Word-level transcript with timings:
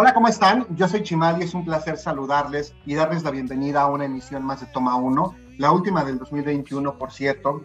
Hola, 0.00 0.14
¿cómo 0.14 0.28
están? 0.28 0.64
Yo 0.76 0.86
soy 0.86 1.02
Chimal 1.02 1.40
y 1.40 1.44
es 1.44 1.54
un 1.54 1.64
placer 1.64 1.96
saludarles 1.98 2.72
y 2.86 2.94
darles 2.94 3.24
la 3.24 3.32
bienvenida 3.32 3.82
a 3.82 3.88
una 3.88 4.04
emisión 4.04 4.44
más 4.44 4.60
de 4.60 4.66
Toma 4.66 4.94
1, 4.94 5.34
la 5.58 5.72
última 5.72 6.04
del 6.04 6.18
2021, 6.20 6.96
por 6.96 7.10
cierto. 7.10 7.64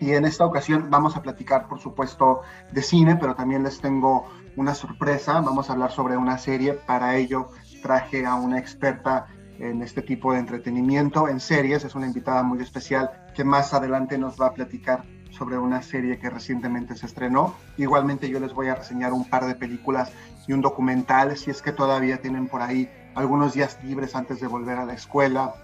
Y 0.00 0.10
en 0.10 0.24
esta 0.24 0.44
ocasión 0.44 0.90
vamos 0.90 1.14
a 1.14 1.22
platicar, 1.22 1.68
por 1.68 1.78
supuesto, 1.78 2.40
de 2.72 2.82
cine, 2.82 3.14
pero 3.14 3.36
también 3.36 3.62
les 3.62 3.80
tengo 3.80 4.26
una 4.56 4.74
sorpresa. 4.74 5.34
Vamos 5.40 5.70
a 5.70 5.74
hablar 5.74 5.92
sobre 5.92 6.16
una 6.16 6.36
serie. 6.36 6.72
Para 6.72 7.14
ello 7.14 7.50
traje 7.80 8.26
a 8.26 8.34
una 8.34 8.58
experta 8.58 9.28
en 9.60 9.82
este 9.82 10.02
tipo 10.02 10.32
de 10.32 10.40
entretenimiento, 10.40 11.28
en 11.28 11.38
series. 11.38 11.84
Es 11.84 11.94
una 11.94 12.06
invitada 12.06 12.42
muy 12.42 12.60
especial 12.60 13.08
que 13.36 13.44
más 13.44 13.72
adelante 13.72 14.18
nos 14.18 14.34
va 14.36 14.48
a 14.48 14.52
platicar 14.52 15.04
sobre 15.30 15.58
una 15.58 15.82
serie 15.82 16.18
que 16.18 16.28
recientemente 16.28 16.96
se 16.96 17.06
estrenó. 17.06 17.54
Igualmente 17.76 18.28
yo 18.28 18.40
les 18.40 18.52
voy 18.52 18.66
a 18.66 18.74
reseñar 18.74 19.12
un 19.12 19.28
par 19.28 19.46
de 19.46 19.54
películas 19.54 20.10
y 20.46 20.52
un 20.52 20.60
documental, 20.60 21.36
si 21.36 21.50
es 21.50 21.62
que 21.62 21.72
todavía 21.72 22.20
tienen 22.20 22.48
por 22.48 22.62
ahí 22.62 22.90
algunos 23.14 23.54
días 23.54 23.78
libres 23.82 24.14
antes 24.14 24.40
de 24.40 24.46
volver 24.46 24.78
a 24.78 24.84
la 24.84 24.94
escuela, 24.94 25.54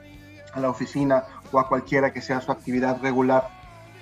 a 0.52 0.60
la 0.60 0.70
oficina 0.70 1.24
o 1.50 1.58
a 1.58 1.68
cualquiera 1.68 2.12
que 2.12 2.20
sea 2.20 2.40
su 2.40 2.50
actividad 2.50 3.00
regular 3.00 3.48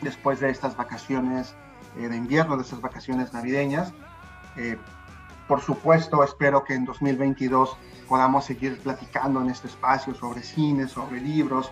después 0.01 0.41
de 0.41 0.51
estas 0.51 0.77
vacaciones 0.77 1.55
eh, 1.99 2.09
de 2.09 2.17
invierno, 2.17 2.57
de 2.57 2.63
estas 2.63 2.81
vacaciones 2.81 3.33
navideñas. 3.33 3.93
Eh, 4.57 4.79
por 5.49 5.61
supuesto, 5.61 6.23
espero 6.23 6.65
que 6.65 6.75
en 6.75 6.85
2022 6.85 7.77
podamos 8.09 8.45
seguir 8.45 8.79
platicando 8.79 9.41
en 9.41 9.51
este 9.51 9.67
espacio 9.67 10.15
sobre 10.15 10.43
cine, 10.43 10.89
sobre 10.89 11.21
libros, 11.21 11.71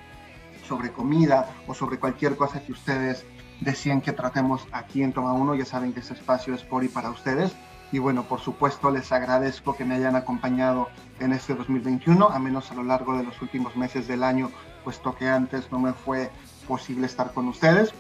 sobre 0.67 0.91
comida 0.91 1.49
o 1.67 1.75
sobre 1.75 1.99
cualquier 1.99 2.37
cosa 2.37 2.61
que 2.61 2.73
ustedes 2.73 3.25
decían 3.61 4.01
que 4.01 4.13
tratemos 4.13 4.67
aquí 4.73 5.03
en 5.03 5.13
Toma 5.13 5.33
1. 5.33 5.55
Ya 5.55 5.65
saben 5.65 5.93
que 5.93 6.01
este 6.01 6.15
espacio 6.15 6.55
es 6.55 6.63
por 6.63 6.85
y 6.85 6.89
para 6.89 7.11
ustedes. 7.11 7.55
Y 7.91 7.99
bueno, 7.99 8.25
por 8.25 8.41
supuesto 8.41 8.91
les 8.91 9.13
agradezco 9.13 9.75
que 9.75 9.85
me 9.85 9.95
hayan 9.95 10.15
acompañado 10.15 10.89
en 11.21 11.33
este 11.33 11.55
2021, 11.55 12.29
a 12.29 12.39
menos 12.39 12.71
a 12.71 12.75
lo 12.75 12.83
largo 12.83 13.17
de 13.17 13.25
los 13.25 13.41
últimos 13.41 13.77
meses 13.77 14.07
del 14.07 14.23
año, 14.23 14.51
puesto 14.85 15.15
que 15.15 15.27
antes 15.27 15.73
no 15.73 15.79
me 15.79 15.95
fue 15.95 16.31
posible 16.67 17.07
estar 17.07 17.33
con 17.33 17.49
ustedes. 17.49 17.93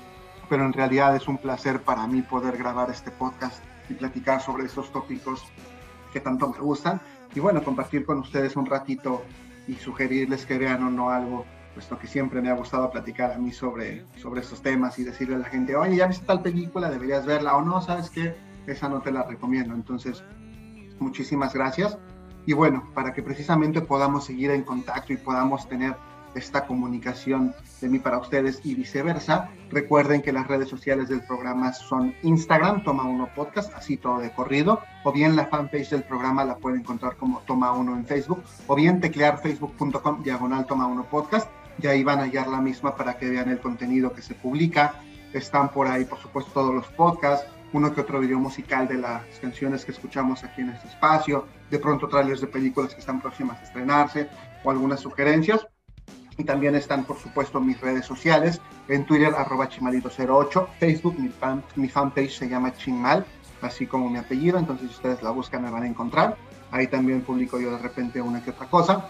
Pero 0.48 0.64
en 0.64 0.72
realidad 0.72 1.16
es 1.16 1.28
un 1.28 1.39
placer 1.39 1.83
para 1.83 2.06
mí 2.06 2.22
poder 2.22 2.56
grabar 2.56 2.91
este 2.91 3.11
podcast 3.11 3.62
y 3.89 3.94
platicar 3.94 4.41
sobre 4.41 4.64
estos 4.66 4.92
tópicos 4.92 5.44
que 6.12 6.20
tanto 6.20 6.48
me 6.48 6.59
gustan. 6.59 7.00
Y 7.34 7.41
bueno, 7.41 7.62
compartir 7.62 8.05
con 8.05 8.19
ustedes 8.19 8.56
un 8.56 8.66
ratito 8.66 9.22
y 9.66 9.75
sugerirles 9.75 10.47
que 10.47 10.59
vean 10.59 10.83
o 10.83 10.91
no 10.91 11.11
algo 11.11 11.44
puesto 11.75 11.97
que 11.97 12.09
siempre 12.09 12.41
me 12.41 12.50
ha 12.50 12.55
gustado 12.55 12.91
platicar 12.91 13.31
a 13.31 13.39
mí 13.39 13.53
sobre, 13.53 14.05
sobre 14.16 14.41
estos 14.41 14.61
temas 14.62 14.98
y 14.98 15.05
decirle 15.05 15.36
a 15.36 15.39
la 15.39 15.44
gente, 15.44 15.77
oye, 15.77 15.97
ya 15.97 16.09
viste 16.09 16.27
tal 16.27 16.42
película, 16.42 16.91
deberías 16.91 17.25
verla 17.25 17.56
o 17.56 17.62
no, 17.62 17.81
¿sabes 17.81 18.11
qué? 18.11 18.34
Esa 18.69 18.89
no 18.89 19.01
te 19.01 19.11
la 19.11 19.23
recomiendo. 19.25 19.75
Entonces, 19.75 20.23
muchísimas 20.99 21.55
gracias. 21.55 21.99
Y 22.47 22.53
bueno, 22.53 22.89
para 22.95 23.13
que 23.13 23.23
precisamente 23.23 23.81
podamos 23.81 24.25
seguir 24.25 24.51
en 24.51 24.63
contacto 24.63 25.13
y 25.13 25.17
podamos 25.17 25.69
tener 25.69 25.95
esta 26.35 26.67
comunicación 26.67 27.55
de 27.81 27.89
mí 27.89 27.99
para 27.99 28.19
ustedes 28.19 28.61
y 28.65 28.75
viceversa, 28.75 29.51
recuerden 29.71 30.23
que 30.23 30.33
las 30.33 30.47
redes 30.47 30.69
sociales 30.69 31.09
del 31.09 31.23
programa 31.23 31.73
son 31.73 32.15
Instagram, 32.23 32.85
Toma 32.85 33.05
Uno 33.05 33.29
Podcast, 33.35 33.73
así 33.75 33.97
todo 33.97 34.19
de 34.21 34.31
corrido, 34.31 34.81
o 35.05 35.13
bien 35.13 35.37
la 35.37 35.47
fanpage 35.47 35.91
del 35.91 36.05
programa 36.05 36.45
la 36.45 36.57
pueden 36.57 36.81
encontrar 36.81 37.17
como 37.17 37.41
Toma 37.41 37.73
Uno 37.73 37.97
en 37.97 38.05
Facebook, 38.05 38.43
o 38.67 38.75
bien 38.75 39.01
teclear 39.01 39.41
facebook.com 39.41 40.23
diagonal 40.23 40.67
Toma 40.67 40.87
Uno 40.87 41.05
Podcast 41.05 41.49
y 41.81 41.87
ahí 41.87 42.03
van 42.03 42.21
a 42.21 42.23
hallar 42.23 42.49
la 42.49 42.61
misma 42.61 42.97
para 42.97 43.17
que 43.17 43.28
vean 43.28 43.49
el 43.51 43.61
contenido 43.61 44.12
que 44.12 44.23
se 44.23 44.34
publica. 44.34 44.95
Están 45.33 45.71
por 45.71 45.87
ahí, 45.87 46.05
por 46.05 46.19
supuesto, 46.19 46.51
todos 46.53 46.75
los 46.75 46.87
podcasts, 46.89 47.47
uno 47.73 47.95
que 47.95 48.01
otro 48.01 48.21
video 48.21 48.39
musical 48.39 48.89
de 48.89 48.97
las 48.97 49.23
canciones 49.41 49.84
que 49.84 49.93
escuchamos 49.93 50.43
aquí 50.45 50.62
en 50.62 50.71
este 50.71 50.89
espacio, 50.89 51.47
de 51.71 51.79
pronto 51.79 52.09
trailers 52.09 52.41
de 52.41 52.47
películas 52.47 52.95
que 52.95 53.01
están 53.01 53.21
próximas 53.21 53.59
a 53.61 53.65
estrenarse 53.65 54.29
o 54.65 54.71
algunas 54.71 55.01
sugerencias. 55.01 55.67
Y 56.39 56.45
también 56.45 56.77
están, 56.77 57.05
por 57.05 57.19
supuesto, 57.19 57.61
mis 57.61 57.81
redes 57.81 58.07
sociales, 58.07 58.61
en 58.87 59.05
Twitter, 59.05 59.34
arroba 59.37 59.69
chimalito08, 59.69 60.69
Facebook, 60.78 61.19
mi, 61.19 61.28
fan, 61.28 61.65
mi 61.75 61.89
fanpage 61.89 62.39
se 62.39 62.49
llama 62.49 62.73
Chimal, 62.75 63.27
así 63.61 63.87
como 63.87 64.09
mi 64.09 64.19
apellido, 64.19 64.57
entonces 64.57 64.89
si 64.89 64.95
ustedes 64.95 65.23
la 65.23 65.31
buscan 65.31 65.62
me 65.62 65.71
van 65.71 65.83
a 65.83 65.89
encontrar. 65.89 66.37
Ahí 66.71 66.87
también 66.87 67.23
publico 67.23 67.59
yo 67.59 67.73
de 67.73 67.78
repente 67.78 68.23
una 68.23 68.43
que 68.43 68.51
otra 68.51 68.67
cosa. 68.67 69.09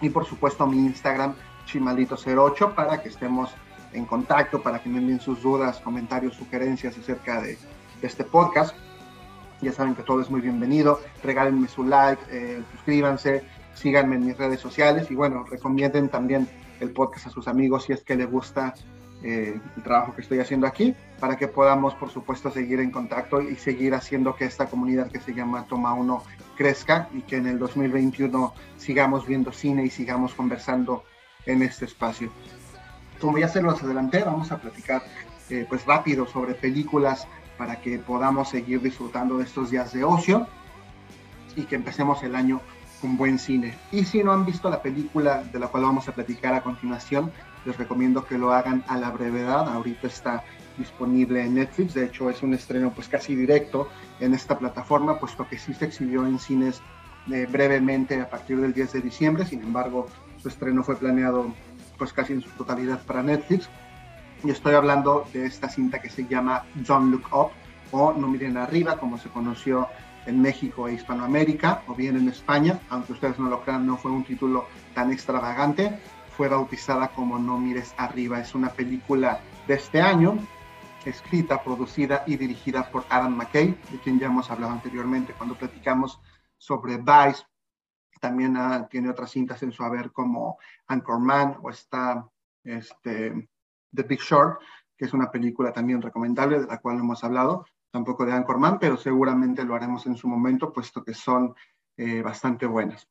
Y 0.00 0.10
por 0.10 0.26
supuesto 0.26 0.66
mi 0.66 0.78
Instagram, 0.78 1.34
chimalito08 1.66 2.74
para 2.74 3.02
que 3.02 3.08
estemos 3.08 3.50
en 3.92 4.04
contacto, 4.04 4.62
para 4.62 4.82
que 4.82 4.88
me 4.88 4.98
envíen 4.98 5.20
sus 5.20 5.42
dudas, 5.42 5.80
comentarios, 5.80 6.34
sugerencias 6.34 6.96
acerca 6.98 7.40
de, 7.40 7.58
este 8.02 8.24
podcast. 8.24 8.74
Ya 9.60 9.72
saben 9.72 9.94
que 9.94 10.02
todo 10.02 10.20
es 10.20 10.30
muy 10.30 10.40
bienvenido. 10.40 11.00
Regálenme 11.22 11.68
su 11.68 11.84
like, 11.84 12.22
eh, 12.30 12.62
suscríbanse, 12.72 13.44
síganme 13.74 14.16
en 14.16 14.26
mis 14.26 14.38
redes 14.38 14.60
sociales 14.60 15.10
y 15.10 15.14
bueno, 15.14 15.44
recomienden 15.44 16.08
también 16.08 16.48
el 16.80 16.90
podcast 16.90 17.26
a 17.26 17.30
sus 17.30 17.48
amigos 17.48 17.84
si 17.84 17.92
es 17.92 18.02
que 18.02 18.14
les 18.14 18.30
gusta 18.30 18.74
eh, 19.22 19.60
el 19.76 19.82
trabajo 19.82 20.14
que 20.14 20.22
estoy 20.22 20.38
haciendo 20.38 20.68
aquí, 20.68 20.94
para 21.18 21.36
que 21.36 21.48
podamos, 21.48 21.94
por 21.94 22.08
supuesto, 22.08 22.52
seguir 22.52 22.78
en 22.78 22.92
contacto 22.92 23.40
y 23.40 23.56
seguir 23.56 23.94
haciendo 23.94 24.36
que 24.36 24.44
esta 24.44 24.66
comunidad 24.66 25.10
que 25.10 25.18
se 25.18 25.34
llama 25.34 25.66
Toma 25.66 25.92
Uno 25.92 26.22
crezca 26.56 27.08
y 27.12 27.22
que 27.22 27.36
en 27.36 27.48
el 27.48 27.58
2021 27.58 28.54
sigamos 28.76 29.26
viendo 29.26 29.50
cine 29.50 29.84
y 29.84 29.90
sigamos 29.90 30.34
conversando 30.34 31.02
en 31.46 31.62
este 31.62 31.86
espacio. 31.86 32.30
Como 33.20 33.38
ya 33.38 33.48
se 33.48 33.60
los 33.60 33.82
adelanté, 33.82 34.22
vamos 34.22 34.52
a 34.52 34.58
platicar 34.58 35.02
eh, 35.50 35.66
pues 35.68 35.84
rápido 35.84 36.26
sobre 36.26 36.54
películas 36.54 37.26
para 37.58 37.80
que 37.80 37.98
podamos 37.98 38.48
seguir 38.48 38.80
disfrutando 38.80 39.38
de 39.38 39.44
estos 39.44 39.70
días 39.70 39.92
de 39.92 40.04
ocio 40.04 40.46
y 41.56 41.64
que 41.64 41.74
empecemos 41.74 42.22
el 42.22 42.34
año 42.34 42.60
con 43.00 43.16
buen 43.16 43.38
cine. 43.38 43.76
Y 43.92 44.04
si 44.04 44.22
no 44.22 44.32
han 44.32 44.46
visto 44.46 44.70
la 44.70 44.80
película 44.80 45.42
de 45.42 45.58
la 45.58 45.68
cual 45.68 45.84
vamos 45.84 46.08
a 46.08 46.12
platicar 46.12 46.54
a 46.54 46.62
continuación, 46.62 47.30
les 47.64 47.76
recomiendo 47.76 48.24
que 48.24 48.38
lo 48.38 48.52
hagan 48.52 48.84
a 48.88 48.96
la 48.96 49.10
brevedad. 49.10 49.68
Ahorita 49.68 50.06
está 50.06 50.44
disponible 50.76 51.44
en 51.44 51.54
Netflix, 51.54 51.94
de 51.94 52.04
hecho 52.04 52.30
es 52.30 52.42
un 52.42 52.54
estreno 52.54 52.92
pues 52.94 53.08
casi 53.08 53.34
directo 53.34 53.88
en 54.20 54.32
esta 54.32 54.58
plataforma, 54.58 55.18
puesto 55.18 55.46
que 55.48 55.58
sí 55.58 55.74
se 55.74 55.86
exhibió 55.86 56.24
en 56.24 56.38
cines 56.38 56.80
eh, 57.32 57.46
brevemente 57.50 58.20
a 58.20 58.30
partir 58.30 58.60
del 58.60 58.72
10 58.72 58.92
de 58.92 59.00
diciembre, 59.00 59.44
sin 59.44 59.60
embargo 59.62 60.06
su 60.40 60.48
estreno 60.48 60.84
fue 60.84 60.96
planeado 60.96 61.52
pues 61.98 62.12
casi 62.12 62.32
en 62.32 62.42
su 62.42 62.50
totalidad 62.50 63.02
para 63.02 63.22
Netflix. 63.22 63.68
Y 64.44 64.50
estoy 64.50 64.74
hablando 64.74 65.26
de 65.32 65.46
esta 65.46 65.68
cinta 65.68 66.00
que 66.00 66.10
se 66.10 66.26
llama 66.26 66.64
Don't 66.86 67.10
Look 67.10 67.26
Up 67.32 67.50
o 67.90 68.12
No 68.12 68.28
Miren 68.28 68.56
Arriba, 68.56 68.96
como 68.98 69.18
se 69.18 69.28
conoció 69.28 69.88
en 70.26 70.40
México 70.40 70.86
e 70.86 70.94
Hispanoamérica, 70.94 71.82
o 71.88 71.94
bien 71.94 72.16
en 72.16 72.28
España, 72.28 72.78
aunque 72.90 73.14
ustedes 73.14 73.38
no 73.38 73.48
lo 73.48 73.62
crean, 73.62 73.86
no 73.86 73.96
fue 73.96 74.10
un 74.10 74.24
título 74.24 74.66
tan 74.94 75.10
extravagante, 75.10 75.98
fue 76.36 76.48
bautizada 76.48 77.08
como 77.08 77.38
No 77.38 77.58
Mires 77.58 77.94
Arriba. 77.96 78.38
Es 78.38 78.54
una 78.54 78.68
película 78.68 79.40
de 79.66 79.74
este 79.74 80.00
año, 80.00 80.38
escrita, 81.04 81.62
producida 81.64 82.22
y 82.26 82.36
dirigida 82.36 82.90
por 82.90 83.04
Adam 83.08 83.34
McKay, 83.34 83.76
de 83.90 83.98
quien 84.04 84.20
ya 84.20 84.26
hemos 84.26 84.50
hablado 84.50 84.72
anteriormente 84.72 85.32
cuando 85.32 85.56
platicamos 85.56 86.20
sobre 86.58 86.98
Vice, 86.98 87.44
también 88.20 88.56
ah, 88.56 88.86
tiene 88.90 89.10
otras 89.10 89.30
cintas 89.30 89.62
en 89.62 89.72
su 89.72 89.82
haber 89.84 90.12
como 90.12 90.58
Anchorman 90.86 91.58
o 91.62 91.70
está 91.70 92.28
este, 92.64 93.48
The 93.94 94.02
Big 94.02 94.20
Short, 94.20 94.60
que 94.96 95.04
es 95.04 95.12
una 95.12 95.30
película 95.30 95.72
también 95.72 96.02
recomendable 96.02 96.60
de 96.60 96.66
la 96.66 96.78
cual 96.78 96.98
hemos 96.98 97.22
hablado, 97.24 97.66
tampoco 97.90 98.24
de 98.24 98.32
Anchorman, 98.32 98.78
pero 98.78 98.96
seguramente 98.96 99.64
lo 99.64 99.74
haremos 99.74 100.06
en 100.06 100.16
su 100.16 100.28
momento, 100.28 100.72
puesto 100.72 101.04
que 101.04 101.14
son 101.14 101.54
eh, 101.96 102.22
bastante 102.22 102.66
buenas. 102.66 103.08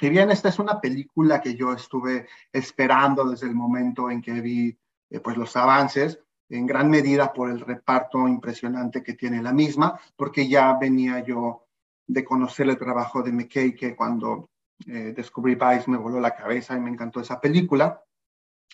Y 0.00 0.08
bien, 0.08 0.30
esta 0.30 0.48
es 0.48 0.58
una 0.58 0.80
película 0.80 1.40
que 1.40 1.54
yo 1.54 1.72
estuve 1.72 2.26
esperando 2.52 3.28
desde 3.28 3.46
el 3.46 3.54
momento 3.54 4.10
en 4.10 4.20
que 4.20 4.40
vi 4.40 4.76
eh, 5.10 5.20
pues 5.20 5.36
los 5.36 5.54
avances, 5.56 6.18
en 6.48 6.66
gran 6.66 6.90
medida 6.90 7.32
por 7.32 7.50
el 7.50 7.60
reparto 7.60 8.26
impresionante 8.28 9.02
que 9.02 9.14
tiene 9.14 9.42
la 9.42 9.52
misma, 9.52 9.98
porque 10.16 10.48
ya 10.48 10.76
venía 10.78 11.20
yo 11.20 11.66
de 12.06 12.24
conocer 12.24 12.68
el 12.68 12.78
trabajo 12.78 13.22
de 13.22 13.32
McKay, 13.32 13.74
que 13.74 13.94
cuando 13.94 14.50
eh, 14.86 15.12
descubrí 15.14 15.54
Vice 15.54 15.90
me 15.90 15.98
voló 15.98 16.20
la 16.20 16.34
cabeza 16.34 16.76
y 16.76 16.80
me 16.80 16.90
encantó 16.90 17.20
esa 17.20 17.40
película. 17.40 18.02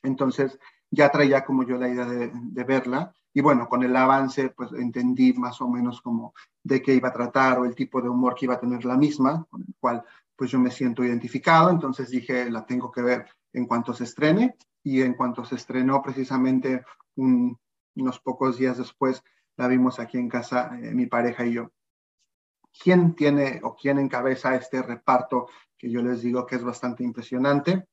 Entonces 0.02 0.58
ya 0.90 1.10
traía 1.10 1.44
como 1.44 1.64
yo 1.64 1.76
la 1.76 1.88
idea 1.88 2.06
de, 2.06 2.64
verla. 2.64 3.14
Y 3.32 3.40
bueno, 3.40 3.68
con 3.68 3.82
el 3.82 3.94
avance, 3.94 4.50
pues 4.50 4.72
entendí 4.72 5.32
más 5.34 5.60
o 5.60 5.68
menos 5.68 6.00
como 6.00 6.34
de 6.62 6.82
qué 6.82 6.94
iba 6.94 7.08
a 7.08 7.12
tratar 7.12 7.58
o 7.58 7.64
el 7.64 7.74
tipo 7.74 8.00
de 8.00 8.08
humor 8.08 8.34
que 8.34 8.46
iba 8.46 8.54
a 8.54 8.60
tener 8.60 8.84
la 8.84 8.96
misma, 8.96 9.46
con 9.50 9.62
el 9.62 9.74
cual 9.78 10.04
pues 10.34 10.50
yo 10.50 10.58
me 10.58 10.70
siento 10.70 11.04
identificado. 11.04 11.70
Entonces 11.70 12.10
dije, 12.10 12.50
la 12.50 12.64
tengo 12.64 12.90
que 12.90 13.02
ver 13.02 13.26
en 13.52 13.66
cuanto 13.66 13.92
se 13.92 14.04
estrene. 14.04 14.56
Y 14.82 15.02
en 15.02 15.14
cuanto 15.14 15.44
se 15.44 15.56
estrenó, 15.56 16.00
precisamente 16.00 16.84
unos 17.16 18.20
pocos 18.20 18.56
días 18.56 18.78
después, 18.78 19.22
la 19.56 19.68
vimos 19.68 19.98
aquí 19.98 20.18
en 20.18 20.28
casa, 20.28 20.70
eh, 20.80 20.94
mi 20.94 21.06
pareja 21.06 21.44
y 21.44 21.54
yo 21.54 21.72
quién 22.82 23.14
tiene 23.14 23.60
o 23.62 23.74
quién 23.74 23.98
encabeza 23.98 24.54
este 24.54 24.82
reparto 24.82 25.48
que 25.76 25.90
yo 25.90 26.02
les 26.02 26.22
digo 26.22 26.46
que 26.46 26.56
es 26.56 26.64
bastante 26.64 27.04
impresionante. 27.04 27.86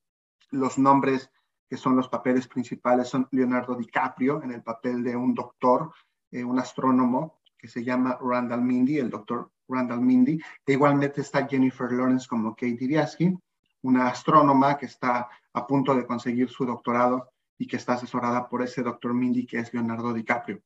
Los 0.52 0.78
nombres 0.78 1.30
que 1.70 1.78
son 1.78 1.96
los 1.96 2.10
papeles 2.10 2.48
principales 2.48 3.08
son 3.08 3.28
Leonardo 3.32 3.76
DiCaprio 3.76 4.44
en 4.44 4.52
el 4.52 4.62
papel 4.62 5.04
de 5.04 5.16
un 5.16 5.34
doctor, 5.34 5.92
eh, 6.32 6.44
un 6.44 6.60
astrónomo 6.60 7.40
que 7.58 7.68
se 7.68 7.84
llama 7.84 8.18
Randall 8.22 8.62
Mindy, 8.62 9.00
el 9.00 9.10
doctor 9.10 9.52
Randall 9.68 10.02
Mindy. 10.02 10.40
Igualmente 10.68 11.22
está 11.22 11.48
Jennifer 11.48 11.92
Lawrence 11.92 12.28
como 12.28 12.56
Kate 12.56 12.78
Diviaski, 12.78 13.36
una 13.82 14.08
astrónoma 14.08 14.78
que 14.78 14.86
está 14.86 15.28
a 15.54 15.68
punto 15.68 15.96
de 15.96 16.06
conseguir 16.06 16.50
su 16.50 16.66
doctorado 16.66 17.32
y 17.58 17.68
que 17.68 17.78
está 17.78 17.94
asesorada 17.94 18.48
por 18.50 18.62
ese 18.62 18.84
doctor 18.84 19.14
Mindy 19.14 19.46
que 19.46 19.60
es 19.60 19.74
Leonardo 19.74 20.14
DiCaprio. 20.14 20.62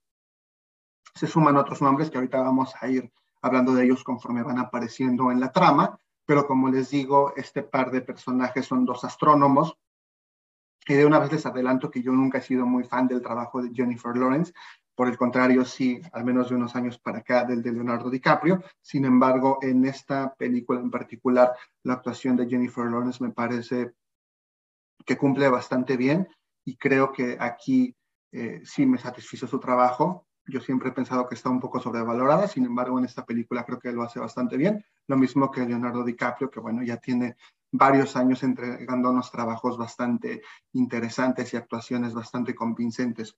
Se 1.16 1.28
suman 1.28 1.58
otros 1.58 1.82
nombres 1.82 2.10
que 2.10 2.18
ahorita 2.18 2.42
vamos 2.42 2.74
a 2.80 2.88
ir 2.88 3.12
hablando 3.42 3.74
de 3.74 3.86
ellos 3.86 4.04
conforme 4.04 4.44
van 4.44 4.60
apareciendo 4.60 5.32
en 5.32 5.40
la 5.40 5.52
trama, 5.52 5.98
pero 6.26 6.46
como 6.46 6.70
les 6.70 6.90
digo, 6.90 7.34
este 7.36 7.64
par 7.64 7.92
de 7.92 8.02
personajes 8.02 8.66
son 8.66 8.86
dos 8.86 9.04
astrónomos. 9.04 9.76
Y 10.88 10.94
de 10.96 11.06
una 11.06 11.20
vez 11.20 11.32
les 11.32 11.46
adelanto 11.46 11.92
que 11.92 12.02
yo 12.02 12.12
nunca 12.12 12.40
he 12.40 12.42
sido 12.42 12.66
muy 12.66 12.84
fan 12.84 13.08
del 13.08 13.22
trabajo 13.22 13.62
de 13.62 13.72
Jennifer 13.74 14.16
Lawrence, 14.16 14.54
por 15.00 15.08
el 15.08 15.18
contrario, 15.18 15.64
sí, 15.64 16.02
al 16.12 16.26
menos 16.26 16.50
de 16.50 16.56
unos 16.56 16.76
años 16.76 17.00
para 17.00 17.20
acá, 17.20 17.46
del 17.46 17.64
de 17.64 17.72
Leonardo 17.72 18.10
DiCaprio. 18.10 18.62
Sin 18.82 19.06
embargo, 19.06 19.58
en 19.62 19.86
esta 19.86 20.34
película 20.36 20.82
en 20.82 20.92
particular, 20.92 21.54
la 21.84 21.94
actuación 21.94 22.36
de 22.36 22.50
Jennifer 22.50 22.84
Lawrence 22.84 23.24
me 23.24 23.32
parece 23.32 23.94
que 25.06 25.18
cumple 25.18 25.48
bastante 25.48 25.96
bien 25.96 26.28
y 26.66 26.76
creo 26.76 27.14
que 27.14 27.38
aquí 27.40 27.96
eh, 28.34 28.62
sí 28.66 28.86
me 28.86 28.98
satisfizo 28.98 29.48
su 29.48 29.58
trabajo. 29.58 30.28
Yo 30.46 30.60
siempre 30.60 30.90
he 30.90 30.92
pensado 30.92 31.30
que 31.30 31.36
está 31.36 31.50
un 31.50 31.62
poco 31.62 31.80
sobrevalorada, 31.80 32.50
sin 32.50 32.66
embargo, 32.66 33.00
en 33.00 33.06
esta 33.06 33.26
película 33.26 33.64
creo 33.64 33.80
que 33.80 33.94
lo 33.94 34.04
hace 34.04 34.20
bastante 34.20 34.58
bien. 34.58 34.84
Lo 35.08 35.16
mismo 35.16 35.50
que 35.50 35.66
Leonardo 35.66 36.04
DiCaprio, 36.04 36.52
que 36.52 36.60
bueno, 36.60 36.84
ya 36.84 36.98
tiene 36.98 37.38
varios 37.72 38.16
años 38.16 38.44
entregándonos 38.44 39.32
trabajos 39.32 39.78
bastante 39.78 40.42
interesantes 40.74 41.54
y 41.54 41.58
actuaciones 41.58 42.14
bastante 42.14 42.56
convincentes. 42.56 43.36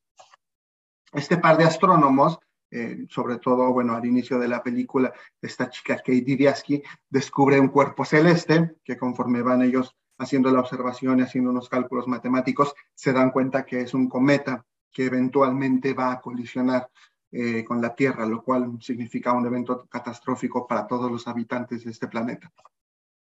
Este 1.11 1.37
par 1.37 1.57
de 1.57 1.65
astrónomos, 1.65 2.39
eh, 2.69 3.05
sobre 3.09 3.37
todo, 3.37 3.73
bueno, 3.73 3.93
al 3.93 4.05
inicio 4.05 4.39
de 4.39 4.47
la 4.47 4.63
película, 4.63 5.13
esta 5.41 5.69
chica 5.69 5.97
Kate 5.97 6.21
Diviaski 6.21 6.81
descubre 7.09 7.59
un 7.59 7.67
cuerpo 7.67 8.05
celeste 8.05 8.75
que 8.83 8.97
conforme 8.97 9.41
van 9.41 9.61
ellos 9.61 9.95
haciendo 10.17 10.51
la 10.51 10.61
observación 10.61 11.19
y 11.19 11.23
haciendo 11.23 11.49
unos 11.49 11.67
cálculos 11.67 12.07
matemáticos, 12.07 12.73
se 12.93 13.11
dan 13.11 13.31
cuenta 13.31 13.65
que 13.65 13.81
es 13.81 13.93
un 13.93 14.07
cometa 14.07 14.65
que 14.91 15.05
eventualmente 15.05 15.93
va 15.93 16.13
a 16.13 16.21
colisionar 16.21 16.89
eh, 17.31 17.63
con 17.63 17.81
la 17.81 17.95
Tierra, 17.95 18.25
lo 18.25 18.43
cual 18.43 18.77
significa 18.81 19.33
un 19.33 19.45
evento 19.45 19.87
catastrófico 19.89 20.67
para 20.67 20.85
todos 20.85 21.11
los 21.11 21.27
habitantes 21.27 21.83
de 21.83 21.91
este 21.91 22.07
planeta. 22.07 22.51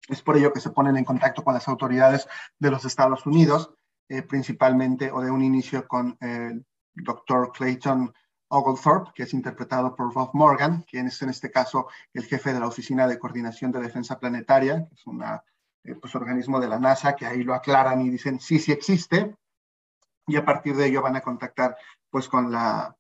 Es 0.07 0.21
por 0.21 0.37
ello 0.37 0.53
que 0.53 0.59
se 0.59 0.69
ponen 0.69 0.97
en 0.97 1.05
contacto 1.05 1.43
con 1.43 1.53
las 1.53 1.67
autoridades 1.67 2.27
de 2.59 2.71
los 2.71 2.85
Estados 2.85 3.25
Unidos, 3.25 3.73
eh, 4.09 4.21
principalmente 4.21 5.11
o 5.11 5.21
de 5.21 5.31
un 5.31 5.43
inicio 5.43 5.87
con 5.87 6.17
el 6.21 6.65
doctor 6.93 7.51
Clayton 7.51 8.13
Oglethorpe, 8.49 9.11
que 9.13 9.23
es 9.23 9.33
interpretado 9.33 9.95
por 9.95 10.13
Rob 10.13 10.29
Morgan, 10.33 10.83
quien 10.89 11.07
es 11.07 11.21
en 11.21 11.29
este 11.29 11.51
caso 11.51 11.87
el 12.13 12.23
jefe 12.23 12.53
de 12.53 12.59
la 12.59 12.67
Oficina 12.67 13.07
de 13.07 13.19
Coordinación 13.19 13.71
de 13.71 13.81
Defensa 13.81 14.19
Planetaria, 14.19 14.87
que 14.87 14.95
es 14.95 15.05
un 15.05 15.21
eh, 15.21 15.95
pues, 15.95 16.15
organismo 16.15 16.59
de 16.59 16.69
la 16.69 16.79
NASA, 16.79 17.15
que 17.15 17.25
ahí 17.25 17.43
lo 17.43 17.53
aclaran 17.53 18.01
y 18.01 18.09
dicen 18.09 18.39
sí, 18.39 18.59
sí 18.59 18.71
existe, 18.71 19.35
y 20.25 20.35
a 20.37 20.45
partir 20.45 20.75
de 20.75 20.87
ello 20.87 21.01
van 21.01 21.15
a 21.15 21.21
contactar 21.21 21.75
pues 22.09 22.29
con 22.29 22.51
la 22.51 22.95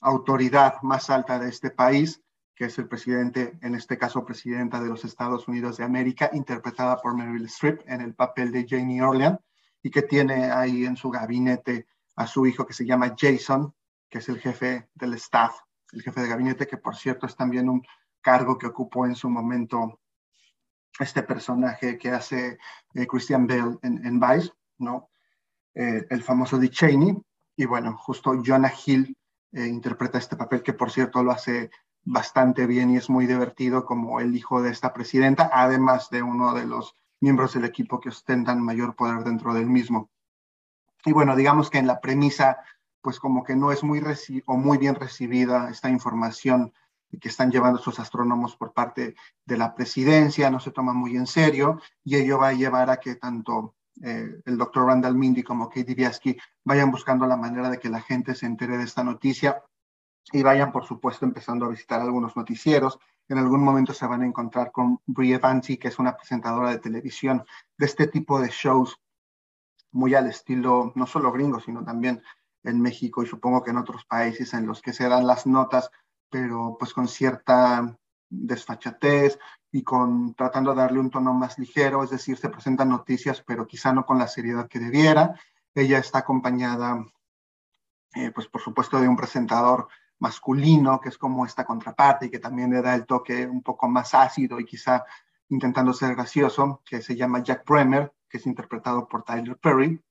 autoridad 0.00 0.82
más 0.82 1.08
alta 1.10 1.38
de 1.38 1.48
este 1.48 1.70
país, 1.70 2.22
que 2.56 2.64
es 2.64 2.78
el 2.78 2.88
presidente, 2.88 3.58
en 3.60 3.74
este 3.74 3.98
caso 3.98 4.24
presidenta 4.24 4.80
de 4.80 4.88
los 4.88 5.04
Estados 5.04 5.46
Unidos 5.46 5.76
de 5.76 5.84
América, 5.84 6.30
interpretada 6.32 7.00
por 7.02 7.14
Meryl 7.14 7.44
Streep 7.44 7.82
en 7.86 8.00
el 8.00 8.14
papel 8.14 8.50
de 8.50 8.66
Janie 8.66 9.02
Orlean, 9.02 9.38
y 9.82 9.90
que 9.90 10.02
tiene 10.02 10.50
ahí 10.50 10.86
en 10.86 10.96
su 10.96 11.10
gabinete 11.10 11.86
a 12.16 12.26
su 12.26 12.46
hijo 12.46 12.66
que 12.66 12.72
se 12.72 12.86
llama 12.86 13.14
Jason, 13.16 13.74
que 14.08 14.18
es 14.18 14.28
el 14.30 14.40
jefe 14.40 14.88
del 14.94 15.14
staff, 15.14 15.54
el 15.92 16.02
jefe 16.02 16.22
de 16.22 16.28
gabinete, 16.28 16.66
que 16.66 16.78
por 16.78 16.96
cierto 16.96 17.26
es 17.26 17.36
también 17.36 17.68
un 17.68 17.86
cargo 18.22 18.56
que 18.56 18.66
ocupó 18.66 19.04
en 19.04 19.14
su 19.14 19.28
momento 19.28 20.00
este 20.98 21.22
personaje 21.22 21.98
que 21.98 22.10
hace 22.10 22.58
eh, 22.94 23.06
Christian 23.06 23.46
Bale 23.46 23.78
en, 23.82 24.04
en 24.04 24.18
Vice, 24.18 24.50
¿no? 24.78 25.10
Eh, 25.74 26.06
el 26.08 26.22
famoso 26.22 26.58
Dick 26.58 26.72
Cheney, 26.72 27.14
y 27.54 27.64
bueno, 27.66 27.98
justo 27.98 28.32
Jonah 28.42 28.72
Hill 28.86 29.14
eh, 29.52 29.66
interpreta 29.66 30.16
este 30.16 30.36
papel 30.36 30.62
que 30.62 30.72
por 30.72 30.90
cierto 30.90 31.22
lo 31.22 31.32
hace 31.32 31.70
bastante 32.06 32.66
bien 32.66 32.90
y 32.90 32.96
es 32.96 33.10
muy 33.10 33.26
divertido 33.26 33.84
como 33.84 34.20
el 34.20 34.34
hijo 34.34 34.62
de 34.62 34.70
esta 34.70 34.94
presidenta, 34.94 35.50
además 35.52 36.08
de 36.08 36.22
uno 36.22 36.54
de 36.54 36.64
los 36.64 36.94
miembros 37.20 37.54
del 37.54 37.64
equipo 37.64 38.00
que 38.00 38.10
ostentan 38.10 38.62
mayor 38.62 38.94
poder 38.94 39.24
dentro 39.24 39.52
del 39.52 39.66
mismo. 39.66 40.08
Y 41.04 41.12
bueno, 41.12 41.34
digamos 41.34 41.68
que 41.68 41.78
en 41.78 41.86
la 41.86 42.00
premisa, 42.00 42.58
pues 43.02 43.18
como 43.18 43.42
que 43.42 43.56
no 43.56 43.72
es 43.72 43.82
muy, 43.82 44.00
o 44.46 44.56
muy 44.56 44.78
bien 44.78 44.94
recibida 44.94 45.68
esta 45.68 45.90
información 45.90 46.72
que 47.20 47.28
están 47.28 47.50
llevando 47.50 47.78
sus 47.78 47.98
astrónomos 47.98 48.56
por 48.56 48.72
parte 48.72 49.16
de 49.44 49.56
la 49.56 49.74
presidencia, 49.74 50.50
no 50.50 50.60
se 50.60 50.70
toma 50.70 50.92
muy 50.92 51.16
en 51.16 51.26
serio 51.26 51.80
y 52.04 52.16
ello 52.16 52.38
va 52.38 52.48
a 52.48 52.52
llevar 52.52 52.88
a 52.90 52.98
que 52.98 53.16
tanto 53.16 53.74
eh, 54.02 54.42
el 54.44 54.58
doctor 54.58 54.86
Randall 54.86 55.16
Mindy 55.16 55.42
como 55.42 55.68
Katie 55.68 55.94
Biaski 55.94 56.36
vayan 56.64 56.90
buscando 56.90 57.26
la 57.26 57.36
manera 57.36 57.70
de 57.70 57.78
que 57.78 57.88
la 57.88 58.00
gente 58.00 58.34
se 58.34 58.46
entere 58.46 58.76
de 58.76 58.84
esta 58.84 59.02
noticia 59.02 59.62
y 60.32 60.42
vayan, 60.42 60.72
por 60.72 60.84
supuesto, 60.84 61.24
empezando 61.24 61.66
a 61.66 61.70
visitar 61.70 62.00
algunos 62.00 62.36
noticieros. 62.36 62.98
En 63.28 63.38
algún 63.38 63.62
momento 63.62 63.92
se 63.92 64.06
van 64.06 64.22
a 64.22 64.26
encontrar 64.26 64.72
con 64.72 65.00
Brie 65.06 65.38
Vanci, 65.38 65.76
que 65.76 65.88
es 65.88 65.98
una 65.98 66.16
presentadora 66.16 66.70
de 66.70 66.78
televisión 66.78 67.44
de 67.76 67.86
este 67.86 68.06
tipo 68.06 68.40
de 68.40 68.48
shows 68.48 69.00
muy 69.92 70.14
al 70.14 70.26
estilo, 70.26 70.92
no 70.94 71.06
solo 71.06 71.32
gringo, 71.32 71.60
sino 71.60 71.84
también 71.84 72.22
en 72.62 72.80
México 72.80 73.22
y 73.22 73.26
supongo 73.26 73.62
que 73.62 73.70
en 73.70 73.78
otros 73.78 74.04
países 74.04 74.52
en 74.52 74.66
los 74.66 74.82
que 74.82 74.92
se 74.92 75.08
dan 75.08 75.26
las 75.26 75.46
notas, 75.46 75.90
pero 76.28 76.76
pues 76.78 76.92
con 76.92 77.08
cierta 77.08 77.96
desfachatez 78.28 79.38
y 79.70 79.82
con 79.82 80.34
tratando 80.34 80.72
de 80.72 80.78
darle 80.78 81.00
un 81.00 81.10
tono 81.10 81.32
más 81.32 81.58
ligero, 81.58 82.02
es 82.02 82.10
decir, 82.10 82.36
se 82.36 82.48
presentan 82.48 82.88
noticias, 82.88 83.42
pero 83.46 83.66
quizá 83.66 83.92
no 83.92 84.04
con 84.04 84.18
la 84.18 84.28
seriedad 84.28 84.68
que 84.68 84.80
debiera. 84.80 85.38
Ella 85.74 85.98
está 85.98 86.18
acompañada, 86.18 87.04
eh, 88.14 88.32
pues 88.32 88.48
por 88.48 88.60
supuesto, 88.60 89.00
de 89.00 89.08
un 89.08 89.16
presentador 89.16 89.88
masculino, 90.18 91.00
que 91.00 91.10
es 91.10 91.18
como 91.18 91.44
esta 91.44 91.64
contraparte 91.64 92.26
y 92.26 92.30
que 92.30 92.38
también 92.38 92.70
le 92.70 92.82
da 92.82 92.94
el 92.94 93.06
toque 93.06 93.46
un 93.46 93.62
poco 93.62 93.88
más 93.88 94.14
ácido 94.14 94.58
y 94.60 94.64
quizá 94.64 95.04
intentando 95.48 95.92
ser 95.92 96.14
gracioso, 96.14 96.82
que 96.84 97.02
se 97.02 97.16
llama 97.16 97.42
Jack 97.42 97.64
Bremer, 97.66 98.12
que 98.28 98.38
es 98.38 98.46
interpretado 98.46 99.06
por 99.06 99.22
Tyler 99.22 99.56
Perry, 99.58 100.02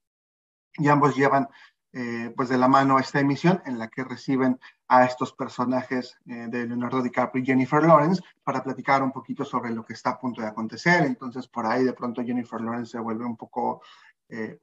y 0.77 0.87
ambos 0.87 1.15
llevan 1.15 1.49
eh, 1.97 2.33
pues 2.35 2.49
de 2.49 2.57
la 2.57 2.67
mano 2.67 2.99
esta 2.99 3.21
emisión 3.21 3.61
en 3.65 3.79
la 3.79 3.87
que 3.87 4.03
reciben 4.03 4.59
a 4.89 5.05
estos 5.05 5.31
personajes 5.31 6.17
eh, 6.25 6.47
de 6.49 6.67
Leonardo 6.67 7.01
DiCaprio 7.01 7.41
y 7.41 7.45
Jennifer 7.45 7.81
Lawrence 7.81 8.21
para 8.43 8.61
platicar 8.61 9.01
un 9.01 9.13
poquito 9.13 9.45
sobre 9.45 9.71
lo 9.71 9.85
que 9.85 9.93
está 9.93 10.09
a 10.09 10.19
punto 10.19 10.41
de 10.41 10.47
acontecer. 10.49 11.05
Entonces 11.05 11.47
por 11.47 11.65
ahí 11.65 11.85
de 11.85 11.93
pronto 11.93 12.21
Jennifer 12.21 12.59
Lawrence 12.59 12.91
se 12.91 12.99
vuelve 12.99 13.23
un 13.23 13.37
poco 13.37 13.81
eh, 14.27 14.59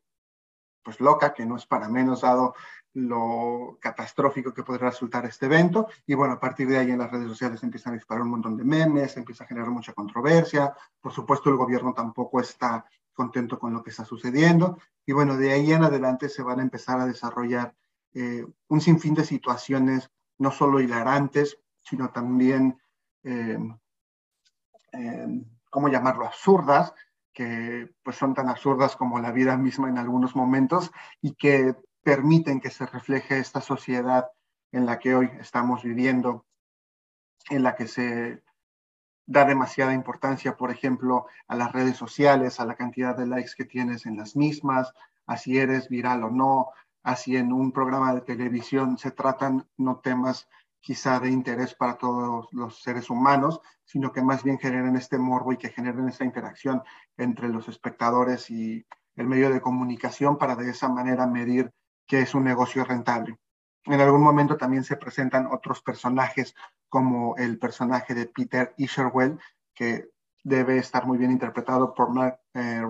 pues 0.83 1.01
loca, 1.01 1.33
que 1.33 1.47
no 1.47 1.57
es 1.57 1.67
para 1.67 1.89
menos 1.89 2.23
dado 2.23 2.55
lo 2.95 3.79
catastrófico 3.81 4.53
que 4.53 4.63
podría 4.63 4.91
resultar 4.91 5.25
este 5.25 5.47
evento. 5.47 5.89
Y 6.07 6.15
bueno, 6.15 6.35
a 6.35 6.41
partir 6.41 6.69
de 6.69 6.79
ahí 6.79 6.91
en 6.91 6.99
las 6.99 7.11
redes 7.11 7.29
sociales 7.29 7.63
empiezan 7.63 7.93
a 7.93 7.97
disparar 7.97 8.23
un 8.23 8.31
montón 8.31 8.57
de 8.57 8.65
memes, 8.65 9.17
empieza 9.17 9.45
a 9.45 9.47
generar 9.47 9.71
mucha 9.71 9.93
controversia. 9.93 10.75
Por 11.01 11.13
supuesto, 11.13 11.49
el 11.51 11.57
gobierno 11.57 11.95
tampoco 11.95 12.41
está 12.41 12.85
contento 13.15 13.59
con 13.59 13.73
lo 13.73 13.83
que 13.83 13.91
está 13.91 14.05
sucediendo. 14.05 14.79
Y 15.07 15.13
bueno, 15.13 15.37
de 15.37 15.53
ahí 15.53 15.73
en 15.73 15.85
adelante 15.85 16.29
se 16.29 16.43
van 16.43 16.61
a 16.61 16.63
empezar 16.63 17.01
a 17.01 17.07
desarrollar 17.07 17.75
eh, 18.15 18.45
un 18.69 18.81
sinfín 18.81 19.15
de 19.15 19.25
situaciones, 19.25 20.11
no 20.39 20.51
solo 20.51 20.81
hilarantes, 20.81 21.59
sino 21.81 22.11
también, 22.11 22.79
eh, 23.23 23.59
eh, 24.93 25.45
¿cómo 25.71 25.89
llamarlo?, 25.89 26.27
absurdas, 26.27 26.95
que 27.33 27.91
pues 28.03 28.17
son 28.17 28.35
tan 28.35 28.49
absurdas 28.49 28.97
como 28.97 29.19
la 29.19 29.33
vida 29.33 29.57
misma 29.57 29.89
en 29.89 29.99
algunos 29.99 30.37
momentos 30.37 30.91
y 31.21 31.35
que 31.35 31.75
permiten 32.03 32.61
que 32.61 32.71
se 32.71 32.87
refleje 32.87 33.39
esta 33.39 33.61
sociedad 33.61 34.31
en 34.73 34.87
la 34.87 34.99
que 34.99 35.15
hoy 35.15 35.31
estamos 35.41 35.83
viviendo, 35.83 36.47
en 37.51 37.63
la 37.63 37.75
que 37.75 37.87
se 37.87 38.43
da 39.27 39.45
demasiada 39.45 39.95
importancia, 39.95 40.57
por 40.57 40.71
ejemplo, 40.71 41.27
a 41.47 41.57
las 41.57 41.73
redes 41.73 41.97
sociales, 41.97 42.59
a 42.59 42.67
la 42.67 42.75
cantidad 42.75 43.17
de 43.17 43.27
likes 43.27 43.53
que 43.57 43.65
tienes 43.65 44.07
en 44.07 44.17
las 44.17 44.37
mismas, 44.37 44.93
a 45.27 45.37
si 45.37 45.59
eres 45.59 45.89
viral 45.89 46.25
o 46.25 46.31
no, 46.31 46.71
a 47.03 47.17
si 47.17 47.37
en 47.37 47.53
un 47.53 47.73
programa 47.73 48.15
de 48.15 48.21
televisión 48.23 48.99
se 48.99 49.11
tratan 49.11 49.67
no 49.77 49.99
temas 49.99 50.49
quizá 50.83 51.21
de 51.21 51.31
interés 51.31 51.75
para 51.75 51.97
todos 51.97 52.49
los 52.53 52.83
seres 52.83 53.09
humanos, 53.09 53.61
sino 53.85 54.13
que 54.13 54.21
más 54.21 54.43
bien 54.43 54.59
generen 54.59 54.97
este 54.97 55.17
morbo 55.17 55.53
y 55.53 55.57
que 55.57 55.71
generen 55.71 56.09
esa 56.09 56.25
interacción 56.25 56.83
entre 57.17 57.49
los 57.49 57.69
espectadores 57.69 58.51
y 58.51 58.85
el 59.17 59.27
medio 59.27 59.51
de 59.51 59.61
comunicación 59.61 60.37
para 60.37 60.57
de 60.57 60.71
esa 60.71 60.89
manera 60.89 61.27
medir 61.27 61.73
que 62.07 62.21
es 62.21 62.35
un 62.35 62.45
negocio 62.45 62.85
rentable. 62.85 63.39
En 63.85 64.01
algún 64.01 64.23
momento 64.23 64.57
también 64.57 64.85
se 64.85 64.97
presentan 64.97 65.47
otros 65.47 65.83
personajes 65.83 66.55
como 66.89 67.37
el 67.37 67.59
personaje 67.59 68.15
de 68.15 68.27
Peter 68.27 68.75
Isherwell, 68.77 69.39
que 69.75 70.11
debe 70.45 70.79
estar 70.79 71.07
muy 71.07 71.19
bien 71.19 71.31
interpretado 71.31 71.95
por 71.95 72.11
Mark 72.11 72.41
eh, 72.55 72.83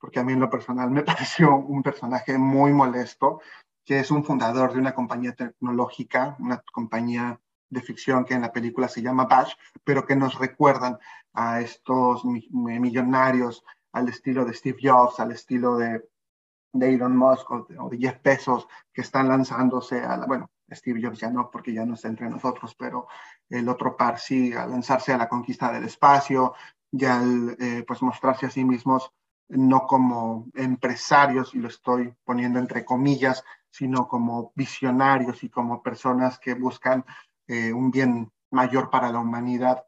porque 0.00 0.20
a 0.20 0.24
mí 0.24 0.32
en 0.32 0.40
lo 0.40 0.50
personal 0.50 0.90
me 0.90 1.02
pareció 1.04 1.56
un 1.56 1.82
personaje 1.82 2.38
muy 2.38 2.72
molesto, 2.72 3.40
que 3.88 4.00
es 4.00 4.10
un 4.10 4.22
fundador 4.22 4.74
de 4.74 4.80
una 4.80 4.94
compañía 4.94 5.34
tecnológica, 5.34 6.36
una 6.40 6.62
compañía 6.74 7.40
de 7.70 7.80
ficción 7.80 8.26
que 8.26 8.34
en 8.34 8.42
la 8.42 8.52
película 8.52 8.86
se 8.86 9.00
llama 9.00 9.24
Bash, 9.24 9.54
pero 9.82 10.04
que 10.04 10.14
nos 10.14 10.38
recuerdan 10.38 10.98
a 11.32 11.62
estos 11.62 12.22
millonarios 12.26 13.64
al 13.92 14.10
estilo 14.10 14.44
de 14.44 14.52
Steve 14.52 14.78
Jobs, 14.82 15.18
al 15.20 15.32
estilo 15.32 15.78
de, 15.78 16.06
de 16.74 16.94
Elon 16.94 17.16
Musk 17.16 17.50
o 17.50 17.88
de, 17.88 17.96
Jeff 17.96 18.22
Bezos, 18.22 18.68
que 18.92 19.00
están 19.00 19.26
lanzándose 19.26 20.02
a 20.02 20.18
la, 20.18 20.26
bueno, 20.26 20.50
Steve 20.70 21.00
Jobs 21.02 21.20
ya 21.20 21.30
no, 21.30 21.50
porque 21.50 21.72
ya 21.72 21.86
no 21.86 21.94
está 21.94 22.08
entre 22.08 22.28
nosotros, 22.28 22.74
pero 22.74 23.08
el 23.48 23.70
otro 23.70 23.96
par 23.96 24.18
sí, 24.18 24.52
a 24.52 24.66
lanzarse 24.66 25.14
a 25.14 25.16
la 25.16 25.30
conquista 25.30 25.72
del 25.72 25.84
espacio 25.84 26.52
y 26.92 27.06
al 27.06 27.56
eh, 27.58 27.84
pues 27.88 28.02
mostrarse 28.02 28.44
a 28.44 28.50
sí 28.50 28.64
mismos 28.66 29.10
no 29.48 29.86
como 29.86 30.46
empresarios, 30.54 31.54
y 31.54 31.58
lo 31.58 31.68
estoy 31.68 32.14
poniendo 32.24 32.58
entre 32.58 32.84
comillas, 32.84 33.42
sino 33.70 34.08
como 34.08 34.52
visionarios 34.54 35.44
y 35.44 35.48
como 35.48 35.82
personas 35.82 36.38
que 36.38 36.54
buscan 36.54 37.04
eh, 37.46 37.72
un 37.72 37.90
bien 37.90 38.30
mayor 38.50 38.90
para 38.90 39.12
la 39.12 39.20
humanidad 39.20 39.84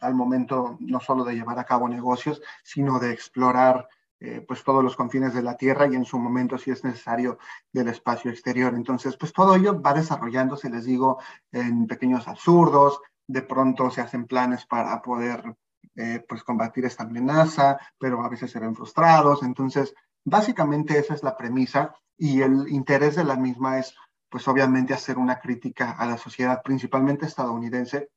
al 0.00 0.14
momento 0.14 0.76
no 0.80 1.00
solo 1.00 1.24
de 1.24 1.34
llevar 1.34 1.58
a 1.58 1.64
cabo 1.64 1.88
negocios, 1.88 2.42
sino 2.62 2.98
de 2.98 3.12
explorar 3.12 3.88
eh, 4.18 4.44
pues 4.46 4.64
todos 4.64 4.82
los 4.82 4.96
confines 4.96 5.34
de 5.34 5.42
la 5.42 5.56
Tierra 5.56 5.86
y 5.86 5.94
en 5.94 6.04
su 6.04 6.18
momento, 6.18 6.56
si 6.58 6.70
es 6.70 6.84
necesario, 6.84 7.38
del 7.72 7.88
espacio 7.88 8.30
exterior. 8.30 8.74
Entonces, 8.74 9.16
pues 9.16 9.32
todo 9.32 9.54
ello 9.54 9.80
va 9.80 9.92
desarrollándose, 9.92 10.70
les 10.70 10.84
digo, 10.84 11.18
en 11.52 11.86
pequeños 11.86 12.26
absurdos, 12.26 13.00
de 13.26 13.42
pronto 13.42 13.90
se 13.90 14.00
hacen 14.00 14.26
planes 14.26 14.64
para 14.66 15.02
poder 15.02 15.56
eh, 15.96 16.24
pues 16.28 16.42
combatir 16.44 16.84
esta 16.84 17.04
amenaza, 17.04 17.78
pero 17.98 18.22
a 18.22 18.28
veces 18.28 18.50
se 18.50 18.60
ven 18.60 18.74
frustrados. 18.74 19.42
Entonces, 19.42 19.94
básicamente 20.24 20.98
esa 20.98 21.14
es 21.14 21.22
la 21.22 21.36
premisa 21.36 21.94
y 22.18 22.42
el 22.42 22.68
interés 22.68 23.16
de 23.16 23.24
la 23.24 23.36
misma 23.36 23.78
es 23.78 23.94
pues 24.28 24.46
obviamente 24.48 24.94
hacer 24.94 25.18
una 25.18 25.38
crítica 25.40 25.92
a 25.92 26.06
la 26.06 26.18
sociedad 26.18 26.62
principalmente 26.62 27.26
estadounidense, 27.26 28.10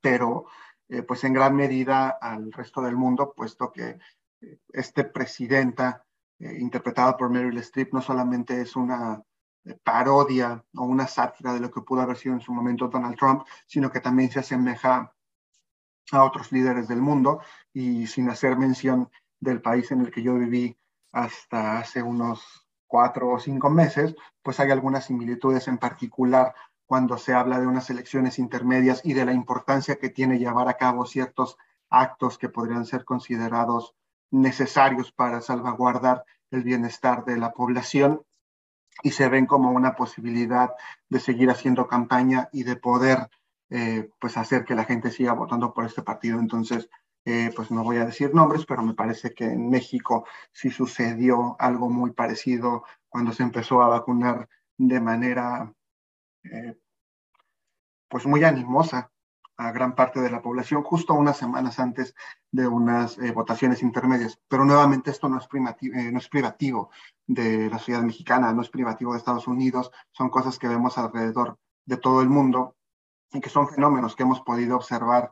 pero 0.00 0.46
eh, 0.88 1.02
pues 1.02 1.24
en 1.24 1.32
gran 1.32 1.54
medida 1.54 2.08
al 2.08 2.52
resto 2.52 2.82
del 2.82 2.96
mundo, 2.96 3.32
puesto 3.36 3.70
que 3.72 3.98
eh, 4.40 4.58
este 4.72 5.04
presidenta 5.04 6.04
eh, 6.38 6.56
interpretada 6.58 7.16
por 7.16 7.30
Meryl 7.30 7.58
Streep 7.58 7.92
no 7.92 8.02
solamente 8.02 8.60
es 8.60 8.74
una 8.76 9.22
parodia 9.82 10.64
o 10.76 10.84
una 10.84 11.06
sátira 11.06 11.52
de 11.52 11.60
lo 11.60 11.70
que 11.70 11.82
pudo 11.82 12.00
haber 12.00 12.16
sido 12.16 12.34
en 12.34 12.40
su 12.40 12.52
momento 12.52 12.88
Donald 12.88 13.16
Trump, 13.16 13.44
sino 13.66 13.90
que 13.90 14.00
también 14.00 14.30
se 14.30 14.40
asemeja 14.40 15.14
a 16.10 16.24
otros 16.24 16.52
líderes 16.52 16.88
del 16.88 17.02
mundo 17.02 17.42
y 17.72 18.06
sin 18.06 18.30
hacer 18.30 18.56
mención 18.56 19.10
del 19.40 19.60
país 19.60 19.90
en 19.90 20.00
el 20.00 20.10
que 20.10 20.22
yo 20.22 20.34
viví 20.34 20.78
hasta 21.12 21.78
hace 21.78 22.02
unos 22.02 22.67
cuatro 22.88 23.28
o 23.30 23.38
cinco 23.38 23.70
meses, 23.70 24.16
pues 24.42 24.58
hay 24.58 24.72
algunas 24.72 25.04
similitudes 25.04 25.68
en 25.68 25.78
particular 25.78 26.54
cuando 26.86 27.18
se 27.18 27.34
habla 27.34 27.60
de 27.60 27.66
unas 27.66 27.90
elecciones 27.90 28.38
intermedias 28.38 29.02
y 29.04 29.12
de 29.12 29.26
la 29.26 29.32
importancia 29.32 29.96
que 29.96 30.08
tiene 30.08 30.38
llevar 30.38 30.68
a 30.68 30.78
cabo 30.78 31.06
ciertos 31.06 31.58
actos 31.90 32.38
que 32.38 32.48
podrían 32.48 32.86
ser 32.86 33.04
considerados 33.04 33.94
necesarios 34.30 35.12
para 35.12 35.40
salvaguardar 35.40 36.24
el 36.50 36.62
bienestar 36.62 37.24
de 37.24 37.36
la 37.36 37.52
población 37.52 38.22
y 39.02 39.10
se 39.10 39.28
ven 39.28 39.46
como 39.46 39.70
una 39.70 39.94
posibilidad 39.94 40.70
de 41.08 41.20
seguir 41.20 41.50
haciendo 41.50 41.86
campaña 41.86 42.48
y 42.52 42.64
de 42.64 42.76
poder 42.76 43.28
eh, 43.70 44.10
pues 44.18 44.36
hacer 44.36 44.64
que 44.64 44.74
la 44.74 44.84
gente 44.84 45.10
siga 45.10 45.34
votando 45.34 45.74
por 45.74 45.84
este 45.84 46.02
partido. 46.02 46.40
Entonces, 46.40 46.88
eh, 47.30 47.52
pues 47.54 47.70
no 47.70 47.84
voy 47.84 47.98
a 47.98 48.06
decir 48.06 48.34
nombres, 48.34 48.64
pero 48.64 48.82
me 48.82 48.94
parece 48.94 49.34
que 49.34 49.44
en 49.44 49.68
México 49.68 50.24
sí 50.50 50.70
sucedió 50.70 51.56
algo 51.58 51.90
muy 51.90 52.12
parecido 52.12 52.84
cuando 53.06 53.32
se 53.32 53.42
empezó 53.42 53.82
a 53.82 53.88
vacunar 53.88 54.48
de 54.78 54.98
manera 54.98 55.70
eh, 56.44 56.78
pues 58.08 58.24
muy 58.24 58.44
animosa 58.44 59.12
a 59.58 59.72
gran 59.72 59.94
parte 59.94 60.20
de 60.20 60.30
la 60.30 60.40
población 60.40 60.82
justo 60.82 61.12
unas 61.12 61.36
semanas 61.36 61.78
antes 61.78 62.14
de 62.50 62.66
unas 62.66 63.18
eh, 63.18 63.30
votaciones 63.32 63.82
intermedias. 63.82 64.40
Pero 64.48 64.64
nuevamente 64.64 65.10
esto 65.10 65.28
no 65.28 65.36
es, 65.36 65.46
no 65.52 66.18
es 66.18 66.28
privativo 66.30 66.88
de 67.26 67.68
la 67.68 67.76
sociedad 67.76 68.02
mexicana, 68.04 68.54
no 68.54 68.62
es 68.62 68.70
privativo 68.70 69.12
de 69.12 69.18
Estados 69.18 69.46
Unidos, 69.46 69.90
son 70.12 70.30
cosas 70.30 70.58
que 70.58 70.68
vemos 70.68 70.96
alrededor 70.96 71.58
de 71.84 71.98
todo 71.98 72.22
el 72.22 72.30
mundo 72.30 72.74
y 73.30 73.40
que 73.42 73.50
son 73.50 73.68
fenómenos 73.68 74.16
que 74.16 74.22
hemos 74.22 74.40
podido 74.40 74.76
observar 74.76 75.30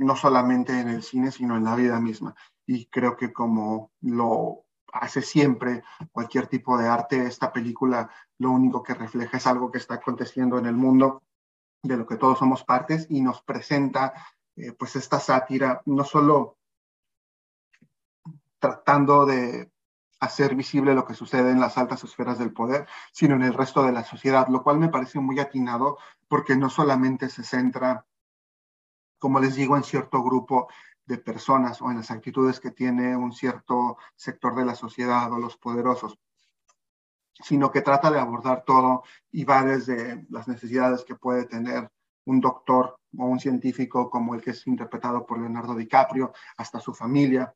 no 0.00 0.16
solamente 0.16 0.78
en 0.80 0.88
el 0.88 1.02
cine, 1.02 1.30
sino 1.30 1.56
en 1.56 1.64
la 1.64 1.76
vida 1.76 2.00
misma. 2.00 2.34
Y 2.66 2.86
creo 2.86 3.16
que 3.16 3.32
como 3.32 3.92
lo 4.00 4.64
hace 4.92 5.22
siempre 5.22 5.82
cualquier 6.10 6.46
tipo 6.46 6.78
de 6.78 6.88
arte, 6.88 7.26
esta 7.26 7.52
película 7.52 8.10
lo 8.38 8.50
único 8.50 8.82
que 8.82 8.94
refleja 8.94 9.36
es 9.36 9.46
algo 9.46 9.70
que 9.70 9.78
está 9.78 9.94
aconteciendo 9.94 10.58
en 10.58 10.66
el 10.66 10.74
mundo, 10.74 11.22
de 11.82 11.96
lo 11.96 12.06
que 12.06 12.16
todos 12.16 12.38
somos 12.38 12.64
partes, 12.64 13.06
y 13.10 13.20
nos 13.20 13.42
presenta 13.42 14.14
eh, 14.56 14.72
pues 14.72 14.96
esta 14.96 15.20
sátira, 15.20 15.82
no 15.84 16.04
solo 16.04 16.56
tratando 18.58 19.26
de 19.26 19.70
hacer 20.18 20.54
visible 20.54 20.94
lo 20.94 21.04
que 21.04 21.14
sucede 21.14 21.50
en 21.50 21.60
las 21.60 21.76
altas 21.76 22.04
esferas 22.04 22.38
del 22.38 22.52
poder, 22.52 22.86
sino 23.12 23.34
en 23.34 23.42
el 23.42 23.54
resto 23.54 23.82
de 23.82 23.92
la 23.92 24.04
sociedad, 24.04 24.48
lo 24.48 24.62
cual 24.62 24.78
me 24.78 24.88
parece 24.88 25.20
muy 25.20 25.38
atinado 25.40 25.98
porque 26.28 26.56
no 26.56 26.70
solamente 26.70 27.28
se 27.28 27.42
centra, 27.42 28.06
como 29.20 29.38
les 29.38 29.54
digo, 29.54 29.76
en 29.76 29.84
cierto 29.84 30.24
grupo 30.24 30.68
de 31.04 31.18
personas 31.18 31.80
o 31.82 31.90
en 31.90 31.98
las 31.98 32.10
actitudes 32.10 32.58
que 32.58 32.70
tiene 32.70 33.16
un 33.16 33.32
cierto 33.32 33.98
sector 34.16 34.56
de 34.56 34.64
la 34.64 34.74
sociedad 34.74 35.30
o 35.32 35.38
los 35.38 35.56
poderosos, 35.56 36.18
sino 37.34 37.70
que 37.70 37.82
trata 37.82 38.10
de 38.10 38.18
abordar 38.18 38.64
todo 38.64 39.04
y 39.30 39.44
va 39.44 39.62
desde 39.62 40.26
las 40.30 40.48
necesidades 40.48 41.04
que 41.04 41.14
puede 41.14 41.44
tener 41.44 41.90
un 42.24 42.40
doctor 42.40 42.98
o 43.18 43.26
un 43.26 43.40
científico 43.40 44.08
como 44.08 44.34
el 44.34 44.40
que 44.40 44.50
es 44.50 44.66
interpretado 44.66 45.26
por 45.26 45.38
Leonardo 45.38 45.74
DiCaprio, 45.74 46.32
hasta 46.56 46.80
su 46.80 46.94
familia 46.94 47.54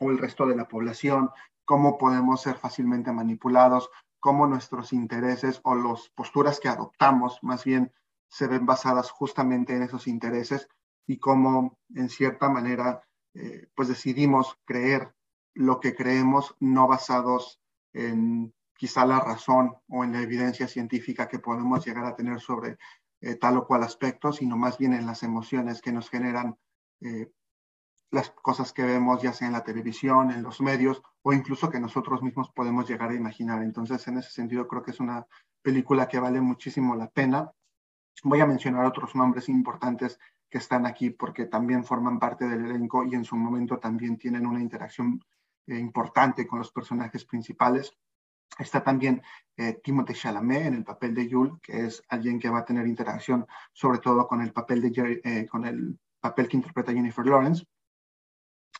o 0.00 0.10
el 0.10 0.18
resto 0.18 0.46
de 0.46 0.54
la 0.54 0.68
población, 0.68 1.30
cómo 1.64 1.98
podemos 1.98 2.42
ser 2.42 2.56
fácilmente 2.56 3.10
manipulados, 3.10 3.90
cómo 4.20 4.46
nuestros 4.46 4.92
intereses 4.92 5.60
o 5.64 5.74
las 5.74 6.08
posturas 6.10 6.60
que 6.60 6.68
adoptamos 6.68 7.38
más 7.42 7.64
bien 7.64 7.92
se 8.28 8.46
ven 8.46 8.66
basadas 8.66 9.10
justamente 9.10 9.74
en 9.74 9.82
esos 9.82 10.06
intereses 10.06 10.68
y 11.06 11.18
cómo 11.18 11.78
en 11.94 12.08
cierta 12.08 12.48
manera 12.48 13.02
eh, 13.34 13.68
pues 13.74 13.88
decidimos 13.88 14.58
creer 14.64 15.14
lo 15.54 15.80
que 15.80 15.94
creemos 15.94 16.54
no 16.60 16.86
basados 16.86 17.60
en 17.92 18.54
quizá 18.76 19.04
la 19.04 19.20
razón 19.20 19.76
o 19.88 20.04
en 20.04 20.12
la 20.12 20.20
evidencia 20.20 20.68
científica 20.68 21.26
que 21.26 21.40
podemos 21.40 21.84
llegar 21.84 22.04
a 22.04 22.14
tener 22.14 22.40
sobre 22.40 22.78
eh, 23.20 23.34
tal 23.34 23.56
o 23.56 23.66
cual 23.66 23.82
aspecto, 23.82 24.32
sino 24.32 24.56
más 24.56 24.78
bien 24.78 24.94
en 24.94 25.06
las 25.06 25.24
emociones 25.24 25.82
que 25.82 25.90
nos 25.90 26.08
generan 26.08 26.56
eh, 27.00 27.32
las 28.10 28.30
cosas 28.30 28.72
que 28.72 28.84
vemos, 28.84 29.20
ya 29.20 29.32
sea 29.32 29.48
en 29.48 29.52
la 29.52 29.64
televisión, 29.64 30.30
en 30.30 30.42
los 30.42 30.60
medios, 30.60 31.02
o 31.22 31.32
incluso 31.32 31.68
que 31.68 31.80
nosotros 31.80 32.22
mismos 32.22 32.50
podemos 32.52 32.88
llegar 32.88 33.10
a 33.10 33.16
imaginar. 33.16 33.62
Entonces, 33.62 34.06
en 34.08 34.18
ese 34.18 34.30
sentido, 34.30 34.66
creo 34.68 34.82
que 34.82 34.92
es 34.92 35.00
una 35.00 35.26
película 35.62 36.08
que 36.08 36.20
vale 36.20 36.40
muchísimo 36.40 36.94
la 36.94 37.10
pena. 37.10 37.50
Voy 38.24 38.40
a 38.40 38.46
mencionar 38.46 38.84
otros 38.84 39.14
nombres 39.14 39.48
importantes 39.48 40.18
que 40.50 40.58
están 40.58 40.86
aquí 40.86 41.10
porque 41.10 41.46
también 41.46 41.84
forman 41.84 42.18
parte 42.18 42.48
del 42.48 42.64
elenco 42.64 43.04
y 43.04 43.14
en 43.14 43.24
su 43.24 43.36
momento 43.36 43.78
también 43.78 44.16
tienen 44.16 44.46
una 44.46 44.60
interacción 44.60 45.22
eh, 45.66 45.78
importante 45.78 46.46
con 46.46 46.58
los 46.58 46.72
personajes 46.72 47.24
principales. 47.24 47.92
Está 48.58 48.82
también 48.82 49.22
eh, 49.56 49.74
Timothée 49.84 50.14
Chalamet 50.14 50.66
en 50.66 50.74
el 50.74 50.84
papel 50.84 51.14
de 51.14 51.28
Yul, 51.28 51.60
que 51.60 51.86
es 51.86 52.02
alguien 52.08 52.40
que 52.40 52.48
va 52.48 52.60
a 52.60 52.64
tener 52.64 52.86
interacción 52.86 53.46
sobre 53.72 53.98
todo 53.98 54.26
con 54.26 54.40
el 54.40 54.52
papel, 54.52 54.80
de, 54.80 55.20
eh, 55.22 55.46
con 55.46 55.64
el 55.64 55.98
papel 56.18 56.48
que 56.48 56.56
interpreta 56.56 56.92
Jennifer 56.92 57.24
Lawrence. 57.24 57.64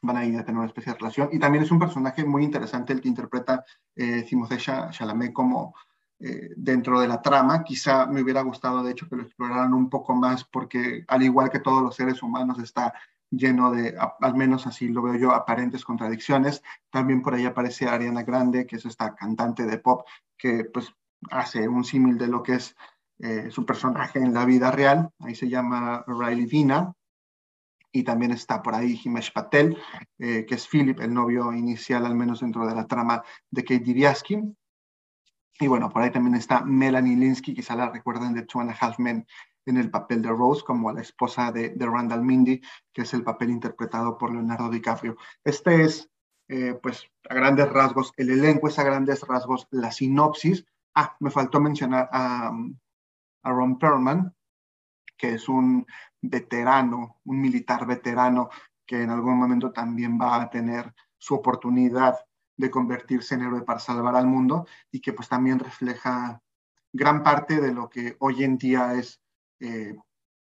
Van 0.03 0.17
a 0.17 0.25
ir 0.25 0.39
a 0.39 0.45
tener 0.45 0.59
una 0.59 0.67
especial 0.67 0.97
relación. 0.99 1.29
Y 1.33 1.39
también 1.39 1.65
es 1.65 1.71
un 1.71 1.79
personaje 1.79 2.25
muy 2.25 2.45
interesante 2.45 2.93
el 2.93 3.01
que 3.01 3.09
interpreta 3.09 3.65
eh, 3.95 4.23
Timothée 4.23 4.59
Chalamet 4.59 5.33
como 5.33 5.75
eh, 6.21 6.51
dentro 6.57 7.01
de 7.01 7.09
la 7.09 7.23
trama. 7.23 7.63
Quizá 7.63 8.07
me 8.07 8.23
hubiera 8.23 8.43
gustado, 8.43 8.83
de 8.83 8.93
hecho, 8.93 9.09
que 9.09 9.17
lo 9.17 9.23
exploraran 9.23 9.73
un 9.73 9.89
poco 9.89 10.15
más, 10.15 10.45
porque 10.45 11.05
al 11.07 11.23
igual 11.23 11.51
que 11.51 11.61
todos 11.61 11.83
los 11.83 11.95
seres 11.95 12.23
humanos 12.23 12.59
está 12.59 12.93
lleno 13.31 13.71
de, 13.71 13.97
al 14.21 14.35
menos 14.35 14.67
así 14.67 14.89
lo 14.89 15.03
veo 15.03 15.15
yo, 15.17 15.33
aparentes 15.33 15.85
contradicciones. 15.85 16.63
También 16.91 17.23
por 17.23 17.35
ahí 17.35 17.45
aparece 17.45 17.89
Ariana 17.89 18.23
Grande, 18.23 18.67
que 18.67 18.77
es 18.77 18.85
esta 18.85 19.15
cantante 19.15 19.67
de 19.67 19.79
pop 19.79 20.07
que 20.37 20.65
pues 20.65 20.93
hace 21.31 21.69
un 21.69 21.85
símil 21.85 22.17
de 22.17 22.29
lo 22.29 22.43
que 22.43 22.55
es 22.55 22.77
eh, 23.21 23.51
su 23.51 23.67
personaje 23.67 24.19
en 24.19 24.33
la 24.33 24.45
vida 24.45 24.71
real. 24.71 25.11
Ahí 25.21 25.35
se 25.35 25.49
llama 25.49 26.05
Riley 26.07 26.47
Vina. 26.47 26.93
Y 27.91 28.03
también 28.03 28.33
está 28.33 28.63
por 28.63 28.75
ahí 28.75 29.01
Himesh 29.03 29.33
Patel, 29.33 29.77
eh, 30.19 30.45
que 30.47 30.55
es 30.57 30.69
Philip, 30.69 31.01
el 31.01 31.13
novio 31.13 31.53
inicial, 31.55 32.05
al 32.05 32.15
menos 32.15 32.41
dentro 32.41 32.67
de 32.67 32.75
la 32.75 32.87
trama 32.87 33.23
de 33.51 33.65
Kate 33.65 33.81
Dibiaski. 33.81 34.43
Y 35.61 35.67
bueno, 35.67 35.91
por 35.91 36.03
ahí 36.03 36.11
también 36.11 36.37
está 36.37 36.63
Melanie 36.63 37.17
Linsky, 37.17 37.55
quizá 37.55 37.75
la 37.75 37.91
recuerden 37.91 38.33
de 38.33 38.43
Two 38.43 38.61
and 38.61 38.71
a 38.71 38.77
Half 38.79 38.99
Men 38.99 39.27
en 39.67 39.77
el 39.77 39.91
papel 39.91 40.23
de 40.23 40.31
Rose, 40.31 40.65
como 40.65 40.93
la 40.93 41.03
esposa 41.03 41.53
de, 41.53 41.75
Randall 41.79 42.23
Mindy, 42.23 42.61
que 42.93 43.03
es 43.03 43.13
el 43.13 43.23
papel 43.23 43.51
interpretado 43.51 44.17
por 44.17 44.33
Leonardo 44.33 44.71
DiCaprio. 44.71 45.17
Este 45.45 45.83
es, 45.83 46.09
eh, 46.49 46.79
pues, 46.83 47.11
a 47.29 47.35
grandes 47.35 47.69
rasgos, 47.71 48.13
el 48.17 48.31
elenco 48.31 48.69
es 48.69 48.79
a 48.79 48.85
grandes 48.85 49.23
rasgos 49.23 49.67
la 49.71 49.93
sinopsis. 49.93 50.65
Ah, 50.95 51.17
me 51.21 51.31
faltó 51.31 51.61
mencionar 51.61 52.09
a, 52.13 52.53
Ron 53.45 53.79
Perlman, 53.79 54.35
que 55.17 55.35
es 55.35 55.49
un 55.49 55.87
veterano, 56.21 57.21
un 57.25 57.41
militar 57.41 57.87
veterano 57.87 58.51
que 58.87 59.03
en 59.03 59.11
algún 59.11 59.39
momento 59.39 59.73
también 59.73 60.19
va 60.21 60.43
a 60.43 60.51
tener 60.51 60.95
su 61.17 61.35
oportunidad 61.35 62.19
de 62.59 62.71
convertirse 62.71 63.35
en 63.35 63.43
héroe 63.43 63.63
para 63.63 63.79
salvar 63.79 64.17
al 64.17 64.27
mundo 64.27 64.67
y 64.91 65.01
que 65.01 65.15
pues 65.15 65.29
también 65.29 65.59
refleja 65.59 66.43
gran 66.93 67.23
parte 67.23 67.61
de 67.61 67.73
lo 67.73 67.89
que 67.89 68.17
hoy 68.19 68.45
en 68.45 68.59
día 68.59 68.95
es 68.95 69.23
eh, 69.61 69.97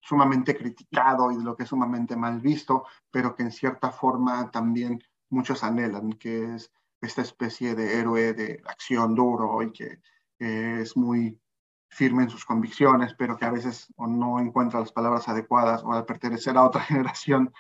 sumamente 0.01 0.57
criticado 0.57 1.31
y 1.31 1.37
de 1.37 1.45
lo 1.45 1.57
que 1.57 1.63
es 1.63 1.69
sumamente 1.69 2.17
mal 2.17 2.41
visto, 2.41 2.85
pero 3.11 3.35
que 3.35 3.45
en 3.45 3.53
cierta 3.53 3.91
forma 3.91 4.51
también 4.51 5.03
muchos 5.31 5.63
anhelan, 5.63 6.13
que 6.15 6.57
es 6.57 6.73
esta 7.01 7.23
especie 7.23 7.75
de 7.75 7.99
héroe 7.99 8.35
de 8.35 8.61
acción 8.67 9.15
duro 9.15 9.63
y 9.63 9.73
que 9.73 10.01
es 10.39 10.97
muy 10.97 11.41
firme 11.89 12.25
en 12.25 12.31
sus 12.31 12.45
convicciones, 12.45 13.15
pero 13.15 13.37
que 13.37 13.45
a 13.45 13.51
veces 13.51 13.93
o 13.97 14.07
no 14.07 14.41
encuentra 14.41 14.81
las 14.81 14.93
palabras 14.93 15.29
adecuadas 15.29 15.85
o 15.85 15.93
al 15.93 16.05
pertenecer 16.05 16.57
a 16.57 16.65
otra 16.65 16.81
generación, 16.83 17.53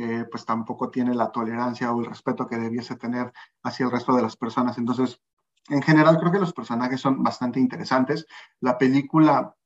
eh, 0.00 0.24
pues 0.30 0.44
tampoco 0.44 0.90
tiene 0.90 1.12
la 1.12 1.32
tolerancia 1.32 1.92
o 1.92 2.00
el 2.00 2.06
respeto 2.06 2.46
que 2.46 2.56
debiese 2.56 2.94
tener 2.94 3.32
hacia 3.64 3.86
el 3.86 3.92
resto 3.92 4.14
de 4.14 4.22
las 4.22 4.36
personas. 4.36 4.78
Entonces, 4.78 5.20
en 5.68 5.82
general 5.82 6.18
creo 6.18 6.30
que 6.30 6.38
los 6.38 6.52
personajes 6.52 7.00
son 7.00 7.22
bastante 7.22 7.58
interesantes. 7.58 8.26
La 8.60 8.78
película 8.78 9.56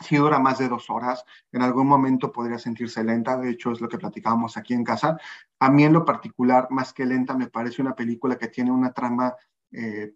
si 0.00 0.16
dura 0.16 0.38
más 0.38 0.58
de 0.58 0.68
dos 0.68 0.90
horas, 0.90 1.24
en 1.52 1.62
algún 1.62 1.86
momento 1.86 2.32
podría 2.32 2.58
sentirse 2.58 3.04
lenta, 3.04 3.38
de 3.38 3.50
hecho 3.50 3.70
es 3.70 3.80
lo 3.80 3.88
que 3.88 3.96
platicábamos 3.98 4.56
aquí 4.56 4.74
en 4.74 4.84
casa. 4.84 5.16
A 5.60 5.70
mí 5.70 5.84
en 5.84 5.92
lo 5.92 6.04
particular, 6.04 6.66
más 6.70 6.92
que 6.92 7.06
lenta, 7.06 7.34
me 7.34 7.46
parece 7.46 7.80
una 7.80 7.94
película 7.94 8.36
que 8.36 8.48
tiene 8.48 8.70
una 8.72 8.92
trama 8.92 9.34
eh, 9.70 10.14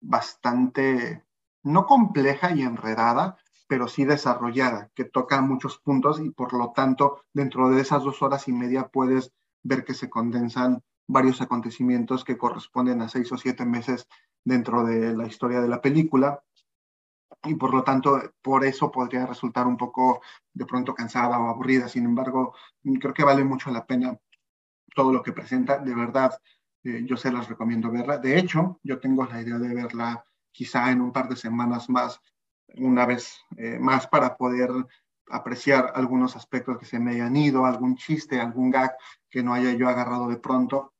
bastante, 0.00 1.24
no 1.64 1.86
compleja 1.86 2.52
y 2.52 2.62
enredada, 2.62 3.38
pero 3.68 3.86
sí 3.86 4.04
desarrollada, 4.04 4.90
que 4.94 5.04
toca 5.04 5.40
muchos 5.40 5.78
puntos 5.78 6.20
y 6.20 6.30
por 6.30 6.52
lo 6.54 6.72
tanto 6.72 7.24
dentro 7.32 7.70
de 7.70 7.80
esas 7.82 8.02
dos 8.02 8.22
horas 8.22 8.48
y 8.48 8.52
media 8.52 8.88
puedes 8.88 9.32
ver 9.62 9.84
que 9.84 9.94
se 9.94 10.10
condensan 10.10 10.82
varios 11.06 11.40
acontecimientos 11.40 12.24
que 12.24 12.38
corresponden 12.38 13.02
a 13.02 13.08
seis 13.08 13.30
o 13.30 13.36
siete 13.36 13.64
meses 13.64 14.08
dentro 14.44 14.84
de 14.84 15.14
la 15.14 15.26
historia 15.26 15.60
de 15.60 15.68
la 15.68 15.80
película 15.80 16.42
y 17.44 17.54
por 17.54 17.72
lo 17.72 17.84
tanto 17.84 18.20
por 18.42 18.64
eso 18.64 18.90
podría 18.90 19.26
resultar 19.26 19.66
un 19.66 19.76
poco 19.76 20.22
de 20.52 20.66
pronto 20.66 20.94
cansada 20.94 21.38
o 21.38 21.48
aburrida. 21.48 21.88
Sin 21.88 22.04
embargo, 22.04 22.54
creo 23.00 23.14
que 23.14 23.24
vale 23.24 23.44
mucho 23.44 23.70
la 23.70 23.86
pena 23.86 24.18
todo 24.94 25.12
lo 25.12 25.22
que 25.22 25.32
presenta. 25.32 25.78
De 25.78 25.94
verdad, 25.94 26.32
eh, 26.84 27.04
yo 27.04 27.16
se 27.16 27.30
las 27.30 27.48
recomiendo 27.48 27.90
verla. 27.90 28.18
De 28.18 28.38
hecho, 28.38 28.80
yo 28.82 28.98
tengo 28.98 29.24
la 29.24 29.40
idea 29.40 29.58
de 29.58 29.74
verla 29.74 30.24
quizá 30.50 30.90
en 30.90 31.00
un 31.00 31.12
par 31.12 31.28
de 31.28 31.36
semanas 31.36 31.88
más, 31.88 32.20
una 32.76 33.06
vez 33.06 33.40
eh, 33.56 33.78
más 33.78 34.06
para 34.06 34.36
poder 34.36 34.70
apreciar 35.30 35.92
algunos 35.94 36.36
aspectos 36.36 36.78
que 36.78 36.86
se 36.86 36.98
me 36.98 37.12
hayan 37.12 37.36
ido, 37.36 37.66
algún 37.66 37.96
chiste, 37.96 38.40
algún 38.40 38.70
gag 38.70 38.96
que 39.28 39.42
no 39.42 39.54
haya 39.54 39.72
yo 39.72 39.88
agarrado 39.88 40.28
de 40.28 40.36
pronto 40.36 40.94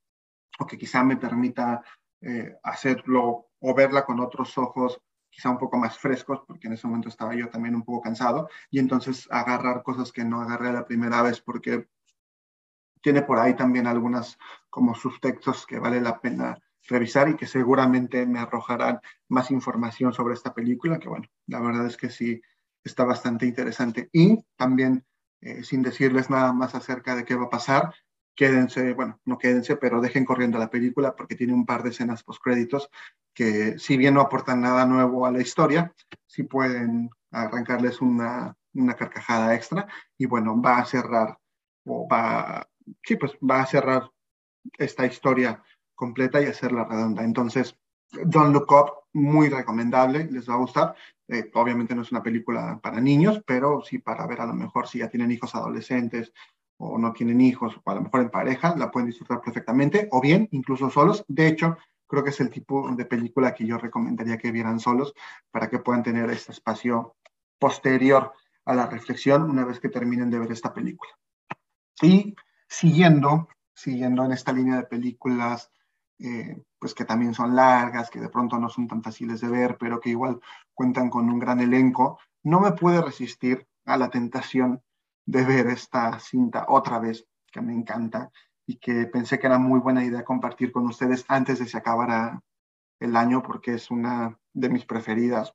o 0.59 0.67
que 0.67 0.77
quizá 0.77 1.05
me 1.05 1.17
permita 1.17 1.83
eh, 2.21 2.57
hacerlo 2.63 3.49
o 3.61 3.75
verla 3.75 4.05
con 4.05 4.21
otros 4.21 4.57
ojos 4.59 5.01
quizá 5.31 5.51
un 5.51 5.59
poco 5.59 5.77
más 5.77 5.97
frescos, 5.99 6.41
porque 6.47 6.67
en 6.67 6.73
ese 6.73 6.87
momento 6.87 7.09
estaba 7.09 7.35
yo 7.35 7.49
también 7.49 7.75
un 7.75 7.85
poco 7.85 8.03
cansado, 8.03 8.49
y 8.71 8.79
entonces 8.79 9.29
agarrar 9.31 9.83
cosas 9.83 10.11
que 10.11 10.25
no 10.25 10.41
agarré 10.41 10.73
la 10.73 10.85
primera 10.85 11.23
vez, 11.23 11.41
porque 11.41 11.87
tiene 13.01 13.23
por 13.23 13.39
ahí 13.39 13.55
también 13.55 13.87
algunas 13.87 14.39
como 14.69 14.95
subtextos 14.95 15.67
que 15.67 15.79
vale 15.79 16.01
la 16.01 16.21
pena 16.21 16.59
revisar 16.89 17.29
y 17.29 17.37
que 17.37 17.47
seguramente 17.47 18.27
me 18.27 18.41
arrojarán 18.41 19.01
más 19.29 19.51
información 19.51 20.13
sobre 20.13 20.35
esta 20.35 20.55
película, 20.55 20.99
que 20.99 21.09
bueno, 21.09 21.27
la 21.47 21.61
verdad 21.61 21.87
es 21.87 21.97
que 21.97 22.11
sí 22.11 22.41
está 22.83 23.05
bastante 23.05 23.47
interesante. 23.47 24.09
Y 24.13 24.39
también, 24.57 25.05
eh, 25.41 25.63
sin 25.63 25.83
decirles 25.83 26.31
nada 26.31 26.53
más 26.53 26.75
acerca 26.75 27.15
de 27.15 27.25
qué 27.25 27.35
va 27.35 27.45
a 27.45 27.51
pasar, 27.51 27.95
quédense, 28.35 28.95
bueno, 28.95 29.21
no 29.25 29.37
quédense, 29.37 29.77
pero 29.77 30.01
dejen 30.01 30.25
corriendo 30.25 30.59
la 30.59 30.71
película 30.71 31.15
porque 31.15 31.35
tiene 31.35 31.53
un 31.53 31.67
par 31.67 31.83
de 31.83 31.91
escenas 31.91 32.23
postcréditos 32.23 32.89
que 33.35 33.79
si 33.79 33.97
bien 33.97 34.15
no 34.15 34.21
aportan 34.21 34.61
nada 34.61 34.87
nuevo 34.87 35.27
a 35.27 35.31
la 35.33 35.41
historia, 35.41 35.93
sí 36.27 36.45
pueden 36.45 37.11
arrancarles 37.31 38.01
una, 38.01 38.57
una 38.75 38.95
carcajada 38.95 39.55
extra 39.55 39.87
y 40.17 40.27
bueno, 40.27 40.61
va 40.61 40.79
a 40.79 40.85
cerrar 40.85 41.39
o 41.85 42.09
va, 42.09 42.69
sí, 43.03 43.17
pues 43.17 43.33
va 43.39 43.63
a 43.63 43.67
cerrar 43.67 44.11
esta 44.79 45.07
historia 45.07 45.63
completa 45.99 46.41
y 46.41 46.47
hacerla 46.47 46.85
redonda. 46.85 47.25
Entonces, 47.25 47.77
Don't 48.13 48.55
Look 48.55 48.73
Up, 48.73 48.93
muy 49.13 49.49
recomendable, 49.49 50.29
les 50.31 50.49
va 50.49 50.55
a 50.55 50.59
gustar. 50.59 50.95
Eh, 51.27 51.51
obviamente 51.55 51.95
no 51.95 52.03
es 52.03 52.13
una 52.13 52.23
película 52.23 52.79
para 52.81 53.01
niños, 53.01 53.43
pero 53.45 53.83
sí 53.83 53.99
para 53.99 54.27
ver 54.27 54.41
a 54.41 54.47
lo 54.47 54.55
mejor 54.55 54.87
si 54.87 55.01
ya 55.01 55.11
tienen 55.11 55.33
hijos 55.33 55.55
adolescentes 55.55 56.33
o 56.79 56.97
no 56.97 57.13
tienen 57.13 57.41
hijos, 57.41 57.79
o 57.83 57.91
a 57.91 57.97
lo 57.97 58.03
mejor 58.03 58.21
en 58.21 58.31
pareja, 58.31 58.77
la 58.77 58.93
pueden 58.93 59.09
disfrutar 59.09 59.41
perfectamente, 59.41 60.09
o 60.13 60.21
bien 60.21 60.49
incluso 60.53 60.89
solos. 60.89 61.25
De 61.27 61.49
hecho, 61.49 61.77
creo 62.07 62.23
que 62.23 62.31
es 62.31 62.41
el 62.41 62.51
tipo 62.51 62.89
de 62.95 63.05
película 63.05 63.53
que 63.53 63.67
yo 63.67 63.77
recomendaría 63.79 64.39
que 64.39 64.53
vieran 64.53 64.79
solos 64.79 65.13
para 65.51 65.69
que 65.69 65.81
puedan 65.81 66.05
tener 66.05 66.31
este 66.31 66.53
espacio 66.53 67.17
posterior 67.59 68.33
a 68.65 68.75
la 68.75 68.87
reflexión 68.87 69.51
una 69.51 69.65
vez 69.65 69.81
que 69.81 69.89
terminen 69.89 70.31
de 70.31 70.39
ver 70.39 70.53
esta 70.53 70.73
película. 70.73 71.11
Y 72.01 72.37
siguiendo, 72.69 73.49
siguiendo 73.75 74.25
en 74.25 74.33
esta 74.33 74.53
línea 74.53 74.77
de 74.77 74.85
películas, 74.85 75.73
eh, 76.19 76.63
pues 76.79 76.95
que 76.95 77.05
también 77.05 77.35
son 77.35 77.55
largas, 77.55 78.11
que 78.11 78.21
de 78.21 78.29
pronto 78.29 78.59
no 78.59 78.69
son 78.69 78.89
tan 78.89 79.03
fáciles 79.03 79.41
de 79.41 79.49
ver, 79.49 79.77
pero 79.79 80.01
que 80.01 80.11
igual 80.11 80.41
cuentan 80.75 81.11
con 81.11 81.31
un 81.31 81.39
gran 81.39 81.61
elenco, 81.61 82.19
no 82.43 82.61
me 82.61 82.73
pude 82.73 83.01
resistir 83.03 83.67
a 83.85 83.97
la 83.97 84.11
tentación 84.11 84.83
de 85.27 85.45
ver 85.45 85.67
esta 85.69 86.19
cinta 86.21 86.67
otra 86.69 86.99
vez, 86.99 87.27
que 87.53 87.61
me 87.61 87.75
encanta 87.75 88.31
y 88.67 88.77
que 88.77 89.07
pensé 89.07 89.39
que 89.39 89.47
era 89.47 89.59
muy 89.59 89.81
buena 89.81 90.05
idea 90.05 90.25
compartir 90.25 90.73
con 90.73 90.87
ustedes 90.87 91.25
antes 91.29 91.59
de 91.59 91.65
que 91.65 91.71
se 91.71 91.79
acabara 91.79 92.43
el 93.01 93.17
año, 93.17 93.43
porque 93.43 93.75
es 93.75 93.91
una 93.91 94.39
de 94.53 94.69
mis 94.69 94.85
preferidas 94.85 95.55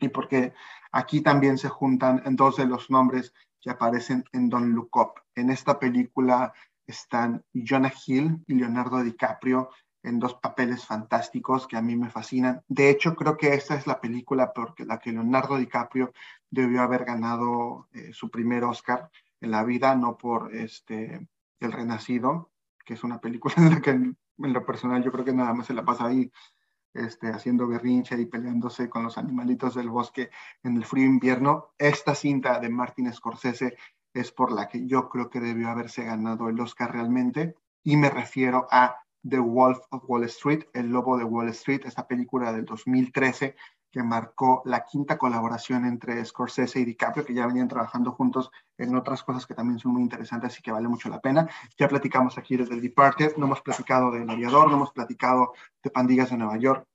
y 0.00 0.08
porque 0.08 0.52
aquí 0.92 1.20
también 1.20 1.58
se 1.58 1.68
juntan 1.68 2.22
dos 2.36 2.56
de 2.56 2.66
los 2.66 2.90
nombres 2.90 3.32
que 3.60 3.70
aparecen 3.70 4.24
en 4.32 4.50
Don 4.50 4.72
Look 4.72 4.96
Up. 4.96 5.12
En 5.34 5.50
esta 5.50 5.78
película 5.78 6.52
están 6.86 7.44
Jonah 7.52 7.92
Hill 8.06 8.42
y 8.46 8.54
Leonardo 8.54 9.02
DiCaprio 9.02 9.70
en 10.04 10.18
dos 10.18 10.34
papeles 10.34 10.84
fantásticos 10.84 11.66
que 11.66 11.76
a 11.76 11.82
mí 11.82 11.96
me 11.96 12.10
fascinan. 12.10 12.62
De 12.68 12.90
hecho, 12.90 13.16
creo 13.16 13.36
que 13.36 13.54
esta 13.54 13.74
es 13.74 13.86
la 13.86 14.00
película 14.00 14.52
por 14.52 14.78
la 14.86 14.98
que 14.98 15.12
Leonardo 15.12 15.56
DiCaprio 15.56 16.12
debió 16.50 16.82
haber 16.82 17.04
ganado 17.04 17.88
eh, 17.92 18.12
su 18.12 18.30
primer 18.30 18.64
Oscar 18.64 19.10
en 19.40 19.50
la 19.50 19.64
vida, 19.64 19.94
no 19.96 20.16
por 20.18 20.54
este, 20.54 21.26
El 21.58 21.72
Renacido, 21.72 22.50
que 22.84 22.94
es 22.94 23.02
una 23.02 23.20
película 23.20 23.54
en 23.58 23.70
la 23.70 23.80
que 23.80 23.90
en, 23.90 24.16
lo 24.36 24.66
personal 24.66 25.02
yo 25.02 25.10
creo 25.10 25.24
que 25.24 25.32
nada 25.32 25.54
más 25.54 25.66
se 25.66 25.74
la 25.74 25.84
pasa 25.84 26.06
ahí 26.06 26.30
este, 26.92 27.28
haciendo 27.28 27.66
berrinche 27.66 28.20
y 28.20 28.26
peleándose 28.26 28.88
con 28.88 29.04
los 29.04 29.16
animalitos 29.16 29.74
del 29.74 29.88
bosque 29.88 30.30
en 30.62 30.76
el 30.76 30.84
frío 30.84 31.06
invierno. 31.06 31.72
Esta 31.78 32.14
cinta 32.14 32.60
de 32.60 32.68
Martin 32.68 33.12
Scorsese 33.12 33.76
es 34.14 34.32
por 34.32 34.52
la 34.52 34.68
que 34.68 34.86
yo 34.86 35.08
creo 35.08 35.28
que 35.28 35.40
debió 35.40 35.68
haberse 35.68 36.04
ganado 36.04 36.48
el 36.48 36.60
Oscar 36.60 36.92
realmente, 36.92 37.56
y 37.82 37.96
me 37.96 38.08
refiero 38.08 38.66
a 38.70 38.96
The 39.28 39.38
Wolf 39.38 39.80
of 39.90 40.04
Wall 40.06 40.24
Street, 40.24 40.64
El 40.72 40.90
Lobo 40.90 41.18
de 41.18 41.24
Wall 41.24 41.48
Street, 41.50 41.82
esta 41.84 42.06
película 42.06 42.52
del 42.52 42.64
2013 42.64 43.56
que 43.94 44.02
marcó 44.02 44.60
la 44.64 44.84
quinta 44.84 45.16
colaboración 45.16 45.84
entre 45.84 46.24
Scorsese 46.24 46.80
y 46.80 46.84
DiCaprio, 46.84 47.24
que 47.24 47.32
ya 47.32 47.46
venían 47.46 47.68
trabajando 47.68 48.10
juntos 48.10 48.50
en 48.76 48.96
otras 48.96 49.22
cosas 49.22 49.46
que 49.46 49.54
también 49.54 49.78
son 49.78 49.92
muy 49.92 50.02
interesantes 50.02 50.58
y 50.58 50.62
que 50.62 50.72
vale 50.72 50.88
mucho 50.88 51.08
la 51.08 51.20
pena. 51.20 51.48
Ya 51.78 51.86
platicamos 51.86 52.36
aquí 52.36 52.56
desde 52.56 52.74
el 52.74 52.80
Departed, 52.80 53.36
no 53.36 53.46
hemos 53.46 53.62
platicado 53.62 54.10
de 54.10 54.22
El 54.22 54.30
Aviador, 54.30 54.68
no 54.68 54.74
hemos 54.74 54.90
platicado 54.90 55.52
de 55.80 55.90
Pandillas 55.90 56.30
de 56.30 56.38
Nueva 56.38 56.56
York, 56.56 56.88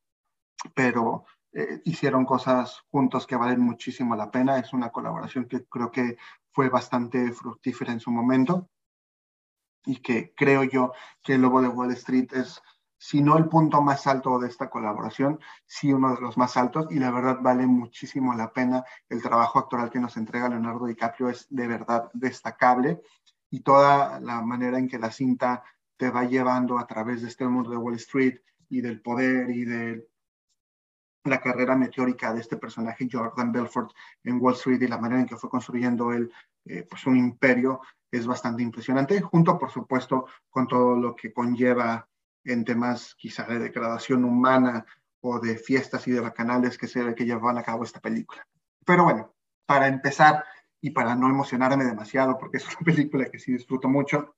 pero 0.74 1.24
eh, 1.54 1.80
hicieron 1.86 2.26
cosas 2.26 2.84
juntos 2.92 3.26
que 3.26 3.38
valen 3.38 3.62
muchísimo 3.62 4.14
la 4.18 4.30
pena. 4.30 4.60
Es 4.60 4.74
una 4.74 4.90
colaboración 4.90 5.46
que 5.46 5.64
creo 5.68 5.92
que 5.92 6.18
fue 6.52 6.70
bastante 6.70 7.32
fructífera 7.32 7.92
en 7.92 8.00
su 8.00 8.12
momento 8.12 8.70
y 9.86 9.98
que 9.98 10.34
creo 10.36 10.64
yo 10.64 10.94
que 11.24 11.36
el 11.36 11.42
Lobo 11.42 11.62
de 11.62 11.68
Wall 11.68 11.92
Street 11.92 12.28
es, 12.34 12.62
si 12.98 13.22
no 13.22 13.38
el 13.38 13.48
punto 13.48 13.82
más 13.82 14.08
alto 14.08 14.38
de 14.40 14.48
esta 14.48 14.70
colaboración, 14.70 15.40
sí 15.66 15.94
uno 15.94 16.14
de 16.16 16.22
los 16.22 16.38
más 16.38 16.58
altos 16.58 16.88
y 16.92 17.00
la 17.00 17.12
verdad 17.12 17.40
vale 17.42 17.66
muchísimo 17.66 18.34
la 18.34 18.52
pena. 18.52 18.84
El 19.08 19.22
trabajo 19.22 19.60
actoral 19.60 19.90
que 19.90 20.00
nos 20.00 20.18
entrega 20.18 20.50
Leonardo 20.50 20.86
DiCaprio 20.86 21.30
es 21.30 21.48
de 21.50 21.68
verdad 21.68 22.10
destacable 22.14 23.02
y 23.50 23.62
toda 23.62 24.20
la 24.20 24.42
manera 24.42 24.78
en 24.78 24.88
que 24.88 25.00
la 25.00 25.12
cinta 25.12 25.64
te 25.98 26.10
va 26.10 26.26
llevando 26.26 26.78
a 26.78 26.88
través 26.88 27.22
de 27.22 27.30
este 27.30 27.48
mundo 27.48 27.72
de 27.72 27.78
Wall 27.78 27.96
Street 27.96 28.40
y 28.70 28.82
del 28.82 29.02
poder 29.02 29.50
y 29.50 29.66
de 29.66 30.08
la 31.30 31.42
carrera 31.42 31.76
meteórica 31.76 32.34
de 32.34 32.42
este 32.42 32.58
personaje 32.58 33.08
Jordan 33.12 33.52
Belfort 33.52 33.92
en 34.24 34.40
Wall 34.42 34.56
Street 34.56 34.82
y 34.82 34.88
la 34.88 34.98
manera 34.98 35.22
en 35.22 35.28
que 35.28 35.38
fue 35.38 35.50
construyendo 35.50 36.12
él 36.12 36.32
eh, 36.66 36.86
pues 36.90 37.06
un 37.08 37.18
imperio 37.18 37.82
es 38.12 38.26
bastante 38.26 38.64
impresionante, 38.64 39.22
junto 39.22 39.58
por 39.58 39.72
supuesto 39.72 40.26
con 40.50 40.68
todo 40.68 40.96
lo 40.96 41.16
que 41.16 41.32
conlleva 41.32 42.08
en 42.44 42.66
temas 42.66 43.16
quizá 43.16 43.44
de 43.44 43.60
degradación 43.60 44.24
humana 44.24 44.86
o 45.22 45.40
de 45.40 45.58
fiestas 45.58 46.08
y 46.08 46.12
de 46.12 46.20
bacanales 46.20 46.78
que 46.78 46.88
se 46.88 47.14
que 47.16 47.26
llevaban 47.26 47.58
a 47.58 47.64
cabo 47.64 47.84
esta 47.84 48.00
película. 48.00 48.48
Pero 48.86 49.04
bueno, 49.04 49.34
para 49.66 49.88
empezar 49.88 50.44
y 50.82 50.92
para 50.92 51.16
no 51.16 51.28
emocionarme 51.28 51.86
demasiado, 51.86 52.38
porque 52.38 52.58
es 52.58 52.68
una 52.68 52.80
película 52.86 53.26
que 53.26 53.40
sí 53.40 53.52
disfruto 53.52 53.88
mucho, 53.88 54.36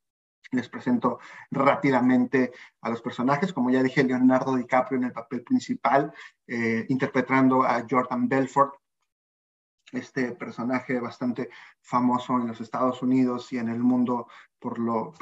les 0.52 0.68
presento 0.70 1.20
rápidamente 1.50 2.52
a 2.82 2.90
los 2.90 3.02
personajes. 3.02 3.54
Como 3.54 3.70
ya 3.70 3.84
dije, 3.84 4.04
Leonardo 4.04 4.56
DiCaprio 4.56 4.98
en 4.98 5.06
el 5.06 5.12
papel 5.12 5.44
principal, 5.44 6.14
eh, 6.48 6.86
interpretando 6.90 7.64
a 7.64 7.86
Jordan 7.90 8.28
Belfort, 8.28 8.76
este 9.92 10.32
personaje 10.34 11.00
bastante 11.00 11.50
famoso 11.82 12.38
en 12.38 12.48
los 12.48 12.62
Estados 12.62 13.02
Unidos 13.02 13.52
y 13.52 13.58
en 13.58 13.70
el 13.70 13.80
mundo 13.80 14.28
por 14.60 14.80
lo 14.80 15.14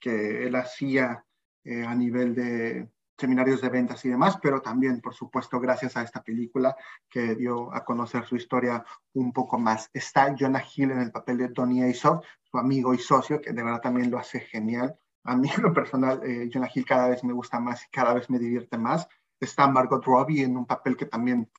que 0.00 0.46
él 0.46 0.54
hacía 0.56 1.24
eh, 1.64 1.84
a 1.84 1.94
nivel 1.94 2.34
de 2.34 2.88
seminarios 3.16 3.60
de 3.60 3.68
ventas 3.68 4.04
y 4.04 4.08
demás, 4.08 4.38
pero 4.42 4.60
también, 4.60 5.00
por 5.00 5.14
supuesto, 5.14 5.60
gracias 5.60 5.96
a 5.96 6.02
esta 6.02 6.22
película 6.22 6.76
que 7.08 7.34
dio 7.34 7.72
a 7.74 7.84
conocer 7.84 8.24
su 8.24 8.36
historia 8.36 8.84
un 9.12 9.32
poco 9.32 9.58
más. 9.58 9.90
Está 9.92 10.34
Jonah 10.38 10.64
Hill 10.74 10.90
en 10.90 11.00
el 11.00 11.12
papel 11.12 11.38
de 11.38 11.48
Tony 11.48 11.82
Aesop, 11.82 12.24
su 12.42 12.58
amigo 12.58 12.94
y 12.94 12.98
socio, 12.98 13.40
que 13.40 13.52
de 13.52 13.62
verdad 13.62 13.80
también 13.80 14.10
lo 14.10 14.18
hace 14.18 14.40
genial. 14.40 14.98
A 15.24 15.36
mí, 15.36 15.48
en 15.56 15.62
lo 15.62 15.72
personal, 15.72 16.20
eh, 16.24 16.50
Jonah 16.52 16.70
Hill 16.72 16.84
cada 16.84 17.08
vez 17.08 17.24
me 17.24 17.32
gusta 17.32 17.60
más 17.60 17.84
y 17.84 17.90
cada 17.90 18.14
vez 18.14 18.28
me 18.30 18.38
divierte 18.38 18.78
más. 18.78 19.08
Está 19.40 19.68
Margot 19.68 20.04
Robbie 20.04 20.42
en 20.42 20.56
un 20.56 20.66
papel 20.66 20.96
que 20.96 21.06
también 21.06 21.50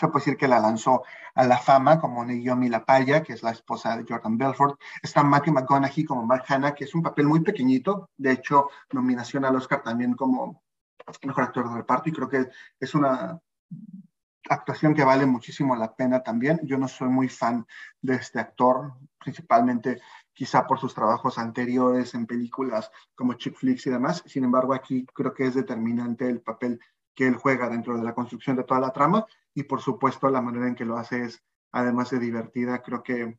se 0.00 0.08
puede 0.08 0.24
decir 0.24 0.36
que 0.38 0.48
la 0.48 0.60
lanzó 0.60 1.02
a 1.34 1.44
la 1.44 1.58
fama 1.58 2.00
como 2.00 2.24
Naomi 2.24 2.68
Lapaya, 2.68 3.22
que 3.22 3.34
es 3.34 3.42
la 3.42 3.50
esposa 3.50 3.96
de 3.96 4.04
Jordan 4.08 4.38
Belfort. 4.38 4.80
Está 5.02 5.22
Matthew 5.22 5.54
McConaughey 5.54 6.04
como 6.04 6.24
Mark 6.24 6.44
Hanna, 6.48 6.74
que 6.74 6.84
es 6.84 6.94
un 6.94 7.02
papel 7.02 7.26
muy 7.26 7.40
pequeñito. 7.40 8.08
De 8.16 8.32
hecho, 8.32 8.70
nominación 8.92 9.44
al 9.44 9.56
Oscar 9.56 9.82
también 9.82 10.14
como 10.14 10.62
mejor 11.24 11.44
actor 11.44 11.68
de 11.68 11.76
reparto 11.76 12.08
y 12.08 12.12
creo 12.12 12.28
que 12.28 12.48
es 12.78 12.94
una 12.94 13.40
actuación 14.48 14.94
que 14.94 15.04
vale 15.04 15.26
muchísimo 15.26 15.76
la 15.76 15.94
pena 15.94 16.22
también. 16.22 16.60
Yo 16.64 16.78
no 16.78 16.88
soy 16.88 17.08
muy 17.08 17.28
fan 17.28 17.66
de 18.00 18.14
este 18.16 18.40
actor, 18.40 18.94
principalmente 19.18 20.00
quizá 20.32 20.66
por 20.66 20.78
sus 20.78 20.94
trabajos 20.94 21.38
anteriores 21.38 22.14
en 22.14 22.26
películas 22.26 22.90
como 23.14 23.34
Chick 23.34 23.56
Flicks 23.56 23.86
y 23.86 23.90
demás. 23.90 24.22
Sin 24.26 24.44
embargo, 24.44 24.74
aquí 24.74 25.06
creo 25.14 25.34
que 25.34 25.46
es 25.46 25.54
determinante 25.54 26.28
el 26.28 26.40
papel 26.40 26.80
que 27.14 27.26
él 27.26 27.36
juega 27.36 27.68
dentro 27.68 27.96
de 27.96 28.02
la 28.02 28.14
construcción 28.14 28.56
de 28.56 28.64
toda 28.64 28.80
la 28.80 28.92
trama 28.92 29.26
y 29.54 29.64
por 29.64 29.80
supuesto 29.80 30.28
la 30.30 30.40
manera 30.40 30.68
en 30.68 30.74
que 30.74 30.84
lo 30.84 30.96
hace 30.96 31.24
es, 31.24 31.42
además 31.72 32.10
de 32.10 32.18
divertida, 32.18 32.82
creo 32.82 33.02
que 33.02 33.38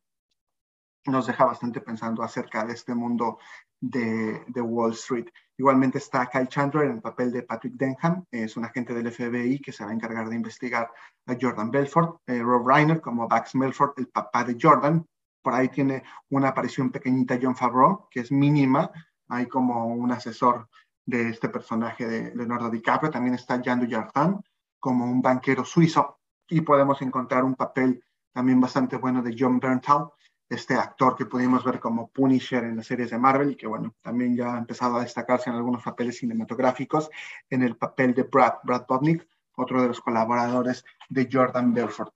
nos 1.06 1.26
deja 1.26 1.44
bastante 1.44 1.80
pensando 1.80 2.22
acerca 2.22 2.64
de 2.64 2.74
este 2.74 2.94
mundo 2.94 3.38
de, 3.80 4.44
de, 4.46 4.60
Wall 4.60 4.92
Street. 4.92 5.26
Igualmente 5.58 5.98
está 5.98 6.26
Kyle 6.26 6.46
Chandler 6.46 6.84
en 6.84 6.92
el 6.92 7.02
papel 7.02 7.32
de 7.32 7.42
Patrick 7.42 7.74
Denham, 7.74 8.24
es 8.30 8.56
un 8.56 8.64
agente 8.64 8.94
del 8.94 9.10
FBI 9.10 9.60
que 9.60 9.72
se 9.72 9.84
va 9.84 9.90
a 9.90 9.94
encargar 9.94 10.28
de 10.28 10.36
investigar 10.36 10.90
a 11.26 11.36
Jordan 11.40 11.70
Belfort, 11.70 12.20
eh, 12.26 12.40
Rob 12.40 12.66
Reiner 12.66 13.00
como 13.00 13.26
Bax 13.26 13.54
Melford, 13.54 13.92
el 13.96 14.08
papá 14.08 14.44
de 14.44 14.56
Jordan. 14.60 15.04
Por 15.42 15.54
ahí 15.54 15.68
tiene 15.68 16.04
una 16.30 16.48
aparición 16.48 16.90
pequeñita 16.90 17.38
John 17.42 17.56
Favreau, 17.56 18.08
que 18.08 18.20
es 18.20 18.30
mínima, 18.30 18.90
hay 19.28 19.46
como 19.46 19.86
un 19.86 20.12
asesor 20.12 20.68
de 21.04 21.30
este 21.30 21.48
personaje 21.48 22.06
de 22.06 22.34
Leonardo 22.34 22.70
DiCaprio. 22.70 23.10
También 23.10 23.34
está 23.34 23.60
Jean 23.60 23.80
Dujardin 23.80 24.40
como 24.78 25.04
un 25.04 25.20
banquero 25.20 25.64
suizo 25.64 26.20
y 26.48 26.60
podemos 26.60 27.00
encontrar 27.02 27.44
un 27.44 27.54
papel 27.54 28.04
también 28.32 28.60
bastante 28.60 28.96
bueno 28.96 29.22
de 29.22 29.34
John 29.38 29.58
Bernthal, 29.58 30.10
este 30.54 30.74
actor 30.74 31.16
que 31.16 31.26
pudimos 31.26 31.64
ver 31.64 31.80
como 31.80 32.08
Punisher 32.08 32.64
en 32.64 32.76
las 32.76 32.86
series 32.86 33.10
de 33.10 33.18
Marvel 33.18 33.52
y 33.52 33.56
que 33.56 33.66
bueno, 33.66 33.94
también 34.02 34.36
ya 34.36 34.54
ha 34.54 34.58
empezado 34.58 34.96
a 34.96 35.02
destacarse 35.02 35.50
en 35.50 35.56
algunos 35.56 35.82
papeles 35.82 36.18
cinematográficos 36.18 37.10
en 37.48 37.62
el 37.62 37.76
papel 37.76 38.14
de 38.14 38.24
Brad, 38.24 38.54
Brad 38.62 38.86
Botnick, 38.86 39.26
otro 39.56 39.80
de 39.80 39.88
los 39.88 40.00
colaboradores 40.00 40.84
de 41.08 41.28
Jordan 41.30 41.72
Belfort. 41.72 42.12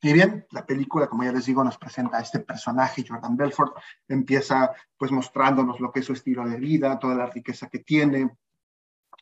Y 0.00 0.12
bien, 0.12 0.46
la 0.50 0.64
película, 0.64 1.08
como 1.08 1.24
ya 1.24 1.32
les 1.32 1.46
digo, 1.46 1.64
nos 1.64 1.76
presenta 1.76 2.18
a 2.18 2.20
este 2.20 2.38
personaje, 2.38 3.04
Jordan 3.06 3.36
Belfort, 3.36 3.76
empieza 4.06 4.70
pues 4.96 5.10
mostrándonos 5.10 5.80
lo 5.80 5.90
que 5.90 6.00
es 6.00 6.06
su 6.06 6.12
estilo 6.12 6.48
de 6.48 6.58
vida, 6.58 6.98
toda 6.98 7.16
la 7.16 7.26
riqueza 7.26 7.68
que 7.68 7.80
tiene, 7.80 8.30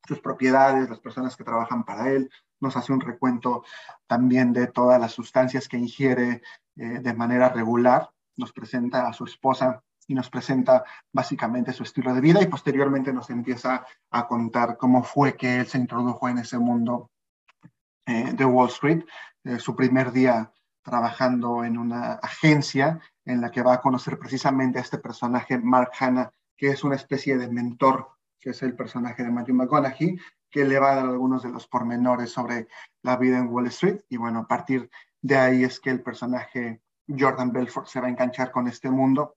sus 0.07 0.21
propiedades, 0.21 0.91
las 0.91 1.01
personas 1.01 1.37
que 1.37 1.45
trabajan 1.45 1.85
para 1.85 2.11
él, 2.11 2.31
nos 2.61 2.77
hace 2.77 2.93
un 2.93 3.01
recuento 3.01 3.65
también 4.07 4.53
de 4.53 4.67
todas 4.67 5.01
las 5.01 5.12
sustancias 5.12 5.69
que 5.69 5.79
ingiere 5.79 6.43
eh, 6.77 7.01
de 7.01 7.15
manera 7.15 7.49
regular 7.49 8.11
nos 8.37 8.53
presenta 8.53 9.09
a 9.09 9.12
su 9.12 9.25
esposa 9.25 9.83
y 10.07 10.14
nos 10.14 10.31
presenta 10.31 10.85
básicamente 11.12 11.72
su 11.72 11.83
estilo 11.83 12.14
de 12.14 12.20
vida 12.20 12.40
y 12.40 12.46
posteriormente 12.46 13.12
nos 13.12 13.31
empieza 13.31 13.85
a 14.11 14.27
contar 14.27 14.77
cómo 14.77 15.03
fue 15.03 15.37
que 15.37 15.57
él 15.57 15.66
se 15.66 15.79
introdujo 15.79 16.29
en 16.29 16.38
ese 16.38 16.59
mundo 16.59 17.11
eh, 18.07 18.33
de 18.33 18.44
Wall 18.44 18.68
Street. 18.68 19.05
Eh, 19.44 19.59
su 19.59 19.75
primer 19.75 20.12
día 20.12 20.53
trabajando 20.83 21.64
en 21.64 21.77
una 21.77 22.12
agencia 22.14 23.01
en 23.25 23.40
la 23.40 23.51
que 23.51 23.62
va 23.62 23.75
a 23.75 23.81
conocer 23.81 24.18
precisamente 24.18 24.79
a 24.79 24.83
este 24.83 24.99
personaje, 24.99 25.59
Mark 25.59 25.90
Hanna, 25.99 26.31
que 26.57 26.68
es 26.68 26.85
una 26.85 26.94
especie 26.94 27.37
de 27.37 27.49
mentor, 27.49 28.09
que 28.40 28.51
es 28.51 28.62
el 28.62 28.77
personaje 28.77 29.25
de 29.25 29.33
Matthew 29.33 29.57
McConaughey, 29.57 30.16
que 30.49 30.64
le 30.64 30.79
va 30.79 30.92
a 30.92 30.96
dar 30.96 31.07
algunos 31.07 31.42
de 31.42 31.51
los 31.51 31.66
pormenores 31.66 32.31
sobre 32.31 32.68
la 33.03 33.16
vida 33.16 33.38
en 33.38 33.49
Wall 33.49 33.66
Street. 33.66 34.03
Y 34.09 34.16
bueno, 34.16 34.40
a 34.40 34.46
partir 34.46 34.88
de 35.20 35.37
ahí 35.37 35.64
es 35.64 35.81
que 35.81 35.90
el 35.90 36.03
personaje 36.03 36.81
Jordan 37.09 37.53
Belfort 37.53 37.87
se 37.87 38.01
va 38.01 38.07
a 38.07 38.11
enganchar 38.11 38.51
con 38.51 38.69
este 38.69 38.90
mundo. 38.90 39.37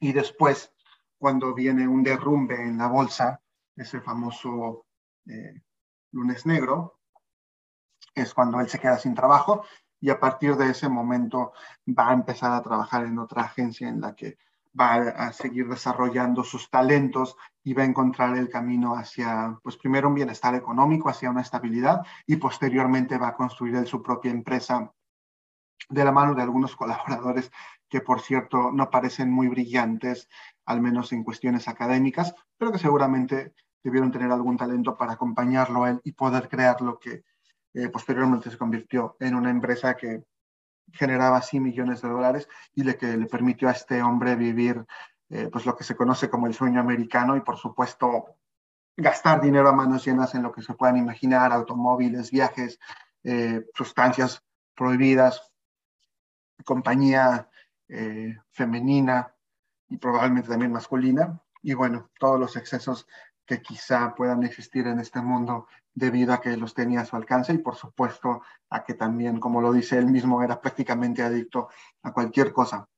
Y 0.00 0.12
después, 0.12 0.72
cuando 1.18 1.54
viene 1.54 1.86
un 1.86 2.02
derrumbe 2.02 2.54
en 2.54 2.78
la 2.78 2.88
bolsa, 2.88 3.40
ese 3.76 4.00
famoso 4.00 4.86
eh, 5.26 5.62
lunes 6.12 6.46
negro, 6.46 6.98
es 8.14 8.34
cuando 8.34 8.60
él 8.60 8.68
se 8.68 8.78
queda 8.78 8.98
sin 8.98 9.14
trabajo 9.14 9.64
y 10.00 10.10
a 10.10 10.18
partir 10.18 10.56
de 10.56 10.70
ese 10.70 10.88
momento 10.88 11.52
va 11.86 12.10
a 12.10 12.14
empezar 12.14 12.52
a 12.52 12.62
trabajar 12.62 13.04
en 13.04 13.18
otra 13.18 13.42
agencia 13.42 13.88
en 13.88 14.00
la 14.00 14.14
que 14.14 14.38
va 14.78 14.94
a 14.94 15.32
seguir 15.32 15.68
desarrollando 15.68 16.44
sus 16.44 16.70
talentos 16.70 17.36
y 17.62 17.74
va 17.74 17.82
a 17.82 17.86
encontrar 17.86 18.36
el 18.36 18.48
camino 18.48 18.94
hacia, 18.94 19.58
pues 19.62 19.76
primero 19.76 20.08
un 20.08 20.14
bienestar 20.14 20.54
económico, 20.54 21.08
hacia 21.08 21.30
una 21.30 21.42
estabilidad 21.42 22.02
y 22.26 22.36
posteriormente 22.36 23.18
va 23.18 23.28
a 23.28 23.36
construir 23.36 23.86
su 23.86 24.02
propia 24.02 24.30
empresa 24.30 24.92
de 25.90 26.04
la 26.04 26.12
mano 26.12 26.34
de 26.34 26.42
algunos 26.42 26.74
colaboradores 26.76 27.50
que, 27.88 28.00
por 28.00 28.20
cierto, 28.20 28.70
no 28.72 28.88
parecen 28.88 29.30
muy 29.30 29.48
brillantes, 29.48 30.28
al 30.64 30.80
menos 30.80 31.12
en 31.12 31.24
cuestiones 31.24 31.68
académicas, 31.68 32.34
pero 32.56 32.72
que 32.72 32.78
seguramente 32.78 33.52
debieron 33.82 34.10
tener 34.10 34.30
algún 34.30 34.56
talento 34.56 34.96
para 34.96 35.12
acompañarlo 35.12 35.84
a 35.84 35.90
él 35.90 36.00
y 36.04 36.12
poder 36.12 36.48
crear 36.48 36.80
lo 36.80 36.98
que 36.98 37.24
eh, 37.74 37.88
posteriormente 37.88 38.50
se 38.50 38.58
convirtió 38.58 39.16
en 39.20 39.34
una 39.34 39.50
empresa 39.50 39.96
que 39.96 40.24
generaba 40.92 41.38
así 41.38 41.60
millones 41.60 42.02
de 42.02 42.08
dólares 42.08 42.48
y 42.74 42.82
le, 42.82 42.96
que 42.96 43.16
le 43.16 43.26
permitió 43.26 43.68
a 43.68 43.72
este 43.72 44.02
hombre 44.02 44.34
vivir 44.34 44.84
eh, 45.28 45.48
pues 45.50 45.64
lo 45.64 45.76
que 45.76 45.84
se 45.84 45.94
conoce 45.94 46.28
como 46.28 46.48
el 46.48 46.54
sueño 46.54 46.80
americano 46.80 47.36
y 47.36 47.40
por 47.40 47.56
supuesto 47.56 48.36
gastar 48.96 49.40
dinero 49.40 49.68
a 49.68 49.72
manos 49.72 50.04
llenas 50.04 50.34
en 50.34 50.42
lo 50.42 50.52
que 50.52 50.62
se 50.62 50.74
puedan 50.74 50.96
imaginar, 50.96 51.52
automóviles, 51.52 52.30
viajes, 52.30 52.78
eh, 53.22 53.64
sustancias 53.74 54.42
prohibidas, 54.74 55.49
compañía 56.64 57.48
eh, 57.88 58.38
femenina 58.50 59.34
y 59.88 59.96
probablemente 59.96 60.48
también 60.48 60.72
masculina. 60.72 61.40
Y 61.62 61.74
bueno, 61.74 62.10
todos 62.18 62.38
los 62.38 62.56
excesos 62.56 63.06
que 63.44 63.60
quizá 63.60 64.14
puedan 64.14 64.44
existir 64.44 64.86
en 64.86 65.00
este 65.00 65.20
mundo 65.20 65.66
debido 65.92 66.32
a 66.32 66.40
que 66.40 66.56
los 66.56 66.72
tenía 66.72 67.00
a 67.00 67.04
su 67.04 67.16
alcance 67.16 67.52
y 67.52 67.58
por 67.58 67.74
supuesto 67.74 68.42
a 68.70 68.84
que 68.84 68.94
también, 68.94 69.40
como 69.40 69.60
lo 69.60 69.72
dice 69.72 69.98
él 69.98 70.06
mismo, 70.06 70.42
era 70.42 70.60
prácticamente 70.60 71.22
adicto 71.22 71.68
a 72.02 72.12
cualquier 72.12 72.52
cosa. 72.52 72.88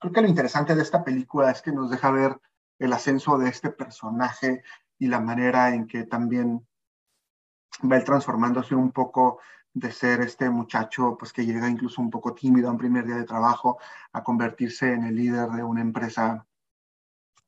Creo 0.00 0.12
que 0.12 0.20
lo 0.20 0.28
interesante 0.28 0.74
de 0.74 0.82
esta 0.82 1.04
película 1.04 1.50
es 1.50 1.62
que 1.62 1.70
nos 1.70 1.90
deja 1.90 2.10
ver 2.10 2.40
el 2.80 2.92
ascenso 2.92 3.38
de 3.38 3.48
este 3.48 3.70
personaje 3.70 4.64
y 4.98 5.06
la 5.06 5.20
manera 5.20 5.72
en 5.72 5.86
que 5.86 6.04
también 6.04 6.66
va 7.90 8.02
transformándose 8.02 8.74
un 8.74 8.90
poco 8.90 9.38
de 9.74 9.90
ser 9.92 10.20
este 10.20 10.50
muchacho 10.50 11.16
pues 11.18 11.32
que 11.32 11.46
llega 11.46 11.68
incluso 11.68 12.02
un 12.02 12.10
poco 12.10 12.34
tímido 12.34 12.68
a 12.68 12.72
un 12.72 12.78
primer 12.78 13.06
día 13.06 13.16
de 13.16 13.24
trabajo 13.24 13.78
a 14.12 14.22
convertirse 14.22 14.92
en 14.92 15.04
el 15.04 15.16
líder 15.16 15.48
de 15.50 15.62
una 15.62 15.80
empresa 15.80 16.46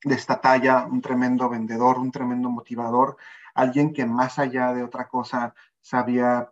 de 0.02 0.14
esta 0.14 0.40
talla, 0.40 0.86
un 0.86 1.00
tremendo 1.00 1.48
vendedor, 1.48 1.98
un 1.98 2.10
tremendo 2.10 2.50
motivador, 2.50 3.16
alguien 3.54 3.92
que 3.92 4.06
más 4.06 4.38
allá 4.38 4.72
de 4.72 4.82
otra 4.82 5.08
cosa 5.08 5.54
sabía 5.80 6.50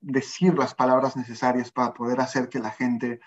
decir 0.00 0.56
las 0.56 0.74
palabras 0.74 1.16
necesarias 1.16 1.70
para 1.70 1.92
poder 1.92 2.20
hacer 2.20 2.48
que 2.48 2.58
la 2.58 2.70
gente 2.70 3.20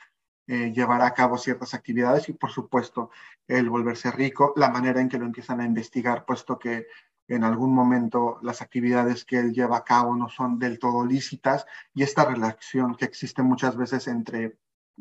eh, 0.48 0.72
llevara 0.74 1.06
a 1.06 1.14
cabo 1.14 1.38
ciertas 1.38 1.76
actividades 1.76 2.28
y 2.30 2.34
por 2.34 2.50
supuesto 2.50 3.12
el 3.48 3.70
volverse 3.70 4.10
rico, 4.10 4.54
la 4.56 4.70
manera 4.70 5.02
en 5.02 5.10
que 5.10 5.20
lo 5.20 5.26
empiezan 5.26 5.60
a 5.62 5.66
investigar, 5.66 6.26
puesto 6.26 6.58
que 6.58 6.88
en 7.30 7.44
algún 7.44 7.74
momento 7.74 8.40
las 8.42 8.62
actividades 8.62 9.24
que 9.24 9.40
él 9.40 9.54
lleva 9.54 9.78
a 9.78 9.84
cabo 9.84 10.16
no 10.16 10.30
son 10.30 10.58
del 10.58 10.80
todo 10.80 11.06
lícitas 11.06 11.66
y 11.94 12.02
esta 12.02 12.26
relación 12.26 12.96
que 12.96 13.06
existe 13.06 13.44
muchas 13.44 13.78
veces 13.78 14.08
entre 14.08 14.58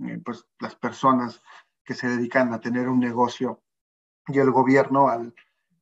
eh, 0.06 0.20
pues, 0.24 0.46
las 0.60 0.76
personas 0.76 1.42
que 1.82 1.94
se 1.94 2.06
dedican 2.06 2.52
a 2.52 2.60
tener 2.60 2.88
un 2.88 3.00
negocio 3.00 3.62
y 4.26 4.38
el 4.38 4.50
gobierno 4.50 5.08
al, 5.08 5.34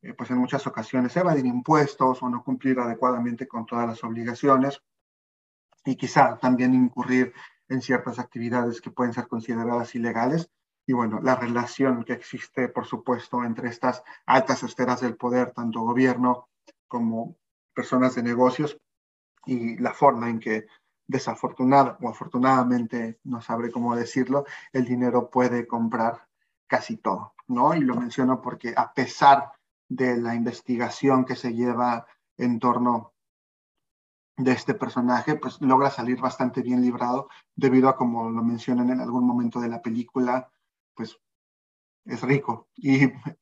eh, 0.02 0.14
pues 0.14 0.30
en 0.30 0.38
muchas 0.38 0.66
ocasiones 0.68 1.16
evadir 1.16 1.46
impuestos 1.46 2.22
o 2.22 2.28
no 2.28 2.44
cumplir 2.44 2.78
adecuadamente 2.78 3.48
con 3.48 3.66
todas 3.66 3.88
las 3.88 4.04
obligaciones 4.04 4.80
y 5.84 5.96
quizá 5.96 6.38
también 6.38 6.74
incurrir 6.74 7.34
en 7.68 7.82
ciertas 7.82 8.20
actividades 8.20 8.80
que 8.80 8.92
pueden 8.92 9.12
ser 9.12 9.26
consideradas 9.26 9.96
ilegales. 9.96 10.48
Y 10.86 10.92
bueno, 10.92 11.20
la 11.20 11.34
relación 11.34 12.04
que 12.04 12.12
existe, 12.12 12.68
por 12.68 12.86
supuesto, 12.86 13.42
entre 13.42 13.68
estas 13.68 14.04
altas 14.24 14.62
esferas 14.62 15.00
del 15.00 15.16
poder, 15.16 15.52
tanto 15.52 15.80
gobierno 15.80 16.48
como 16.86 17.36
personas 17.74 18.14
de 18.14 18.22
negocios, 18.22 18.78
y 19.46 19.76
la 19.78 19.92
forma 19.92 20.28
en 20.28 20.40
que 20.40 20.66
desafortunada 21.06 21.98
o 22.00 22.08
afortunadamente, 22.08 23.20
no 23.24 23.40
sabré 23.40 23.70
cómo 23.70 23.94
decirlo, 23.94 24.44
el 24.72 24.84
dinero 24.84 25.30
puede 25.30 25.66
comprar 25.66 26.26
casi 26.66 26.96
todo, 26.96 27.34
¿no? 27.46 27.74
Y 27.74 27.80
lo 27.80 27.94
menciono 27.94 28.40
porque 28.40 28.74
a 28.76 28.92
pesar 28.92 29.52
de 29.88 30.16
la 30.16 30.34
investigación 30.34 31.24
que 31.24 31.36
se 31.36 31.54
lleva 31.54 32.06
en 32.36 32.58
torno 32.58 33.12
de 34.36 34.52
este 34.52 34.74
personaje, 34.74 35.36
pues 35.36 35.60
logra 35.60 35.90
salir 35.90 36.20
bastante 36.20 36.60
bien 36.60 36.82
librado 36.82 37.28
debido 37.54 37.88
a, 37.88 37.96
como 37.96 38.28
lo 38.30 38.42
mencionan 38.42 38.90
en 38.90 39.00
algún 39.00 39.26
momento 39.26 39.60
de 39.60 39.68
la 39.68 39.80
película, 39.80 40.50
pues 40.96 41.18
es 42.06 42.22
rico. 42.22 42.68
Y 42.76 43.00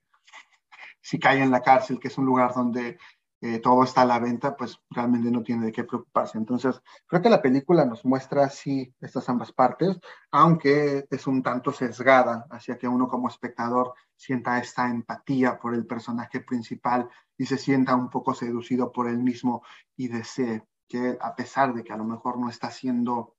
si 1.01 1.19
cae 1.19 1.43
en 1.43 1.51
la 1.51 1.63
cárcel, 1.63 1.99
que 2.01 2.09
es 2.09 2.19
un 2.19 2.27
lugar 2.27 2.53
donde 2.55 2.99
eh, 3.47 3.59
todo 3.59 3.85
está 3.85 4.03
a 4.03 4.07
la 4.07 4.19
venta, 4.19 4.57
pues 4.57 4.81
realmente 4.89 5.31
no 5.31 5.43
tiene 5.43 5.67
de 5.67 5.73
qué 5.73 5.85
preocuparse. 5.85 6.39
Entonces, 6.39 6.81
creo 7.07 7.21
que 7.21 7.29
la 7.29 7.43
película 7.43 7.85
nos 7.85 8.03
muestra 8.07 8.49
sí 8.49 8.95
estas 9.03 9.29
ambas 9.29 9.53
partes, 9.53 10.01
aunque 10.31 11.07
es 11.11 11.27
un 11.27 11.43
tanto 11.43 11.71
sesgada 11.71 12.47
hacia 12.51 12.79
que 12.79 12.89
uno 12.89 13.07
como 13.07 13.29
espectador 13.29 13.93
sienta 14.17 14.59
esta 14.59 14.89
empatía 14.89 15.59
por 15.59 15.75
el 15.75 15.87
personaje 15.87 16.41
principal 16.41 17.11
y 17.37 17.45
se 17.45 17.59
sienta 17.59 17.95
un 17.95 18.09
poco 18.09 18.33
seducido 18.33 18.91
por 18.91 19.09
él 19.09 19.19
mismo 19.19 19.63
y 19.95 20.09
desee 20.09 20.65
que 20.89 21.19
a 21.21 21.37
pesar 21.37 21.75
de 21.75 21.85
que 21.85 21.93
a 21.93 21.99
lo 21.99 22.05
mejor 22.05 22.39
no 22.39 22.49
está 22.49 22.69
haciendo 22.69 23.37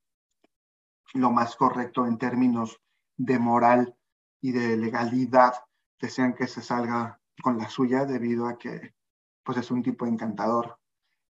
lo 1.15 1.31
más 1.31 1.55
correcto 1.55 2.05
en 2.05 2.19
términos 2.19 2.79
de 3.17 3.39
moral 3.39 3.95
y 4.45 4.51
de 4.51 4.77
legalidad, 4.77 5.55
desean 5.99 6.35
que 6.35 6.45
se 6.45 6.61
salga 6.61 7.19
con 7.41 7.57
la 7.57 7.67
suya 7.67 8.05
debido 8.05 8.45
a 8.47 8.59
que 8.59 8.93
pues 9.43 9.57
es 9.57 9.71
un 9.71 9.81
tipo 9.81 10.05
encantador. 10.05 10.77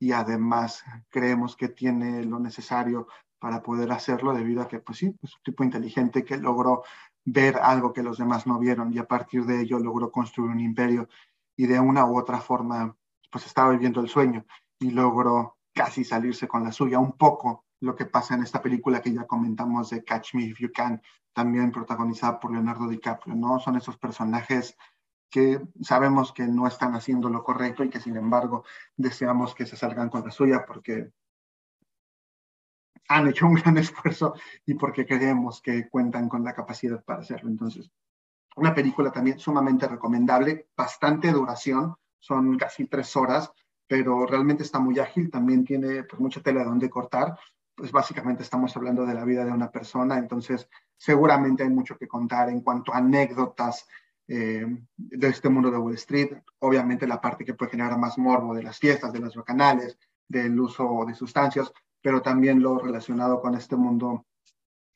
Y 0.01 0.13
además 0.13 0.83
creemos 1.11 1.55
que 1.55 1.69
tiene 1.69 2.25
lo 2.25 2.41
necesario 2.41 3.07
para 3.39 3.63
poder 3.63 3.93
hacerlo 3.93 4.33
debido 4.33 4.63
a 4.63 4.69
que, 4.69 4.79
pues 4.79 4.97
sí, 4.97 5.15
es 5.23 5.37
un 5.37 5.43
tipo 5.43 5.63
inteligente 5.63 6.25
que 6.25 6.39
logró 6.39 6.85
ver 7.27 7.59
algo 7.59 7.93
que 7.93 8.03
los 8.03 8.17
demás 8.17 8.47
no 8.47 8.59
vieron 8.59 8.91
y 8.95 8.99
a 8.99 9.07
partir 9.07 9.45
de 9.45 9.61
ello 9.61 9.79
logró 9.79 10.11
construir 10.11 10.51
un 10.51 10.61
imperio 10.61 11.07
y 11.55 11.67
de 11.67 11.79
una 11.81 12.07
u 12.07 12.19
otra 12.19 12.41
forma, 12.41 12.97
pues 13.31 13.45
estaba 13.45 13.73
viviendo 13.73 14.01
el 14.01 14.09
sueño 14.09 14.47
y 14.79 14.91
logró 14.91 15.59
casi 15.75 16.03
salirse 16.03 16.49
con 16.49 16.65
la 16.65 16.73
suya, 16.73 16.99
un 16.99 17.13
poco 17.13 17.62
lo 17.83 17.97
que 17.97 18.07
pasa 18.07 18.35
en 18.35 18.43
esta 18.43 18.63
película 18.63 19.03
que 19.03 19.13
ya 19.13 19.27
comentamos 19.27 19.91
de 19.91 20.05
Catch 20.05 20.35
Me 20.35 20.45
If 20.45 20.61
You 20.61 20.71
Can, 20.73 21.03
también 21.33 21.73
protagonizada 21.73 22.39
por 22.39 22.53
Leonardo 22.53 22.89
DiCaprio, 22.89 23.35
¿no? 23.35 23.59
Son 23.59 23.77
esos 23.77 23.97
personajes 23.99 24.77
que 25.29 25.61
sabemos 25.81 26.33
que 26.33 26.47
no 26.47 26.67
están 26.67 26.95
haciendo 26.95 27.29
lo 27.29 27.43
correcto 27.43 27.83
y 27.83 27.91
que 27.91 28.01
sin 28.01 28.17
embargo 28.17 28.65
deseamos 28.97 29.55
que 29.55 29.67
se 29.67 29.77
salgan 29.77 30.11
con 30.11 30.25
la 30.25 30.31
suya 30.31 30.65
porque 30.67 31.11
han 33.09 33.27
hecho 33.29 33.47
un 33.47 33.55
gran 33.55 33.77
esfuerzo 33.79 34.35
y 34.65 34.75
porque 34.75 35.05
creemos 35.05 35.61
que 35.61 35.89
cuentan 35.89 36.29
con 36.29 36.45
la 36.45 36.55
capacidad 36.55 37.03
para 37.03 37.21
hacerlo. 37.21 37.51
Entonces, 37.51 37.91
una 38.55 38.75
película 38.75 39.11
también 39.11 39.39
sumamente 39.39 39.89
recomendable, 39.89 40.69
bastante 40.77 41.33
duración, 41.33 41.97
son 42.21 42.57
casi 42.57 42.87
tres 42.87 43.17
horas, 43.17 43.51
pero 43.89 44.25
realmente 44.27 44.63
está 44.63 44.79
muy 44.79 44.99
ágil, 45.01 45.31
también 45.31 45.65
tiene 45.65 46.05
pues, 46.05 46.21
mucha 46.21 46.41
tela 46.41 46.63
donde 46.63 46.89
cortar, 46.89 47.37
pues 47.75 47.91
básicamente 47.91 48.43
estamos 48.43 48.77
hablando 48.77 49.07
de 49.07 49.15
la 49.15 49.25
vida 49.25 49.45
de 49.45 49.53
una 49.53 49.71
persona, 49.71 50.19
entonces 50.19 50.69
seguramente 50.97 51.63
hay 51.63 51.71
mucho 51.71 51.97
que 51.97 52.07
contar 52.07 52.49
en 52.49 52.61
cuanto 52.61 52.93
a 52.93 52.99
anécdotas, 52.99 53.87
eh, 54.29 54.65
de 54.97 55.29
este 55.29 55.49
mundo 55.49 55.71
de 55.71 55.79
Wall 55.79 55.95
Street. 55.95 56.39
Obviamente 56.61 57.07
la 57.07 57.21
parte 57.21 57.45
que 57.45 57.55
puede 57.55 57.73
generar 57.73 57.99
más 57.99 58.17
morbo 58.19 58.55
de 58.55 58.63
las 58.63 58.79
fiestas, 58.79 59.13
de 59.13 59.19
los 59.19 59.35
bacanales, 59.35 59.99
del 60.29 60.59
uso 60.59 61.05
de 61.07 61.15
sustancias, 61.15 61.73
pero 62.01 62.23
también 62.23 62.63
lo 62.63 62.79
relacionado 62.79 63.41
con 63.41 63.55
este 63.55 63.77
mundo 63.77 64.27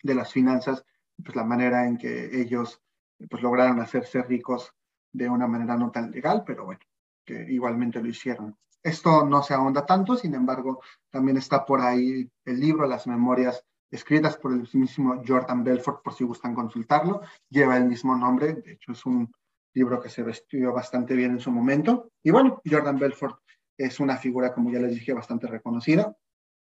de 0.03 0.15
las 0.15 0.33
finanzas, 0.33 0.85
pues 1.23 1.37
la 1.37 1.45
manera 1.45 1.87
en 1.87 1.99
que 1.99 2.41
ellos 2.41 2.81
pues 3.29 3.43
lograron 3.43 3.81
hacerse 3.81 4.23
ricos 4.23 4.73
de 5.13 5.29
una 5.29 5.47
manera 5.47 5.77
no 5.77 5.91
tan 5.91 6.11
legal, 6.11 6.45
pero 6.47 6.65
bueno, 6.65 6.81
que 7.25 7.47
igualmente 7.51 8.01
lo 8.01 8.09
hicieron. 8.09 8.57
Esto 8.87 9.27
no 9.27 9.43
se 9.43 9.53
ahonda 9.53 9.85
tanto, 9.85 10.17
sin 10.17 10.33
embargo, 10.35 10.81
también 11.11 11.37
está 11.37 11.67
por 11.67 11.81
ahí 11.81 12.31
el 12.45 12.61
libro, 12.61 12.87
las 12.87 13.09
memorias 13.09 13.65
escritas 13.91 14.37
por 14.37 14.53
el 14.53 14.69
mismo 14.75 15.25
Jordan 15.27 15.65
Belfort, 15.65 16.05
por 16.05 16.15
si 16.15 16.23
gustan 16.23 16.55
consultarlo. 16.55 17.23
Lleva 17.51 17.77
el 17.77 17.87
mismo 17.87 18.17
nombre, 18.17 18.55
de 18.55 18.75
hecho 18.75 18.93
es 18.93 19.05
un 19.05 19.29
libro 19.75 20.01
que 20.01 20.09
se 20.09 20.23
vestió 20.23 20.73
bastante 20.73 21.17
bien 21.17 21.33
en 21.33 21.41
su 21.41 21.51
momento. 21.51 22.13
Y 22.23 22.31
bueno, 22.31 22.63
Jordan 22.65 22.97
Belfort 22.97 23.41
es 23.77 23.99
una 23.99 24.19
figura, 24.19 24.55
como 24.55 24.71
ya 24.71 24.79
les 24.79 24.95
dije, 24.95 25.13
bastante 25.13 25.49
reconocida. 25.49 26.17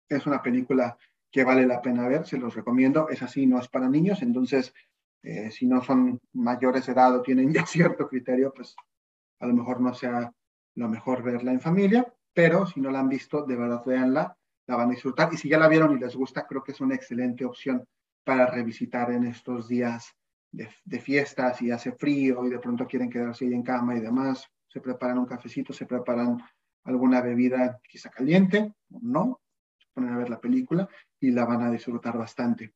Es 0.09 0.27
una 0.27 0.41
película 0.41 0.97
que 1.31 1.45
vale 1.45 1.67
la 1.67 1.83
pena 1.83 2.09
ver, 2.09 2.27
se 2.27 2.39
los 2.39 2.55
recomiendo. 2.55 3.11
Es 3.11 3.23
así, 3.23 3.47
no 3.47 3.59
es 3.59 3.69
para 3.69 3.91
niños, 3.91 4.23
entonces 4.23 4.73
eh, 5.23 5.51
si 5.51 5.67
no 5.67 5.83
son 5.83 6.19
mayores 6.33 6.87
de 6.87 6.93
edad 6.93 7.17
o 7.17 7.21
tienen 7.21 7.53
ya 7.53 7.67
cierto 7.67 8.09
criterio, 8.09 8.51
pues 8.55 8.75
a 9.41 9.47
lo 9.47 9.53
mejor 9.53 9.83
no 9.83 9.93
sea 9.93 10.33
lo 10.75 10.89
mejor 10.89 11.23
verla 11.23 11.53
en 11.53 11.61
familia, 11.61 12.13
pero 12.33 12.67
si 12.67 12.81
no 12.81 12.91
la 12.91 13.01
han 13.01 13.09
visto, 13.09 13.45
de 13.45 13.57
verdad 13.57 13.83
véanla 13.85 14.37
la 14.67 14.77
van 14.77 14.89
a 14.89 14.93
disfrutar. 14.93 15.33
Y 15.33 15.37
si 15.37 15.49
ya 15.49 15.59
la 15.59 15.69
vieron 15.69 15.97
y 15.97 16.01
les 16.01 16.17
gusta, 16.17 16.47
creo 16.47 16.63
que 16.63 16.73
es 16.73 16.81
una 16.81 16.95
excelente 16.95 17.45
opción 17.45 17.87
para 18.25 18.47
revisitar 18.47 19.11
en 19.11 19.25
estos 19.25 19.69
días 19.69 20.15
de, 20.51 20.69
de 20.85 21.01
fiestas 21.01 21.61
y 21.63 21.71
hace 21.71 21.93
frío 21.93 22.47
y 22.47 22.51
de 22.51 22.59
pronto 22.59 22.87
quieren 22.87 23.11
quedarse 23.11 23.45
ahí 23.45 23.53
en 23.53 23.63
cama 23.63 23.97
y 23.97 24.01
demás. 24.01 24.49
Se 24.69 24.81
preparan 24.81 25.19
un 25.19 25.27
cafecito, 25.27 25.73
se 25.73 25.87
preparan 25.87 26.39
alguna 26.85 27.21
bebida 27.21 27.81
quizá 27.89 28.11
caliente 28.11 28.73
o 28.91 28.99
no, 29.03 29.41
se 29.79 29.87
ponen 29.93 30.15
a 30.15 30.19
ver 30.19 30.31
la 30.31 30.41
película 30.41 30.89
y 31.21 31.31
la 31.31 31.45
van 31.45 31.63
a 31.63 31.71
disfrutar 31.71 32.17
bastante. 32.17 32.75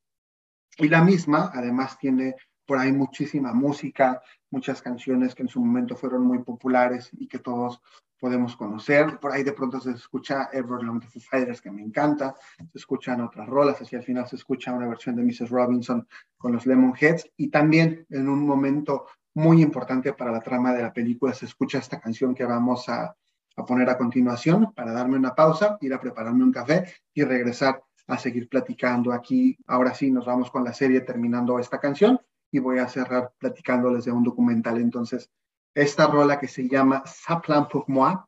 Y 0.77 0.87
la 0.87 1.03
misma, 1.03 1.51
además, 1.53 1.97
tiene 1.97 2.35
por 2.69 2.77
ahí 2.77 2.91
muchísima 2.91 3.51
música, 3.51 4.21
muchas 4.51 4.79
canciones 4.79 5.33
que 5.33 5.41
en 5.41 5.49
su 5.49 5.59
momento 5.59 5.95
fueron 5.95 6.21
muy 6.21 6.43
populares 6.43 7.09
y 7.17 7.27
que 7.27 7.39
todos 7.39 7.81
podemos 8.19 8.55
conocer. 8.55 9.17
Por 9.19 9.31
ahí 9.31 9.41
de 9.41 9.53
pronto 9.53 9.79
se 9.79 9.89
escucha 9.89 10.49
Everlong 10.53 10.99
the 10.99 11.19
Fighters, 11.19 11.61
que 11.61 11.71
me 11.71 11.81
encanta. 11.81 12.35
Se 12.71 12.77
escuchan 12.77 13.21
otras 13.21 13.49
rolas, 13.49 13.81
así 13.81 13.95
al 13.95 14.03
final 14.03 14.27
se 14.27 14.35
escucha 14.35 14.71
una 14.71 14.87
versión 14.87 15.15
de 15.15 15.23
Mrs. 15.23 15.49
Robinson 15.49 16.07
con 16.37 16.51
los 16.51 16.67
Lemonheads. 16.67 17.31
Y 17.37 17.47
también 17.47 18.05
en 18.07 18.29
un 18.29 18.45
momento 18.45 19.07
muy 19.33 19.63
importante 19.63 20.13
para 20.13 20.31
la 20.31 20.41
trama 20.41 20.71
de 20.71 20.83
la 20.83 20.93
película 20.93 21.33
se 21.33 21.47
escucha 21.47 21.79
esta 21.79 21.99
canción 21.99 22.35
que 22.35 22.45
vamos 22.45 22.87
a, 22.87 23.15
a 23.55 23.65
poner 23.65 23.89
a 23.89 23.97
continuación 23.97 24.73
para 24.75 24.91
darme 24.91 25.17
una 25.17 25.33
pausa, 25.33 25.79
ir 25.81 25.91
a 25.91 25.99
prepararme 25.99 26.43
un 26.43 26.51
café 26.51 26.85
y 27.15 27.23
regresar 27.23 27.81
a 28.05 28.19
seguir 28.19 28.47
platicando 28.47 29.11
aquí. 29.11 29.57
Ahora 29.65 29.95
sí, 29.95 30.11
nos 30.11 30.27
vamos 30.27 30.51
con 30.51 30.63
la 30.63 30.73
serie 30.73 31.01
terminando 31.01 31.57
esta 31.57 31.79
canción 31.79 32.19
y 32.51 32.59
voy 32.59 32.79
a 32.79 32.87
cerrar 32.87 33.31
platicándoles 33.37 34.05
de 34.05 34.11
un 34.11 34.23
documental. 34.23 34.79
Entonces, 34.79 35.29
esta 35.73 36.07
rola 36.07 36.39
que 36.39 36.47
se 36.47 36.67
llama 36.67 37.03
Saplan 37.05 37.67
pour 37.67 37.85
moi 37.87 38.25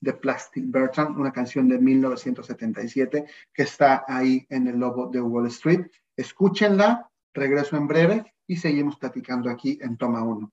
de 0.00 0.12
Plastic 0.12 0.64
Bertrand, 0.66 1.16
una 1.16 1.32
canción 1.32 1.68
de 1.68 1.78
1977 1.78 3.24
que 3.54 3.62
está 3.62 4.04
ahí 4.08 4.44
en 4.50 4.66
el 4.66 4.78
logo 4.78 5.08
de 5.08 5.20
Wall 5.20 5.46
Street. 5.46 5.86
Escúchenla, 6.16 7.08
regreso 7.32 7.76
en 7.76 7.86
breve 7.86 8.34
y 8.46 8.56
seguimos 8.56 8.98
platicando 8.98 9.48
aquí 9.48 9.78
en 9.80 9.96
Toma 9.96 10.22
1. 10.22 10.52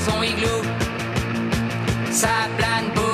son 0.00 0.22
igloo. 0.22 0.62
Ça 2.10 2.28
plane 2.56 2.90
pour 2.94 3.07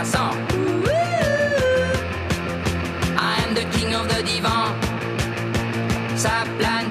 passant. 0.00 0.32
I 3.18 3.34
am 3.44 3.52
the 3.54 3.66
king 3.76 3.92
of 3.94 4.08
the 4.08 4.22
divan. 4.22 4.72
Ça 6.16 6.44
plane 6.58 6.89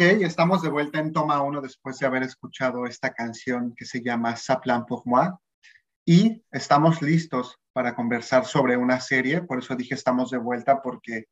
Ok, 0.00 0.06
estamos 0.22 0.62
de 0.62 0.70
vuelta 0.70 0.98
en 0.98 1.12
toma 1.12 1.42
uno 1.42 1.60
después 1.60 1.98
de 1.98 2.06
haber 2.06 2.22
escuchado 2.22 2.86
esta 2.86 3.12
canción 3.12 3.74
que 3.76 3.84
se 3.84 4.00
llama 4.00 4.34
Saplan 4.34 4.86
pour 4.86 5.02
moi. 5.04 5.28
Y 6.06 6.42
estamos 6.50 7.02
listos 7.02 7.58
para 7.74 7.94
conversar 7.94 8.46
sobre 8.46 8.78
una 8.78 8.98
serie, 8.98 9.42
por 9.42 9.58
eso 9.58 9.76
dije 9.76 9.92
estamos 9.92 10.30
de 10.30 10.38
vuelta 10.38 10.80
porque 10.80 11.26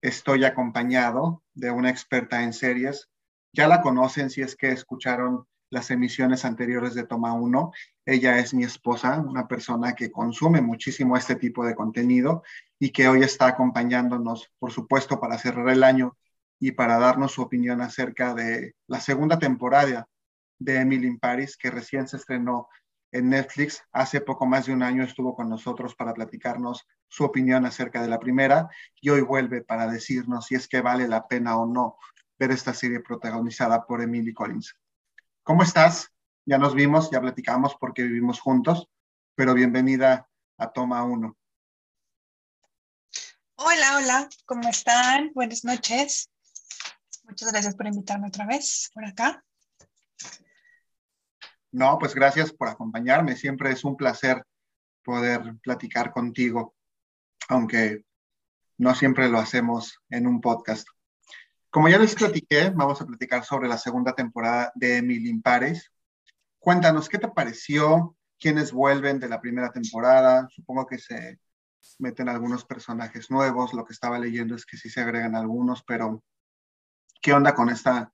estoy 0.00 0.44
acompañado 0.44 1.42
de 1.52 1.72
una 1.72 1.90
experta 1.90 2.44
en 2.44 2.52
series. 2.52 3.08
Ya 3.52 3.66
la 3.66 3.82
conocen 3.82 4.30
si 4.30 4.40
es 4.40 4.54
que 4.54 4.68
escucharon 4.70 5.44
las 5.68 5.90
emisiones 5.90 6.44
anteriores 6.44 6.94
de 6.94 7.08
Toma 7.08 7.32
1. 7.32 7.72
Ella 8.04 8.38
es 8.38 8.54
mi 8.54 8.62
esposa, 8.62 9.18
una 9.18 9.48
persona 9.48 9.96
que 9.96 10.12
consume 10.12 10.60
muchísimo 10.60 11.16
este 11.16 11.34
tipo 11.34 11.66
de 11.66 11.74
contenido 11.74 12.44
y 12.78 12.90
que 12.90 13.08
hoy 13.08 13.22
está 13.22 13.48
acompañándonos, 13.48 14.52
por 14.60 14.70
supuesto, 14.70 15.18
para 15.18 15.38
cerrar 15.38 15.70
el 15.70 15.82
año 15.82 16.16
y 16.58 16.72
para 16.72 16.98
darnos 16.98 17.32
su 17.32 17.42
opinión 17.42 17.80
acerca 17.80 18.34
de 18.34 18.74
la 18.86 19.00
segunda 19.00 19.38
temporada 19.38 20.08
de 20.58 20.80
Emily 20.80 21.06
in 21.06 21.18
Paris, 21.18 21.56
que 21.56 21.70
recién 21.70 22.08
se 22.08 22.16
estrenó 22.16 22.68
en 23.12 23.30
Netflix. 23.30 23.82
Hace 23.92 24.20
poco 24.20 24.46
más 24.46 24.66
de 24.66 24.72
un 24.72 24.82
año 24.82 25.04
estuvo 25.04 25.34
con 25.34 25.48
nosotros 25.48 25.94
para 25.94 26.14
platicarnos 26.14 26.86
su 27.08 27.24
opinión 27.24 27.66
acerca 27.66 28.02
de 28.02 28.08
la 28.08 28.18
primera 28.18 28.68
y 29.00 29.10
hoy 29.10 29.20
vuelve 29.20 29.62
para 29.62 29.86
decirnos 29.86 30.46
si 30.46 30.54
es 30.54 30.68
que 30.68 30.80
vale 30.80 31.08
la 31.08 31.26
pena 31.28 31.56
o 31.56 31.66
no 31.66 31.96
ver 32.38 32.50
esta 32.50 32.74
serie 32.74 33.00
protagonizada 33.00 33.86
por 33.86 34.02
Emily 34.02 34.32
Collins. 34.32 34.74
¿Cómo 35.42 35.62
estás? 35.62 36.12
Ya 36.44 36.58
nos 36.58 36.74
vimos, 36.74 37.10
ya 37.10 37.20
platicamos 37.20 37.76
porque 37.78 38.02
vivimos 38.02 38.40
juntos, 38.40 38.88
pero 39.34 39.54
bienvenida 39.54 40.28
a 40.58 40.72
Toma 40.72 41.04
1. 41.04 41.36
Hola, 43.58 43.96
hola, 43.96 44.28
¿cómo 44.44 44.68
están? 44.68 45.32
Buenas 45.34 45.64
noches. 45.64 46.30
Muchas 47.26 47.50
gracias 47.52 47.74
por 47.74 47.86
invitarme 47.86 48.28
otra 48.28 48.46
vez 48.46 48.90
por 48.94 49.04
acá. 49.04 49.44
No, 51.72 51.98
pues 51.98 52.14
gracias 52.14 52.52
por 52.52 52.68
acompañarme. 52.68 53.36
Siempre 53.36 53.70
es 53.70 53.84
un 53.84 53.96
placer 53.96 54.42
poder 55.04 55.56
platicar 55.62 56.12
contigo, 56.12 56.74
aunque 57.48 58.04
no 58.78 58.94
siempre 58.94 59.28
lo 59.28 59.38
hacemos 59.38 59.98
en 60.08 60.26
un 60.26 60.40
podcast. 60.40 60.86
Como 61.70 61.88
ya 61.88 61.98
les 61.98 62.14
platiqué, 62.14 62.70
vamos 62.70 63.02
a 63.02 63.06
platicar 63.06 63.44
sobre 63.44 63.68
la 63.68 63.76
segunda 63.76 64.14
temporada 64.14 64.72
de 64.74 64.98
Emily 64.98 65.28
in 65.28 65.42
Paris. 65.42 65.92
Cuéntanos, 66.58 67.08
¿qué 67.08 67.18
te 67.18 67.28
pareció? 67.28 68.16
¿Quiénes 68.38 68.72
vuelven 68.72 69.18
de 69.18 69.28
la 69.28 69.40
primera 69.40 69.70
temporada? 69.70 70.48
Supongo 70.50 70.86
que 70.86 70.98
se 70.98 71.38
meten 71.98 72.28
algunos 72.28 72.64
personajes 72.64 73.30
nuevos. 73.30 73.74
Lo 73.74 73.84
que 73.84 73.92
estaba 73.92 74.18
leyendo 74.18 74.54
es 74.54 74.64
que 74.64 74.76
sí 74.76 74.88
se 74.88 75.00
agregan 75.00 75.34
algunos, 75.34 75.82
pero 75.82 76.22
¿qué 77.26 77.32
onda 77.32 77.56
con 77.56 77.68
esta 77.70 78.12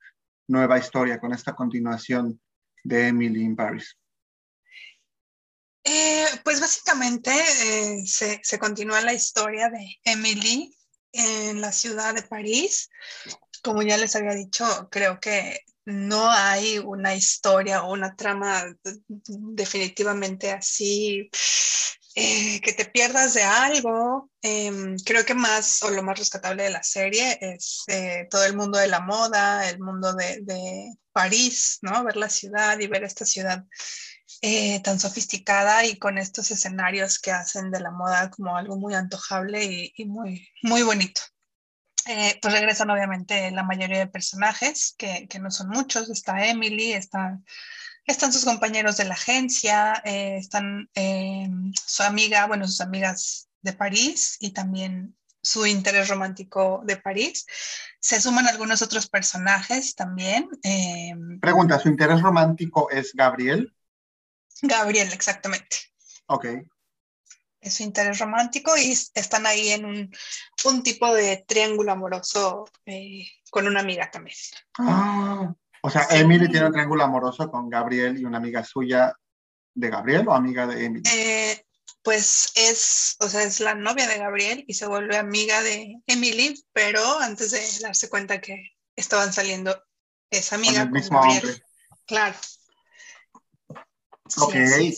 nueva 0.49 0.79
historia, 0.79 1.21
con 1.21 1.35
esta 1.35 1.55
continuación 1.55 2.41
de 2.83 3.09
Emily 3.09 3.43
in 3.43 3.55
Paris? 3.55 3.95
Eh, 5.85 6.25
pues 6.43 6.63
básicamente 6.63 7.31
eh, 7.31 8.07
se, 8.07 8.41
se, 8.43 8.59
continúa 8.59 9.03
la 9.03 9.13
historia 9.13 9.69
de 9.69 9.99
Emily 10.05 10.75
en 11.13 11.61
la 11.61 11.73
ciudad 11.73 12.15
de 12.15 12.23
París. 12.23 12.89
Como 13.63 13.83
ya 13.83 13.99
les 13.99 14.17
había 14.17 14.33
dicho, 14.33 14.65
creo 14.91 15.21
que 15.21 15.61
no 15.85 16.31
hay 16.31 16.79
una 16.79 17.15
historia 17.15 17.83
o 17.83 17.93
una 17.93 18.17
trama 18.17 18.65
definitivamente 19.09 20.53
así 20.53 21.29
eh, 22.15 22.61
que 22.61 22.73
te 22.73 22.85
pierdas 22.85 23.35
de 23.35 23.43
algo. 23.43 24.31
Eh, 24.43 24.97
creo 25.05 25.25
que 25.25 25.35
más 25.35 25.83
o 25.83 25.91
lo 25.91 26.03
más 26.03 26.19
rescatable 26.19 26.65
de 26.65 26.71
la 26.71 26.83
serie 26.83 27.39
es 27.41 27.85
eh, 27.87 28.27
todo 28.31 28.45
el 28.45 28.57
mundo 28.57 28.79
de 28.79 28.89
la 28.89 29.01
moda, 29.01 29.69
el 29.69 29.81
mundo 29.81 30.13
de, 30.15 30.41
de, 30.43 30.95
París, 31.13 31.79
¿no? 31.83 32.05
Ver 32.05 32.17
la 32.17 32.31
ciudad 32.31 32.79
y 32.81 32.87
ver 32.87 33.05
esta 33.05 33.27
ciudad 33.27 33.67
eh, 34.41 34.81
tan 34.81 34.99
sofisticada 34.99 35.85
y 35.85 35.99
con 35.99 36.17
estos 36.17 36.51
escenarios 36.51 37.19
que 37.19 37.33
hacen 37.33 37.71
de 37.71 37.81
la 37.81 37.91
moda 37.91 38.31
como 38.31 38.57
algo 38.57 38.77
muy 38.77 38.95
antojable 38.95 39.63
y, 39.63 39.93
y 39.95 40.07
muy, 40.07 40.49
muy 40.63 40.83
bonito. 40.83 41.21
Pues 42.05 42.53
regresan 42.53 42.91
obviamente 42.91 43.51
la 43.51 43.63
mayoría 43.63 43.99
de 43.99 44.07
personajes, 44.07 44.95
que, 44.97 45.29
que 45.29 45.39
no 45.39 45.51
son 45.51 45.69
muchos. 45.69 46.11
Está 46.11 46.47
Emily, 46.47 46.95
está, 46.95 47.39
están 48.07 48.33
sus 48.33 48.45
compañeros 48.45 48.97
de 48.97 49.05
la 49.05 49.15
agencia, 49.15 50.03
eh, 50.05 50.37
están 50.37 50.89
eh, 50.95 51.49
su 51.87 52.03
amiga, 52.03 52.47
bueno, 52.47 52.67
sus 52.67 52.81
amigas 52.81 53.49
de 53.61 53.73
París 53.73 54.37
y 54.41 54.51
también 54.51 55.17
su 55.41 55.67
interés 55.67 56.09
romántico 56.09 56.83
de 56.85 56.97
París. 56.97 57.47
Se 58.01 58.21
suman 58.21 58.47
algunos 58.47 58.83
otros 58.83 59.09
personajes 59.09 59.95
también. 59.95 60.49
Eh, 60.63 61.15
Pregunta, 61.41 61.79
¿su 61.79 61.89
interés 61.89 62.21
romántico 62.21 62.91
es 62.91 63.13
Gabriel? 63.13 63.73
Gabriel, 64.63 65.13
exactamente. 65.13 65.77
Ok. 66.27 66.47
Es 67.61 67.75
su 67.75 67.85
interés 67.85 68.19
romántico 68.19 68.77
y 68.77 68.91
están 68.91 69.47
ahí 69.47 69.71
en 69.71 69.85
un, 69.85 70.11
un 70.65 70.83
tipo 70.83 71.13
de 71.15 71.45
triángulo 71.47 71.93
amoroso 71.93 72.65
con 73.51 73.69
una 73.69 73.81
amiga 73.81 74.11
también. 74.11 74.37
Ah, 74.79 75.55
o 75.83 75.91
sea, 75.91 76.05
sí. 76.05 76.17
Emily 76.17 76.49
tiene 76.49 76.67
un 76.67 76.73
triángulo 76.73 77.05
amoroso 77.05 77.51
con 77.51 77.69
Gabriel 77.69 78.19
y 78.19 78.25
una 78.25 78.39
amiga 78.39 78.65
suya 78.65 79.15
de 79.75 79.91
Gabriel 79.91 80.29
o 80.29 80.35
amiga 80.35 80.67
de 80.67 80.85
Emily. 80.85 81.03
Eh, 81.13 81.67
pues 82.03 82.53
es, 82.55 83.17
o 83.21 83.29
sea, 83.29 83.43
es 83.43 83.61
la 83.61 83.75
novia 83.75 84.07
de 84.07 84.19
Gabriel 84.19 84.65
y 84.67 84.75
se 84.75 84.87
vuelve 84.87 85.17
amiga 85.17 85.61
de 85.63 86.01
Emily, 86.07 86.63
pero 86.73 87.21
antes 87.21 87.51
de 87.51 87.61
darse 87.81 88.09
cuenta 88.09 88.41
que 88.41 88.73
estaban 88.97 89.33
saliendo 89.33 89.77
esa 90.31 90.57
amiga 90.57 90.81
con 90.81 90.89
el 90.89 90.91
mismo 90.91 91.21
con 91.21 91.31
hombre. 91.31 91.63
Claro. 92.07 92.35
Ok. 94.39 94.55
Sí, 94.55 94.97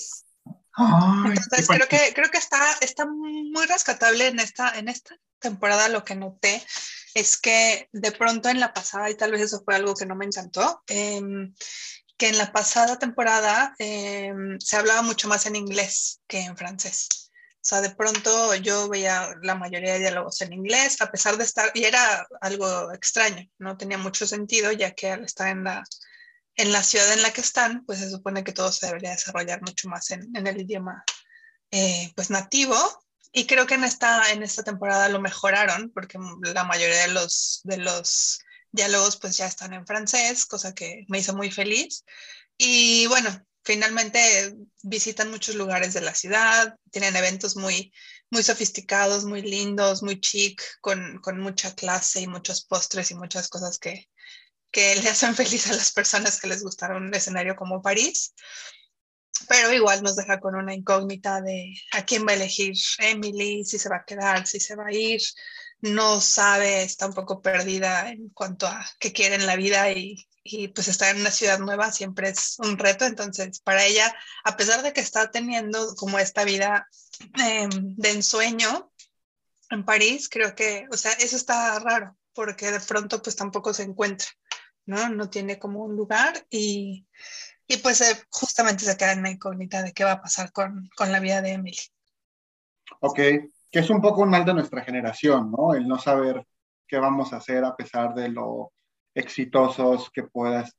Ay, 0.76 1.35
Entonces 1.37 1.68
creo 1.68 1.89
que, 1.89 2.12
creo 2.14 2.30
que 2.30 2.39
está, 2.39 2.61
está 2.80 3.07
muy 3.07 3.64
rescatable 3.66 4.26
en 4.26 4.41
esta, 4.41 4.76
en 4.76 4.89
esta 4.89 5.16
temporada 5.39 5.89
lo 5.89 6.05
que 6.05 6.16
noté 6.16 6.64
es 7.15 7.39
que 7.39 7.89
de 7.93 8.12
pronto 8.12 8.49
en 8.49 8.61
la 8.61 8.75
pasada, 8.75 9.09
y 9.11 9.17
tal 9.17 9.33
vez 9.33 9.43
eso 9.43 9.62
fue 9.65 9.77
algo 9.77 9.95
que 9.95 10.07
no 10.07 10.17
me 10.17 10.27
encantó, 10.27 10.83
em, 10.89 11.55
que 12.17 12.29
en 12.29 12.39
la 12.39 12.53
pasada 12.53 12.99
temporada 12.99 13.75
em, 13.79 14.59
se 14.61 14.77
hablaba 14.77 15.03
mucho 15.03 15.29
más 15.29 15.47
en 15.47 15.57
inglés 15.57 16.21
que 16.27 16.41
en 16.41 16.57
francés. 16.57 17.31
O 17.65 17.67
sea, 17.67 17.81
de 17.81 17.95
pronto 17.95 18.55
yo 18.57 18.89
veía 18.89 19.35
la 19.43 19.55
mayoría 19.55 19.95
de 19.95 20.01
diálogos 20.01 20.41
en 20.43 20.53
inglés, 20.53 21.01
a 21.01 21.11
pesar 21.11 21.39
de 21.39 21.45
estar, 21.45 21.71
y 21.75 21.85
era 21.85 22.27
algo 22.43 22.93
extraño, 22.93 23.49
no 23.59 23.77
tenía 23.79 23.97
mucho 23.97 24.27
sentido, 24.27 24.71
ya 24.73 24.91
que 24.93 25.11
al 25.11 25.25
estar 25.25 25.49
en 25.49 25.65
la, 25.65 25.83
en 26.57 26.73
la 26.73 26.83
ciudad 26.83 27.12
en 27.12 27.23
la 27.23 27.33
que 27.33 27.41
están, 27.41 27.85
pues 27.87 28.01
se 28.01 28.11
supone 28.11 28.45
que 28.45 28.53
todo 28.53 28.71
se 28.71 28.87
debería 28.87 29.12
desarrollar 29.12 29.62
mucho 29.62 29.89
más 29.89 30.11
en, 30.11 30.31
el 30.35 30.61
idioma 30.61 31.05
eh, 31.71 32.12
pues 32.15 32.31
nativo. 32.31 32.77
Y 33.37 33.49
creo 33.49 33.66
que 33.66 33.74
en 33.74 33.82
esta, 33.82 34.30
en 34.30 34.45
esta 34.45 34.62
temporada 34.62 35.09
lo 35.09 35.20
mejoraron, 35.20 35.91
porque 35.93 36.18
la 36.43 36.62
mayoría 36.62 37.09
de 37.09 37.12
los, 37.12 37.62
de 37.64 37.78
los 37.78 38.39
diálogos 38.70 39.16
pues 39.16 39.37
ya 39.37 39.47
están 39.47 39.72
en 39.72 39.85
francés, 39.85 40.47
cosa 40.47 40.72
que 40.72 41.05
me 41.09 41.18
hizo 41.18 41.35
muy 41.35 41.51
feliz. 41.51 42.05
Y 42.57 43.09
bueno, 43.09 43.45
finalmente 43.64 44.55
visitan 44.85 45.32
muchos 45.32 45.57
lugares 45.57 45.95
de 45.95 46.03
la 46.03 46.14
ciudad, 46.14 46.76
tienen 46.93 47.16
eventos 47.16 47.57
muy, 47.57 47.93
muy 48.30 48.45
sofisticados, 48.45 49.24
muy 49.24 49.43
lindos, 49.43 50.05
muy 50.05 50.20
chic, 50.20 50.62
con, 50.80 51.18
con 51.20 51.41
mucha 51.41 51.74
clase 51.74 52.20
y 52.20 52.28
muchos 52.28 52.64
postres 52.64 53.11
y 53.11 53.16
muchas 53.16 53.49
cosas 53.49 53.80
que, 53.80 54.09
que 54.70 54.95
le 54.95 55.09
hacen 55.09 55.35
feliz 55.35 55.66
a 55.66 55.74
las 55.74 55.91
personas 55.91 56.41
que 56.41 56.47
les 56.47 56.62
gustaron 56.62 57.03
un 57.03 57.14
escenario 57.14 57.57
como 57.57 57.82
París. 57.82 58.32
Pero 59.49 59.73
igual 59.73 60.03
nos 60.03 60.17
deja 60.17 60.41
con 60.41 60.55
una 60.55 60.75
incógnita 60.75 61.41
de 61.41 61.75
a 61.93 62.05
quién 62.05 62.27
va 62.27 62.33
a 62.33 62.35
elegir 62.35 62.75
Emily, 62.99 63.65
si 63.65 63.79
se 63.79 63.89
va 63.89 63.97
a 63.97 64.05
quedar, 64.05 64.47
si 64.47 64.61
se 64.61 64.77
va 64.77 64.87
a 64.87 64.93
ir. 64.93 65.21
No 65.81 66.21
sabe, 66.21 66.83
está 66.83 67.07
un 67.07 67.13
poco 67.13 67.43
perdida 67.43 68.11
en 68.11 68.31
cuanto 68.31 68.67
a 68.67 68.85
qué 68.99 69.13
quiere 69.13 69.35
en 69.35 69.47
la 69.47 69.57
vida 69.57 69.91
y, 69.91 70.27
y 70.43 70.69
pues 70.69 70.89
estar 70.89 71.15
en 71.15 71.21
una 71.21 71.31
ciudad 71.31 71.59
nueva 71.59 71.91
siempre 71.93 72.29
es 72.31 72.57
un 72.59 72.79
reto. 72.79 73.05
Entonces, 73.05 73.61
para 73.61 73.85
ella, 73.85 74.15
a 74.45 74.57
pesar 74.57 74.83
de 74.83 74.93
que 74.93 75.01
está 75.01 75.31
teniendo 75.31 75.95
como 75.97 76.19
esta 76.19 76.45
vida 76.45 76.89
em, 77.35 77.97
de 77.97 78.11
ensueño 78.11 78.93
en 79.71 79.85
París, 79.85 80.29
creo 80.29 80.55
que, 80.55 80.87
o 80.91 80.97
sea, 80.97 81.13
eso 81.13 81.37
está 81.37 81.79
raro, 81.81 82.17
porque 82.33 82.71
de 82.71 82.81
pronto 82.81 83.23
pues 83.23 83.37
tampoco 83.37 83.75
se 83.75 83.83
encuentra, 83.83 84.29
¿no? 84.87 85.09
No 85.09 85.31
tiene 85.31 85.59
como 85.59 85.85
un 85.85 85.97
lugar 85.97 86.47
y, 86.51 87.07
y 87.67 87.79
pues 87.79 88.01
eh, 88.01 88.23
justamente 88.31 88.85
se 88.85 88.97
queda 88.97 89.12
en 89.12 89.23
la 89.23 89.31
incógnita 89.31 89.83
de 89.83 89.93
qué 89.93 90.05
va 90.05 90.12
a 90.12 90.23
pasar 90.23 90.53
con, 90.53 90.89
con 90.97 91.11
la 91.11 91.21
vida 91.21 91.41
de 91.41 91.53
Emily. 91.53 91.79
Ok, 93.01 93.17
que 93.17 93.79
es 93.79 93.91
un 93.91 94.01
poco 94.01 94.23
un 94.23 94.31
mal 94.31 94.45
de 94.45 94.55
nuestra 94.55 94.83
generación, 94.83 95.51
¿no? 95.51 95.75
El 95.75 95.89
no 95.89 95.99
saber 95.99 96.47
qué 96.87 96.99
vamos 96.99 97.33
a 97.33 97.37
hacer 97.37 97.65
a 97.65 97.75
pesar 97.77 98.15
de 98.15 98.29
lo 98.29 98.73
exitosos 99.15 100.11
que 100.11 100.25
puedas 100.25 100.77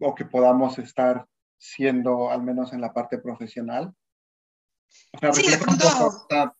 o 0.00 0.14
que 0.14 0.24
podamos 0.24 0.78
estar 0.78 1.26
siendo, 1.58 2.30
al 2.30 2.42
menos 2.42 2.72
en 2.72 2.80
la 2.80 2.92
parte 2.92 3.18
profesional. 3.18 3.94
O 5.12 5.18
sea, 5.18 5.32
sí, 5.32 5.48
de 5.48 5.58
pronto 5.58 5.84
esta... 5.86 6.56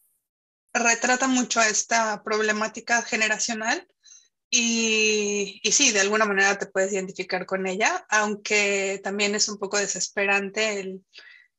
retrata 0.72 1.26
mucho 1.26 1.61
esta 1.61 2.22
problemática 2.22 3.03
generacional 3.03 3.87
y, 4.57 5.61
y, 5.64 5.72
sí, 5.72 5.90
de 5.90 5.98
alguna 5.98 6.26
manera 6.26 6.57
te 6.57 6.66
puedes 6.66 6.92
identificar 6.92 7.44
con 7.44 7.66
ella, 7.66 8.07
aunque 8.09 9.00
también 9.02 9.34
es 9.34 9.48
un 9.48 9.59
poco 9.59 9.78
desesperante 9.78 10.78
el, 10.78 11.05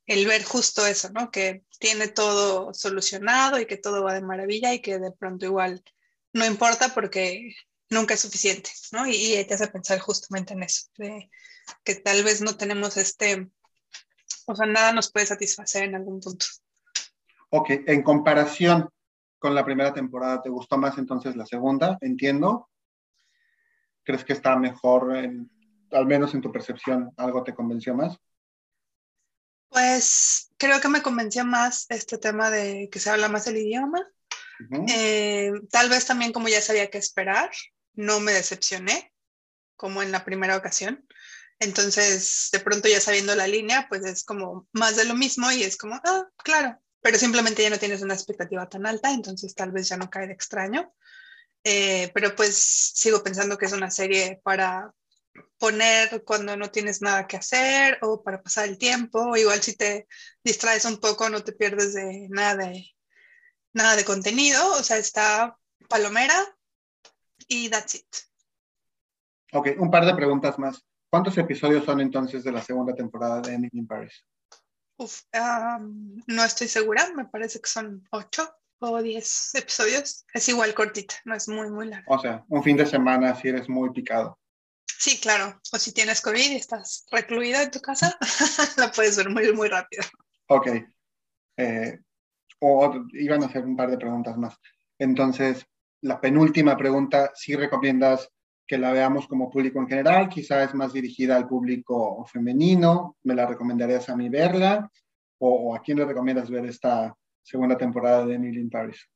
el 0.05 0.25
ver 0.25 0.45
justo 0.45 0.85
eso, 0.85 1.09
¿no? 1.09 1.29
Que 1.29 1.65
tiene 1.77 2.07
todo 2.07 2.73
solucionado 2.73 3.59
y 3.59 3.65
que 3.65 3.75
todo 3.75 4.01
va 4.01 4.13
de 4.13 4.21
maravilla 4.21 4.73
y 4.73 4.81
que 4.81 4.97
de 4.97 5.11
pronto 5.11 5.45
igual 5.45 5.83
no 6.31 6.45
importa 6.45 6.93
porque 6.93 7.53
nunca 7.89 8.13
es 8.13 8.21
suficiente, 8.21 8.69
¿no? 8.93 9.05
Y, 9.05 9.43
te 9.45 9.53
hace 9.53 9.67
pensar 9.67 9.99
justamente 9.99 10.53
en 10.53 10.63
eso, 10.63 10.87
de 10.97 11.29
que 11.83 11.95
tal 11.95 12.23
vez 12.23 12.41
no 12.41 12.55
tenemos 12.55 12.95
este, 12.95 13.49
o 14.45 14.55
sea, 14.55 14.67
nada 14.67 14.93
nos 14.93 15.11
puede 15.11 15.25
satisfacer 15.25 15.83
en 15.83 15.95
algún 15.95 16.21
punto. 16.21 16.45
Ok, 17.49 17.71
en 17.87 18.03
comparación 18.03 18.87
con 19.37 19.53
la 19.53 19.65
primera 19.65 19.93
temporada, 19.93 20.41
¿te 20.41 20.49
gustó 20.49 20.77
más 20.77 20.97
entonces 20.97 21.35
la 21.35 21.45
segunda? 21.45 21.97
Entiendo. 21.99 22.69
¿Crees 24.06 24.24
que 24.24 24.34
está 24.34 24.56
mejor, 24.56 25.14
al 25.16 26.06
menos 26.06 26.34
en 26.34 26.41
tu 26.41 26.51
percepción, 26.51 27.12
algo 27.18 27.43
te 27.43 27.56
convenció 27.56 27.95
más? 27.95 28.18
Pues 29.70 30.51
creo 30.58 30.80
que 30.80 30.88
me 30.88 31.01
convenció 31.01 31.43
más 31.43 31.88
este 31.89 32.18
tema 32.18 32.49
de 32.49 32.88
que 32.91 32.99
se 32.99 33.10
habla 33.10 33.28
más 33.28 33.47
el 33.47 33.58
idioma. 33.58 34.08
Eh, 34.88 35.51
tal 35.70 35.89
vez 35.89 36.06
también 36.06 36.32
como 36.32 36.47
ya 36.47 36.62
sabía 36.62 36.89
qué 36.89 36.97
esperar, 36.97 37.51
no 37.93 38.20
me 38.20 38.32
decepcioné 38.32 39.12
como 39.76 40.01
en 40.01 40.12
la 40.12 40.24
primera 40.24 40.56
ocasión. 40.56 41.06
Entonces, 41.60 42.49
de 42.51 42.60
pronto 42.60 42.88
ya 42.88 42.99
sabiendo 42.99 43.36
la 43.36 43.47
línea, 43.47 43.88
pues 43.89 44.06
es 44.06 44.24
como 44.24 44.68
más 44.72 44.95
de 44.95 45.06
lo 45.06 45.16
mismo 45.16 45.51
y 45.51 45.64
es 45.64 45.78
como, 45.78 45.99
ah, 46.03 46.28
claro, 46.43 46.80
pero 47.01 47.18
simplemente 47.18 47.64
ya 47.64 47.70
no 47.70 47.80
tienes 47.80 48.01
una 48.01 48.14
expectativa 48.14 48.68
tan 48.68 48.86
alta, 48.86 49.12
entonces 49.12 49.56
tal 49.56 49.72
vez 49.72 49.89
ya 49.89 49.97
no 49.97 50.10
cae 50.10 50.28
de 50.28 50.34
extraño. 50.34 50.93
Eh, 51.68 52.11
pero 52.13 52.36
pues 52.36 52.55
sigo 52.55 53.24
pensando 53.24 53.57
que 53.57 53.66
es 53.66 53.74
una 53.74 53.89
serie 53.89 54.39
para 54.43 54.93
poner 55.57 56.24
cuando 56.24 56.55
no 56.55 56.70
tienes 56.70 57.01
nada 57.01 57.26
que 57.26 57.38
hacer 57.38 57.97
o 58.03 58.22
para 58.22 58.43
pasar 58.43 58.66
el 58.70 58.78
tiempo, 58.78 59.20
o 59.32 59.36
igual 59.36 59.59
si 59.63 59.76
te 59.76 60.07
distraes 60.43 60.86
un 60.86 60.97
poco 60.99 61.28
no 61.28 61.43
te 61.43 61.53
pierdes 61.53 61.95
de 61.95 62.28
nada 62.30 62.68
de, 62.68 62.86
nada 63.74 63.95
de 63.95 64.05
contenido, 64.05 64.74
o 64.74 64.84
sea, 64.84 64.97
está 64.97 65.57
palomera, 65.89 66.36
y 67.47 67.68
that's 67.70 67.95
it. 67.95 68.16
Ok, 69.53 69.70
un 69.80 69.89
par 69.89 70.05
de 70.05 70.13
preguntas 70.13 70.59
más. 70.59 70.86
¿Cuántos 71.09 71.36
episodios 71.39 71.84
son 71.84 71.99
entonces 71.99 72.43
de 72.43 72.51
la 72.51 72.61
segunda 72.61 72.93
temporada 72.93 73.41
de 73.41 73.55
Emily 73.55 73.80
in 73.80 73.88
Paris? 73.88 74.24
Uf, 74.97 75.24
no 76.28 76.43
estoy 76.43 76.68
segura, 76.68 77.11
me 77.16 77.26
parece 77.26 77.59
que 77.59 77.70
son 77.70 78.07
ocho 78.11 78.55
o 78.91 79.01
diez 79.01 79.53
episodios. 79.55 80.25
Es 80.33 80.47
igual 80.49 80.73
cortita, 80.73 81.15
no 81.25 81.36
es 81.36 81.47
muy, 81.47 81.69
muy 81.69 81.88
larga. 81.88 82.05
O 82.07 82.19
sea, 82.19 82.43
un 82.49 82.63
fin 82.63 82.77
de 82.77 82.86
semana 82.86 83.36
si 83.36 83.49
eres 83.49 83.69
muy 83.69 83.91
picado. 83.91 84.38
Sí, 84.86 85.19
claro. 85.19 85.59
O 85.71 85.77
si 85.77 85.91
tienes 85.91 86.21
COVID 86.21 86.51
y 86.51 86.55
estás 86.55 87.05
recluida 87.11 87.63
en 87.63 87.71
tu 87.71 87.79
casa, 87.79 88.17
la 88.77 88.91
puedes 88.91 89.17
ver 89.17 89.29
muy, 89.29 89.51
muy 89.53 89.67
rápido. 89.67 90.03
Ok. 90.47 90.67
Eh, 91.57 91.99
o 92.59 93.05
iban 93.13 93.43
a 93.43 93.47
hacer 93.47 93.65
un 93.65 93.75
par 93.75 93.91
de 93.91 93.97
preguntas 93.97 94.38
más. 94.38 94.55
Entonces, 94.97 95.65
la 96.01 96.21
penúltima 96.21 96.77
pregunta, 96.77 97.31
si 97.36 97.55
recomiendas 97.55 98.29
que 98.67 98.77
la 98.77 98.91
veamos 98.91 99.27
como 99.27 99.49
público 99.49 99.79
en 99.79 99.88
general, 99.88 100.29
quizá 100.29 100.63
es 100.63 100.73
más 100.73 100.93
dirigida 100.93 101.36
al 101.36 101.47
público 101.47 102.25
femenino, 102.25 103.17
¿me 103.23 103.36
la 103.36 103.45
recomendarías 103.45 104.09
a 104.09 104.15
mí 104.15 104.29
verla? 104.29 104.89
¿O, 105.38 105.75
a 105.75 105.81
quién 105.81 105.99
le 105.99 106.05
recomiendas 106.05 106.49
ver 106.49 106.65
esta 106.65 107.15
segunda 107.45 107.77
temporada 107.77 108.25
de 108.25 108.35
Emily 108.35 108.59
in 108.59 108.69
Paris? 108.69 109.07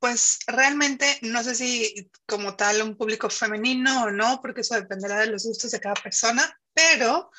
pues 0.00 0.40
realmente 0.48 1.06
no 1.22 1.42
sé 1.44 1.54
si 1.54 2.10
como 2.26 2.56
tal 2.56 2.82
un 2.82 2.96
público 2.96 3.30
femenino 3.30 4.04
o 4.04 4.10
no, 4.10 4.40
porque 4.42 4.62
eso 4.62 4.74
dependerá 4.74 5.20
de 5.20 5.28
los 5.28 5.44
gustos 5.44 5.70
de 5.70 5.80
cada 5.80 5.94
persona, 5.94 6.58
pero 6.72 7.30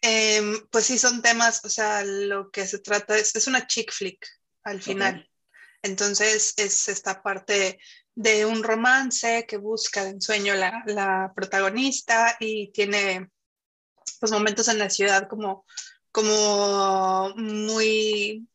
em, 0.00 0.66
pues 0.70 0.86
sí 0.86 0.98
son 0.98 1.20
temas, 1.20 1.62
o 1.64 1.68
sea, 1.68 2.02
lo 2.02 2.50
que 2.50 2.66
se 2.66 2.78
trata 2.78 3.18
es, 3.18 3.36
es 3.36 3.46
una 3.46 3.66
chick 3.66 3.92
flick 3.92 4.26
al 4.64 4.80
final. 4.80 5.28
Entonces 5.82 6.54
es 6.56 6.88
esta 6.88 7.22
parte 7.22 7.78
de 8.14 8.46
un 8.46 8.62
romance 8.62 9.44
que 9.46 9.56
busca 9.58 10.04
de 10.04 10.10
ensueño 10.10 10.54
la, 10.54 10.82
la 10.86 11.32
protagonista 11.34 12.36
y 12.40 12.72
tiene 12.72 13.30
pues 14.18 14.32
momentos 14.32 14.68
en 14.68 14.78
la 14.78 14.90
ciudad 14.90 15.28
como, 15.28 15.64
como 16.10 17.34
muy 17.36 18.46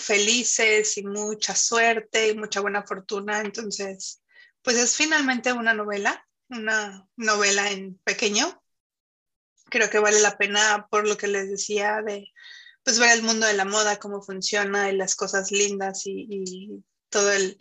felices 0.00 0.96
y 0.98 1.04
mucha 1.04 1.54
suerte 1.54 2.28
y 2.28 2.36
mucha 2.36 2.60
buena 2.60 2.82
fortuna. 2.82 3.40
Entonces, 3.40 4.22
pues 4.62 4.76
es 4.76 4.96
finalmente 4.96 5.52
una 5.52 5.74
novela, 5.74 6.26
una 6.48 7.08
novela 7.16 7.70
en 7.70 7.98
pequeño. 7.98 8.62
Creo 9.66 9.88
que 9.90 9.98
vale 9.98 10.20
la 10.20 10.36
pena 10.36 10.88
por 10.90 11.06
lo 11.06 11.16
que 11.16 11.28
les 11.28 11.50
decía 11.50 12.02
de 12.02 12.28
pues 12.82 12.98
ver 12.98 13.16
el 13.16 13.22
mundo 13.22 13.46
de 13.46 13.54
la 13.54 13.64
moda, 13.64 13.98
cómo 13.98 14.22
funciona 14.22 14.90
y 14.90 14.96
las 14.96 15.14
cosas 15.14 15.52
lindas 15.52 16.02
y, 16.06 16.82
todo 17.08 17.30
el 17.32 17.58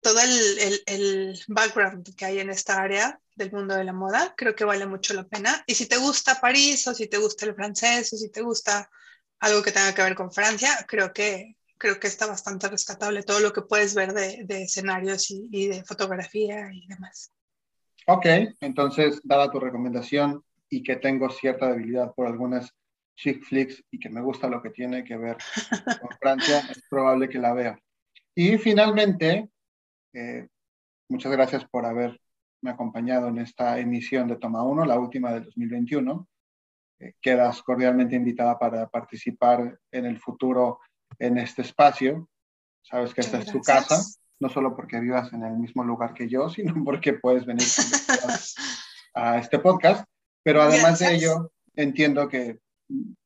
todo 0.00 0.20
el, 0.20 0.82
el, 0.86 1.40
background 1.48 2.14
que 2.14 2.26
hay 2.26 2.38
en 2.38 2.50
esta 2.50 2.80
área 2.80 3.20
del 3.34 3.50
mundo 3.50 3.74
de 3.74 3.82
la 3.82 3.92
moda, 3.92 4.34
creo 4.36 4.54
que 4.54 4.64
vale 4.64 4.86
mucho 4.86 5.14
la 5.14 5.26
pena. 5.26 5.64
Y 5.66 5.74
si 5.74 5.86
te 5.86 5.96
gusta 5.96 6.40
París 6.40 6.86
o 6.86 6.94
si 6.94 7.08
te 7.08 7.18
gusta 7.18 7.44
el 7.46 7.54
francés 7.54 8.12
o 8.12 8.16
si 8.16 8.30
te 8.30 8.42
gusta 8.42 8.88
algo 9.40 9.62
que 9.62 9.72
tenga 9.72 9.94
que 9.94 10.02
ver 10.02 10.14
con 10.14 10.32
Francia, 10.32 10.70
creo 10.88 11.12
que, 11.12 11.56
creo 11.78 12.00
que 12.00 12.06
está 12.06 12.26
bastante 12.26 12.68
rescatable 12.68 13.22
todo 13.22 13.40
lo 13.40 13.52
que 13.52 13.62
puedes 13.62 13.94
ver 13.94 14.12
de, 14.12 14.44
de 14.44 14.62
escenarios 14.62 15.30
y, 15.30 15.48
y, 15.50 15.68
de 15.68 15.84
fotografía 15.84 16.70
y 16.72 16.86
demás. 16.86 17.32
Ok, 18.06 18.26
entonces, 18.60 19.20
dada 19.24 19.50
tu 19.50 19.58
recomendación 19.58 20.42
y 20.68 20.82
que 20.82 20.96
tengo 20.96 21.28
cierta 21.30 21.70
debilidad 21.70 22.12
por 22.14 22.26
algunas 22.26 22.72
chick 23.16 23.42
flicks 23.42 23.82
y 23.90 23.98
que 23.98 24.10
me 24.10 24.20
gusta 24.20 24.48
lo 24.48 24.62
que 24.62 24.70
tiene 24.70 25.02
que 25.02 25.16
ver 25.16 25.36
con 26.00 26.10
Francia, 26.20 26.60
es 26.70 26.82
probable 26.88 27.28
que 27.28 27.38
la 27.38 27.52
vea. 27.52 27.78
Y 28.34 28.58
finalmente, 28.58 29.48
eh, 30.12 30.46
muchas 31.08 31.32
gracias 31.32 31.64
por 31.64 31.86
haberme 31.86 32.18
acompañado 32.66 33.28
en 33.28 33.38
esta 33.38 33.78
emisión 33.78 34.28
de 34.28 34.36
Toma 34.36 34.62
1, 34.62 34.84
la 34.84 34.98
última 34.98 35.32
del 35.32 35.44
2021. 35.44 36.28
Eh, 36.98 37.12
quedas 37.20 37.62
cordialmente 37.62 38.16
invitada 38.16 38.58
para 38.58 38.88
participar 38.88 39.78
en 39.90 40.06
el 40.06 40.18
futuro 40.18 40.80
en 41.18 41.38
este 41.38 41.62
espacio. 41.62 42.28
Sabes 42.82 43.12
que 43.12 43.20
esta 43.20 43.38
es 43.38 43.50
tu 43.50 43.60
casa, 43.60 44.00
no 44.40 44.48
solo 44.48 44.74
porque 44.74 45.00
vivas 45.00 45.32
en 45.32 45.42
el 45.42 45.56
mismo 45.56 45.84
lugar 45.84 46.14
que 46.14 46.28
yo, 46.28 46.48
sino 46.48 46.72
porque 46.84 47.14
puedes 47.14 47.44
venir 47.44 47.66
a 49.14 49.38
este 49.38 49.58
podcast. 49.58 50.06
Pero 50.42 50.62
además 50.62 51.00
de 51.00 51.14
ello, 51.14 51.50
entiendo 51.74 52.28
que 52.28 52.60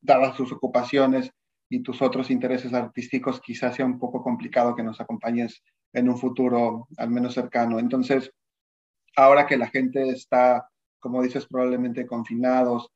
dadas 0.00 0.36
sus 0.36 0.52
ocupaciones 0.52 1.30
y 1.68 1.82
tus 1.82 2.02
otros 2.02 2.30
intereses 2.30 2.72
artísticos, 2.72 3.40
quizás 3.40 3.76
sea 3.76 3.86
un 3.86 3.98
poco 3.98 4.22
complicado 4.22 4.74
que 4.74 4.82
nos 4.82 5.00
acompañes 5.00 5.62
en 5.92 6.08
un 6.08 6.18
futuro 6.18 6.88
al 6.96 7.10
menos 7.10 7.34
cercano. 7.34 7.78
Entonces, 7.78 8.32
ahora 9.16 9.46
que 9.46 9.56
la 9.56 9.68
gente 9.68 10.08
está, 10.08 10.68
como 10.98 11.22
dices, 11.22 11.46
probablemente 11.46 12.06
confinados, 12.06 12.90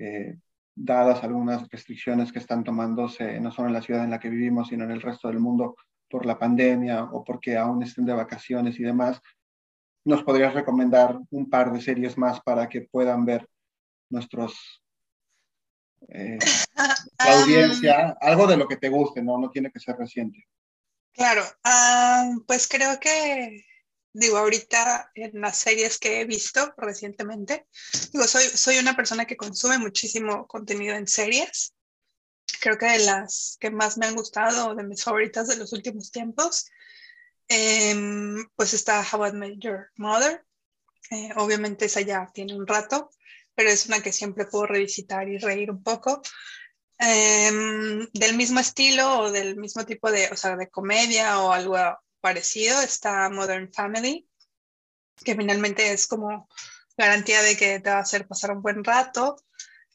eh, 0.00 0.38
dadas 0.74 1.22
algunas 1.22 1.68
restricciones 1.68 2.32
que 2.32 2.38
están 2.38 2.64
tomándose 2.64 3.38
no 3.38 3.52
solo 3.52 3.68
en 3.68 3.74
la 3.74 3.82
ciudad 3.82 4.02
en 4.02 4.10
la 4.10 4.18
que 4.18 4.30
vivimos, 4.30 4.68
sino 4.68 4.84
en 4.84 4.92
el 4.92 5.02
resto 5.02 5.28
del 5.28 5.38
mundo 5.38 5.76
por 6.08 6.24
la 6.24 6.38
pandemia 6.38 7.04
o 7.04 7.22
porque 7.22 7.56
aún 7.56 7.82
estén 7.82 8.06
de 8.06 8.14
vacaciones 8.14 8.80
y 8.80 8.82
demás, 8.82 9.20
¿nos 10.04 10.22
podrías 10.22 10.54
recomendar 10.54 11.18
un 11.30 11.50
par 11.50 11.70
de 11.72 11.80
series 11.80 12.16
más 12.16 12.40
para 12.40 12.68
que 12.68 12.82
puedan 12.82 13.24
ver 13.24 13.46
nuestros 14.08 14.82
eh, 16.08 16.38
audiencia, 17.18 18.16
algo 18.20 18.46
de 18.46 18.56
lo 18.56 18.66
que 18.66 18.76
te 18.76 18.88
guste, 18.88 19.22
¿no? 19.22 19.38
No 19.38 19.50
tiene 19.50 19.70
que 19.70 19.80
ser 19.80 19.96
reciente. 19.96 20.46
Claro, 21.12 21.42
pues 22.46 22.66
creo 22.68 22.98
que 22.98 23.64
digo, 24.12 24.38
ahorita 24.38 25.10
en 25.14 25.40
las 25.40 25.58
series 25.58 25.98
que 25.98 26.20
he 26.20 26.24
visto 26.24 26.74
recientemente, 26.76 27.66
digo, 28.12 28.26
soy, 28.26 28.44
soy 28.44 28.78
una 28.78 28.96
persona 28.96 29.24
que 29.24 29.36
consume 29.36 29.78
muchísimo 29.78 30.46
contenido 30.46 30.94
en 30.96 31.06
series. 31.06 31.74
Creo 32.60 32.76
que 32.76 32.86
de 32.86 32.98
las 33.00 33.56
que 33.60 33.70
más 33.70 33.96
me 33.98 34.06
han 34.06 34.16
gustado, 34.16 34.74
de 34.74 34.82
mis 34.82 35.02
favoritas 35.02 35.48
de 35.48 35.56
los 35.56 35.72
últimos 35.72 36.10
tiempos, 36.10 36.66
em, 37.48 38.48
pues 38.56 38.74
está 38.74 39.06
How 39.12 39.28
I 39.28 39.32
Met 39.32 39.58
Your 39.58 39.90
Mother. 39.96 40.44
Eh, 41.10 41.30
obviamente 41.36 41.86
esa 41.86 42.00
ya 42.00 42.30
tiene 42.32 42.54
un 42.54 42.66
rato, 42.66 43.10
pero 43.54 43.70
es 43.70 43.86
una 43.86 44.02
que 44.02 44.12
siempre 44.12 44.46
puedo 44.46 44.66
revisitar 44.66 45.28
y 45.28 45.38
reír 45.38 45.70
un 45.70 45.82
poco. 45.82 46.22
Em, 46.98 48.06
del 48.12 48.36
mismo 48.36 48.60
estilo 48.60 49.20
o 49.20 49.32
del 49.32 49.56
mismo 49.56 49.86
tipo 49.86 50.10
de, 50.10 50.28
o 50.30 50.36
sea, 50.36 50.56
de 50.56 50.68
comedia 50.68 51.40
o 51.40 51.52
algo 51.52 51.76
parecido 52.20 52.80
está 52.80 53.28
Modern 53.30 53.72
Family, 53.72 54.28
que 55.24 55.34
finalmente 55.34 55.92
es 55.92 56.06
como 56.06 56.48
garantía 56.96 57.42
de 57.42 57.56
que 57.56 57.80
te 57.80 57.90
va 57.90 57.96
a 57.96 58.00
hacer 58.00 58.26
pasar 58.26 58.52
un 58.52 58.62
buen 58.62 58.84
rato. 58.84 59.36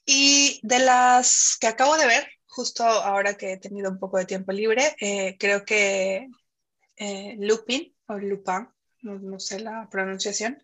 Y 0.06 0.60
de 0.64 0.80
las 0.80 1.58
que 1.60 1.68
acabo 1.68 1.98
de 1.98 2.06
ver, 2.06 2.28
justo 2.46 2.84
ahora 2.84 3.36
que 3.36 3.54
he 3.54 3.58
tenido 3.58 3.90
un 3.90 4.00
poco 4.00 4.18
de 4.18 4.26
tiempo 4.26 4.52
libre, 4.52 4.96
eh, 5.00 5.36
creo 5.40 5.66
que 5.66 6.28
eh, 6.98 7.36
Lupin, 7.40 7.96
o 8.08 8.18
Lupin, 8.18 8.70
no, 9.02 9.40
sé 9.40 9.60
la 9.60 9.88
pronunciación, 9.90 10.62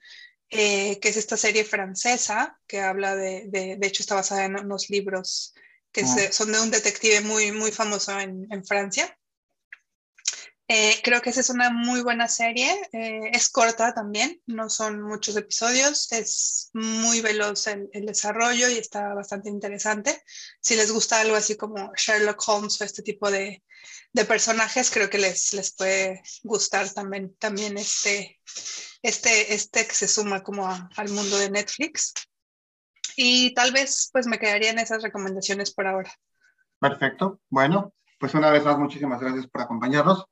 eh, 0.49 0.99
que 0.99 1.09
es 1.09 1.17
esta 1.17 1.37
serie 1.37 1.63
francesa 1.63 2.59
que 2.67 2.81
habla 2.81 3.15
de, 3.15 3.45
de, 3.47 3.77
de 3.77 3.87
hecho 3.87 4.03
está 4.03 4.15
basada 4.15 4.45
en 4.45 4.59
unos 4.59 4.89
libros 4.89 5.53
que 5.91 6.01
ah. 6.01 6.31
son 6.31 6.51
de 6.51 6.59
un 6.59 6.71
detective 6.71 7.21
muy, 7.21 7.51
muy 7.51 7.71
famoso 7.71 8.17
en, 8.19 8.47
en 8.49 8.65
Francia. 8.65 9.17
Eh, 10.73 11.01
creo 11.03 11.21
que 11.21 11.31
esa 11.31 11.41
es 11.41 11.49
una 11.49 11.69
muy 11.69 12.01
buena 12.01 12.29
serie. 12.29 12.71
Eh, 12.93 13.31
es 13.33 13.49
corta 13.49 13.93
también, 13.93 14.41
no 14.45 14.69
son 14.69 15.01
muchos 15.01 15.35
episodios, 15.35 16.09
es 16.13 16.69
muy 16.71 17.19
veloz 17.19 17.67
el, 17.67 17.89
el, 17.91 18.05
desarrollo 18.05 18.69
y 18.69 18.77
está 18.77 19.13
bastante 19.13 19.49
interesante. 19.49 20.23
Si 20.61 20.77
les 20.77 20.89
gusta 20.89 21.19
algo 21.19 21.35
así 21.35 21.57
como 21.57 21.91
Sherlock 21.97 22.41
Holmes 22.47 22.79
o 22.79 22.85
este 22.85 23.01
tipo 23.03 23.29
de, 23.29 23.65
de 24.13 24.23
personajes, 24.23 24.89
creo 24.91 25.09
que 25.09 25.17
les, 25.17 25.51
les 25.51 25.75
puede 25.75 26.23
gustar 26.43 26.89
también, 26.91 27.35
también 27.35 27.77
este, 27.77 28.39
este, 29.01 29.53
este 29.53 29.85
que 29.85 29.93
se 29.93 30.07
suma 30.07 30.41
como 30.41 30.65
al 30.69 31.09
mundo 31.09 31.37
de 31.37 31.49
Netflix. 31.49 32.13
Y 33.17 33.53
tal 33.55 33.73
vez 33.73 34.09
pues 34.13 34.25
me 34.25 34.39
quedaría 34.39 34.69
en 34.69 34.79
esas 34.79 35.03
recomendaciones 35.03 35.73
por 35.73 35.85
ahora. 35.85 36.13
Perfecto. 36.79 37.41
Bueno, 37.49 37.93
pues 38.17 38.33
una 38.35 38.49
vez 38.51 38.63
más, 38.63 38.77
muchísimas 38.77 39.19
gracias 39.19 39.47
por 39.47 39.63
acompañarnos. 39.63 40.30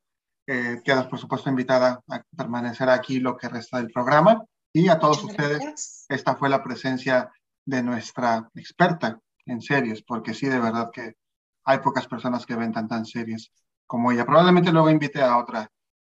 Eh, 0.52 0.82
quedas, 0.82 1.06
por 1.06 1.20
supuesto, 1.20 1.48
invitada 1.48 2.02
a 2.08 2.24
permanecer 2.36 2.90
aquí 2.90 3.20
lo 3.20 3.36
que 3.36 3.48
resta 3.48 3.76
del 3.76 3.92
programa. 3.92 4.44
Y 4.72 4.88
a 4.88 4.98
todos 4.98 5.22
ustedes, 5.22 6.06
esta 6.08 6.34
fue 6.34 6.48
la 6.48 6.64
presencia 6.64 7.30
de 7.64 7.84
nuestra 7.84 8.50
experta 8.56 9.20
en 9.46 9.60
series, 9.60 10.02
porque 10.02 10.34
sí, 10.34 10.48
de 10.48 10.58
verdad 10.58 10.90
que 10.92 11.14
hay 11.62 11.78
pocas 11.78 12.08
personas 12.08 12.46
que 12.46 12.56
ven 12.56 12.72
tantas 12.72 13.10
series 13.10 13.52
como 13.86 14.10
ella. 14.10 14.26
Probablemente 14.26 14.72
luego 14.72 14.90
invite 14.90 15.22
a 15.22 15.38
otra, 15.38 15.70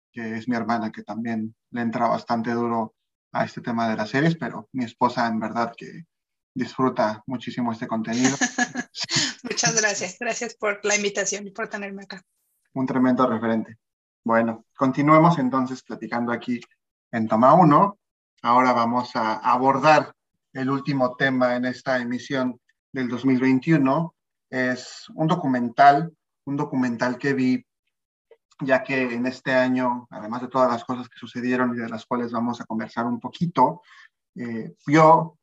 que 0.09 0.37
es 0.37 0.47
mi 0.47 0.55
hermana, 0.55 0.89
que 0.89 1.03
también 1.03 1.53
le 1.71 1.81
entra 1.81 2.07
bastante 2.07 2.51
duro 2.51 2.95
a 3.33 3.43
este 3.43 3.59
tema 3.59 3.89
de 3.89 3.97
las 3.97 4.09
series, 4.09 4.37
pero 4.37 4.69
mi 4.71 4.85
esposa 4.85 5.27
en 5.27 5.41
verdad 5.41 5.73
que 5.75 6.05
disfruta 6.55 7.21
muchísimo 7.27 7.73
este 7.73 7.87
contenido. 7.87 8.37
Muchas 9.43 9.81
gracias. 9.81 10.15
Gracias 10.17 10.55
por 10.55 10.79
la 10.85 10.95
invitación 10.95 11.45
y 11.45 11.51
por 11.51 11.67
tenerme 11.67 12.03
acá. 12.03 12.23
Un 12.71 12.85
tremendo 12.85 13.27
referente. 13.27 13.77
Bueno, 14.23 14.65
continuemos 14.75 15.39
entonces 15.39 15.81
platicando 15.81 16.33
aquí 16.33 16.59
en 17.11 17.27
Toma 17.27 17.53
1. 17.53 17.97
Ahora 18.41 18.73
vamos 18.73 19.15
a 19.15 19.35
abordar 19.35 20.13
el 20.51 20.69
último 20.69 21.15
tema 21.15 21.55
en 21.55 21.65
esta 21.65 21.97
emisión 21.99 22.59
del 22.91 23.07
2021. 23.07 24.13
Es 24.49 25.05
un 25.15 25.27
documental, 25.27 26.13
un 26.45 26.57
documental 26.57 27.17
que 27.17 27.33
vi 27.33 27.65
ya 28.61 28.83
que 28.83 29.13
en 29.13 29.25
este 29.25 29.53
año, 29.53 30.05
además 30.09 30.41
de 30.41 30.49
todas 30.49 30.69
las 30.69 30.83
cosas 30.83 31.07
que 31.07 31.17
sucedieron 31.17 31.73
y 31.73 31.79
de 31.79 31.87
las 31.87 32.05
cuales 32.05 32.33
vamos 32.33 32.59
a 32.59 32.65
conversar 32.65 33.05
un 33.05 33.21
poquito, 33.21 33.81
eh, 34.35 34.75
vio 34.85 35.37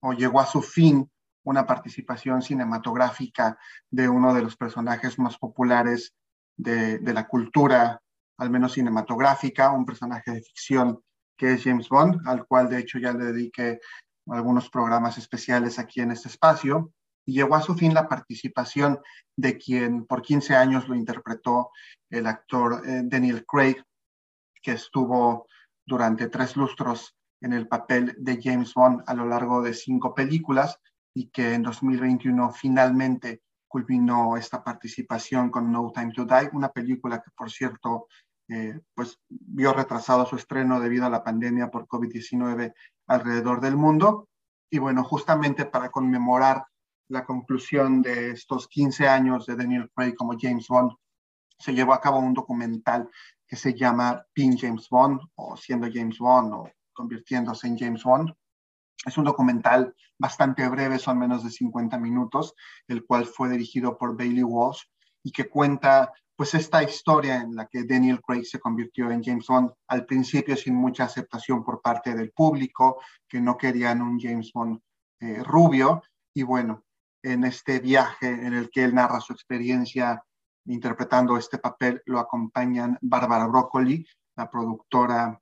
o 0.00 0.12
llegó 0.12 0.40
a 0.40 0.46
su 0.46 0.60
fin 0.60 1.10
una 1.44 1.66
participación 1.66 2.42
cinematográfica 2.42 3.58
de 3.90 4.10
uno 4.10 4.34
de 4.34 4.42
los 4.42 4.58
personajes 4.58 5.18
más 5.18 5.38
populares 5.38 6.12
de, 6.54 6.98
de 6.98 7.14
la 7.14 7.26
cultura 7.26 8.02
al 8.40 8.50
menos 8.50 8.72
cinematográfica, 8.72 9.70
un 9.70 9.84
personaje 9.84 10.32
de 10.32 10.42
ficción 10.42 11.00
que 11.36 11.52
es 11.54 11.62
James 11.64 11.88
Bond, 11.88 12.26
al 12.26 12.46
cual 12.46 12.68
de 12.68 12.78
hecho 12.78 12.98
ya 12.98 13.12
le 13.12 13.26
dediqué 13.26 13.80
algunos 14.26 14.70
programas 14.70 15.18
especiales 15.18 15.78
aquí 15.78 16.00
en 16.00 16.10
este 16.10 16.28
espacio, 16.28 16.92
y 17.26 17.34
llegó 17.34 17.54
a 17.54 17.62
su 17.62 17.74
fin 17.74 17.92
la 17.92 18.08
participación 18.08 18.98
de 19.36 19.58
quien 19.58 20.06
por 20.06 20.22
15 20.22 20.56
años 20.56 20.88
lo 20.88 20.94
interpretó 20.94 21.70
el 22.08 22.26
actor 22.26 22.82
eh, 22.86 23.02
Daniel 23.04 23.44
Craig, 23.46 23.76
que 24.62 24.72
estuvo 24.72 25.46
durante 25.86 26.28
tres 26.28 26.56
lustros 26.56 27.14
en 27.42 27.52
el 27.52 27.68
papel 27.68 28.14
de 28.18 28.40
James 28.42 28.72
Bond 28.74 29.02
a 29.06 29.14
lo 29.14 29.26
largo 29.26 29.62
de 29.62 29.74
cinco 29.74 30.14
películas 30.14 30.78
y 31.14 31.28
que 31.28 31.54
en 31.54 31.62
2021 31.62 32.52
finalmente 32.52 33.42
culminó 33.66 34.36
esta 34.36 34.64
participación 34.64 35.50
con 35.50 35.70
No 35.70 35.92
Time 35.94 36.12
to 36.12 36.24
Die, 36.24 36.50
una 36.52 36.70
película 36.70 37.22
que 37.22 37.30
por 37.36 37.50
cierto 37.50 38.08
eh, 38.52 38.80
pues 38.94 39.20
vio 39.28 39.72
retrasado 39.72 40.26
su 40.26 40.34
estreno 40.34 40.80
debido 40.80 41.06
a 41.06 41.10
la 41.10 41.22
pandemia 41.22 41.70
por 41.70 41.86
COVID-19 41.86 42.74
alrededor 43.06 43.60
del 43.60 43.76
mundo. 43.76 44.28
Y 44.68 44.78
bueno, 44.78 45.04
justamente 45.04 45.66
para 45.66 45.90
conmemorar 45.90 46.64
la 47.08 47.24
conclusión 47.24 48.02
de 48.02 48.32
estos 48.32 48.66
15 48.66 49.06
años 49.08 49.46
de 49.46 49.54
Daniel 49.54 49.90
Craig 49.94 50.14
como 50.14 50.36
James 50.38 50.66
Bond, 50.68 50.92
se 51.58 51.72
llevó 51.72 51.92
a 51.92 52.00
cabo 52.00 52.18
un 52.18 52.34
documental 52.34 53.08
que 53.46 53.54
se 53.56 53.74
llama 53.74 54.24
Pin 54.32 54.58
James 54.58 54.88
Bond 54.88 55.20
o 55.36 55.56
Siendo 55.56 55.88
James 55.92 56.18
Bond 56.18 56.52
o 56.52 56.70
convirtiéndose 56.92 57.68
en 57.68 57.78
James 57.78 58.02
Bond. 58.02 58.32
Es 59.04 59.16
un 59.16 59.24
documental 59.24 59.94
bastante 60.18 60.68
breve, 60.68 60.98
son 60.98 61.18
menos 61.18 61.44
de 61.44 61.50
50 61.50 61.98
minutos, 61.98 62.54
el 62.88 63.04
cual 63.04 63.26
fue 63.26 63.48
dirigido 63.48 63.96
por 63.96 64.16
Bailey 64.16 64.42
Walsh 64.42 64.82
y 65.22 65.30
que 65.30 65.48
cuenta 65.48 66.12
pues 66.40 66.54
esta 66.54 66.82
historia 66.82 67.42
en 67.42 67.54
la 67.54 67.66
que 67.66 67.84
Daniel 67.84 68.22
Craig 68.26 68.46
se 68.46 68.58
convirtió 68.58 69.10
en 69.10 69.22
James 69.22 69.46
Bond 69.46 69.72
al 69.88 70.06
principio 70.06 70.56
sin 70.56 70.74
mucha 70.74 71.04
aceptación 71.04 71.62
por 71.62 71.82
parte 71.82 72.14
del 72.14 72.30
público, 72.30 73.02
que 73.28 73.42
no 73.42 73.58
querían 73.58 74.00
un 74.00 74.18
James 74.18 74.50
Bond 74.50 74.80
eh, 75.20 75.42
rubio. 75.44 76.02
Y 76.32 76.42
bueno, 76.42 76.82
en 77.22 77.44
este 77.44 77.78
viaje 77.80 78.28
en 78.28 78.54
el 78.54 78.70
que 78.70 78.84
él 78.84 78.94
narra 78.94 79.20
su 79.20 79.34
experiencia 79.34 80.24
interpretando 80.64 81.36
este 81.36 81.58
papel, 81.58 82.00
lo 82.06 82.18
acompañan 82.18 82.96
Barbara 83.02 83.46
Broccoli, 83.46 84.06
la 84.34 84.50
productora 84.50 85.38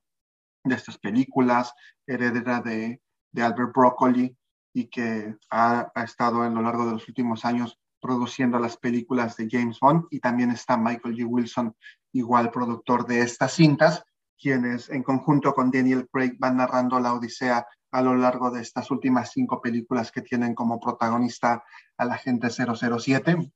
de 0.65 0.75
estas 0.75 0.97
películas, 0.97 1.73
heredera 2.05 2.59
de, 2.59 3.01
de 3.31 3.41
Albert 3.41 3.73
Broccoli, 3.73 4.37
y 4.73 4.87
que 4.87 5.33
ha, 5.49 5.89
ha, 5.95 6.03
estado 6.03 6.41
a 6.41 6.49
lo 6.49 6.61
largo 6.61 6.85
de 6.85 6.91
los 6.91 7.07
últimos 7.07 7.45
años 7.45 7.78
produciendo 7.99 8.59
las 8.59 8.77
películas 8.77 9.35
de 9.37 9.47
James 9.49 9.79
Bond 9.79 10.05
y 10.11 10.19
también 10.19 10.51
está 10.51 10.77
Michael 10.77 11.15
G. 11.15 11.25
Wilson, 11.27 11.75
igual 12.13 12.51
productor 12.51 13.05
de 13.05 13.21
estas 13.21 13.53
cintas, 13.53 14.03
quienes 14.39 14.89
en 14.89 15.03
conjunto 15.03 15.53
con 15.53 15.69
Daniel 15.71 16.07
Craig 16.11 16.33
van 16.39 16.57
narrando 16.57 16.99
la 16.99 17.13
Odisea 17.13 17.65
a 17.91 18.01
lo 18.01 18.15
largo 18.15 18.51
de 18.51 18.61
estas 18.61 18.89
últimas 18.91 19.31
cinco 19.31 19.61
películas 19.61 20.11
que 20.11 20.21
tienen 20.21 20.55
como 20.55 20.79
protagonista 20.79 21.63
al 21.97 22.11
agente 22.11 22.49
007 22.49 23.51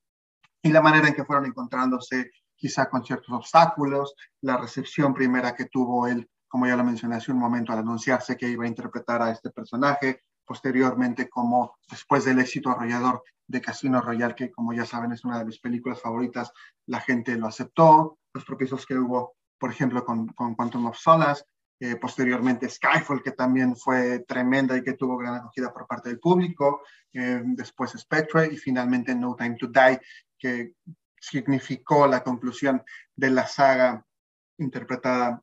y 0.63 0.71
la 0.71 0.81
manera 0.81 1.07
en 1.07 1.13
que 1.13 1.25
fueron 1.25 1.45
encontrándose 1.45 2.31
quizá 2.55 2.89
con 2.89 3.03
ciertos 3.03 3.29
obstáculos, 3.33 4.15
la 4.41 4.57
recepción 4.57 5.13
primera 5.13 5.53
que 5.53 5.65
tuvo 5.65 6.07
él, 6.07 6.29
como 6.47 6.65
ya 6.65 6.77
lo 6.77 6.83
mencioné 6.83 7.15
hace 7.15 7.31
un 7.31 7.39
momento, 7.39 7.73
al 7.73 7.79
anunciarse 7.79 8.37
que 8.37 8.49
iba 8.49 8.63
a 8.63 8.69
interpretar 8.69 9.21
a 9.21 9.31
este 9.31 9.49
personaje, 9.49 10.21
posteriormente 10.45 11.29
como 11.29 11.77
después 11.89 12.25
del 12.25 12.39
éxito 12.39 12.69
arrollador 12.69 13.23
de 13.47 13.61
Casino 13.61 14.01
Royale, 14.01 14.35
que 14.35 14.51
como 14.51 14.73
ya 14.73 14.85
saben 14.85 15.11
es 15.11 15.25
una 15.25 15.39
de 15.39 15.45
mis 15.45 15.59
películas 15.59 16.01
favoritas, 16.01 16.51
la 16.87 16.99
gente 16.99 17.35
lo 17.35 17.47
aceptó, 17.47 18.19
los 18.33 18.45
tropiezos 18.45 18.85
que 18.85 18.97
hubo, 18.97 19.35
por 19.57 19.71
ejemplo, 19.71 20.03
con, 20.03 20.27
con 20.27 20.55
Quantum 20.55 20.87
of 20.87 20.97
Solace, 20.97 21.43
eh, 21.79 21.97
posteriormente 21.97 22.69
Skyfall, 22.69 23.21
que 23.21 23.31
también 23.31 23.75
fue 23.75 24.19
tremenda 24.19 24.77
y 24.77 24.83
que 24.83 24.93
tuvo 24.93 25.17
gran 25.17 25.35
acogida 25.35 25.73
por 25.73 25.85
parte 25.85 26.09
del 26.09 26.19
público, 26.19 26.81
eh, 27.11 27.41
después 27.43 27.91
Spectre 27.91 28.47
y 28.53 28.57
finalmente 28.57 29.13
No 29.13 29.35
Time 29.35 29.57
to 29.57 29.67
Die, 29.67 29.99
que 30.37 30.75
significó 31.19 32.07
la 32.07 32.23
conclusión 32.23 32.83
de 33.15 33.29
la 33.31 33.47
saga 33.47 34.05
interpretada 34.57 35.41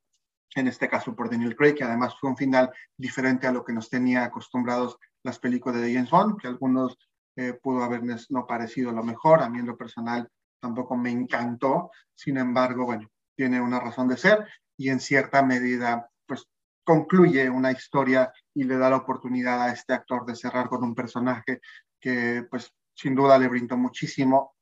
en 0.55 0.68
este 0.68 0.88
caso 0.88 1.14
por 1.14 1.30
Daniel 1.30 1.57
Craig, 1.57 1.74
que 1.74 1.84
además 1.84 2.14
fue 2.18 2.30
un 2.30 2.36
final 2.36 2.70
diferente 2.96 3.46
a 3.46 3.53
lo 3.53 3.64
que 3.64 3.72
nos 3.72 3.88
tenía 3.88 4.24
acostumbrados 4.24 4.98
las 5.22 5.38
películas 5.38 5.80
de 5.80 5.94
James 5.94 6.11
Bond, 6.11 6.40
que 6.40 6.48
algunos 6.48 6.96
eh, 7.36 7.53
pudo 7.55 7.82
haberles 7.84 8.30
no 8.30 8.46
parecido 8.46 8.92
lo 8.92 9.03
mejor, 9.03 9.42
a 9.42 9.48
mí 9.48 9.59
en 9.59 9.66
lo 9.66 9.76
personal 9.76 10.28
tampoco 10.61 10.96
me 10.96 11.11
encantó, 11.11 11.90
sin 12.14 12.36
embargo, 12.36 12.84
bueno, 12.84 13.09
tiene 13.34 13.61
una 13.61 13.80
razón 13.80 14.09
de 14.09 14.16
ser 14.16 14.46
y 14.76 14.90
en 14.90 15.01
cierta 15.01 15.42
medida, 15.42 16.11
pues 16.26 16.46
concluye 16.84 17.48
una 17.48 17.72
historia 17.72 18.32
y 18.55 18.64
le 18.64 18.76
da 18.76 18.90
la 18.90 18.96
oportunidad 18.96 19.62
a 19.62 19.72
este 19.72 19.94
actor 19.94 20.26
de 20.26 20.36
cerrar 20.36 20.68
con 20.68 20.82
un 20.82 20.94
personaje 20.94 21.61
que, 22.01 22.46
pues, 22.51 22.72
sin 22.94 23.14
duda 23.14 23.38
le 23.38 23.48
brindó 23.48 23.76
muchísimo, 23.76 24.55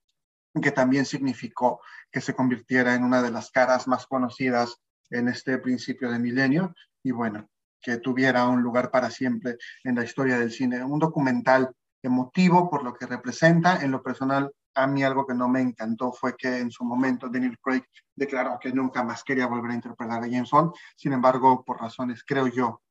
que 0.60 0.72
también 0.72 1.04
significó 1.06 1.80
que 2.10 2.20
se 2.20 2.34
convirtiera 2.34 2.94
en 2.94 3.04
una 3.04 3.22
de 3.22 3.30
las 3.30 3.50
caras 3.50 3.88
más 3.88 4.06
conocidas 4.06 4.80
en 5.10 5.28
este 5.28 5.58
principio 5.58 6.10
de 6.10 6.18
milenio 6.18 6.74
y 7.02 7.10
bueno, 7.10 7.48
que 7.80 7.98
tuviera 7.98 8.46
un 8.46 8.62
lugar 8.62 8.90
para 8.90 9.10
siempre 9.10 9.56
en 9.84 9.94
la 9.94 10.04
historia 10.04 10.38
del 10.38 10.50
cine. 10.50 10.82
Un 10.82 10.98
documental 10.98 11.70
emotivo 12.02 12.68
por 12.68 12.84
lo 12.84 12.94
que 12.94 13.06
representa. 13.06 13.82
En 13.82 13.90
lo 13.90 14.02
personal, 14.02 14.50
a 14.74 14.86
mí 14.86 15.02
algo 15.02 15.26
que 15.26 15.34
no 15.34 15.48
me 15.48 15.60
encantó 15.60 16.12
fue 16.12 16.36
que 16.36 16.58
en 16.58 16.70
su 16.70 16.84
momento 16.84 17.28
Daniel 17.28 17.58
Craig 17.60 17.84
declaró 18.14 18.58
que 18.60 18.72
nunca 18.72 19.02
más 19.02 19.24
quería 19.24 19.46
volver 19.46 19.72
a 19.72 19.74
interpretar 19.74 20.22
a 20.22 20.28
James 20.28 20.50
Bond. 20.50 20.72
Sin 20.96 21.12
embargo, 21.12 21.64
por 21.64 21.80
razones, 21.80 22.22
creo 22.24 22.46
yo, 22.48 22.82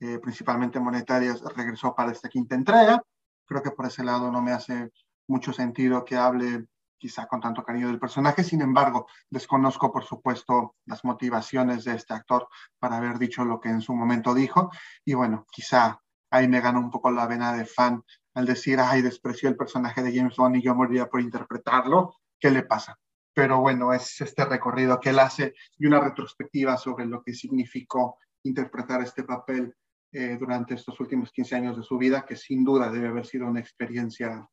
eh, 0.00 0.18
principalmente 0.18 0.80
monetarias, 0.80 1.40
regresó 1.56 1.94
para 1.94 2.12
esta 2.12 2.28
quinta 2.28 2.54
entrega. 2.54 3.02
Creo 3.46 3.62
que 3.62 3.70
por 3.70 3.86
ese 3.86 4.04
lado 4.04 4.30
no 4.30 4.42
me 4.42 4.52
hace 4.52 4.90
mucho 5.26 5.52
sentido 5.52 6.04
que 6.04 6.16
hable 6.16 6.66
quizá 7.04 7.26
con 7.26 7.38
tanto 7.38 7.62
cariño 7.62 7.88
del 7.88 7.98
personaje. 7.98 8.42
Sin 8.42 8.62
embargo, 8.62 9.06
desconozco, 9.28 9.92
por 9.92 10.04
supuesto, 10.04 10.76
las 10.86 11.04
motivaciones 11.04 11.84
de 11.84 11.96
este 11.96 12.14
actor 12.14 12.48
para 12.78 12.96
haber 12.96 13.18
dicho 13.18 13.44
lo 13.44 13.60
que 13.60 13.68
en 13.68 13.82
su 13.82 13.94
momento 13.94 14.32
dijo. 14.32 14.70
Y 15.04 15.12
bueno, 15.12 15.44
quizá 15.52 16.00
ahí 16.30 16.48
me 16.48 16.62
ganó 16.62 16.78
un 16.80 16.90
poco 16.90 17.10
la 17.10 17.26
vena 17.26 17.52
de 17.52 17.66
fan 17.66 18.02
al 18.32 18.46
decir, 18.46 18.80
ay, 18.80 19.02
despreció 19.02 19.50
el 19.50 19.56
personaje 19.56 20.02
de 20.02 20.16
James 20.16 20.34
Bond 20.34 20.56
y 20.56 20.62
yo 20.62 20.74
moriría 20.74 21.10
por 21.10 21.20
interpretarlo. 21.20 22.16
¿Qué 22.40 22.50
le 22.50 22.62
pasa? 22.62 22.98
Pero 23.34 23.60
bueno, 23.60 23.92
es 23.92 24.22
este 24.22 24.46
recorrido 24.46 24.98
que 24.98 25.10
él 25.10 25.18
hace 25.18 25.52
y 25.76 25.84
una 25.84 26.00
retrospectiva 26.00 26.78
sobre 26.78 27.04
lo 27.04 27.22
que 27.22 27.34
significó 27.34 28.16
interpretar 28.44 29.02
este 29.02 29.24
papel 29.24 29.76
eh, 30.10 30.38
durante 30.40 30.72
estos 30.72 30.98
últimos 31.00 31.30
15 31.32 31.54
años 31.54 31.76
de 31.76 31.82
su 31.82 31.98
vida, 31.98 32.24
que 32.24 32.36
sin 32.36 32.64
duda 32.64 32.90
debe 32.90 33.08
haber 33.08 33.26
sido 33.26 33.46
una 33.46 33.60
experiencia 33.60 34.48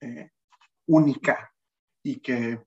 eh, 0.00 0.30
única 0.86 1.51
y 2.02 2.20
que, 2.20 2.60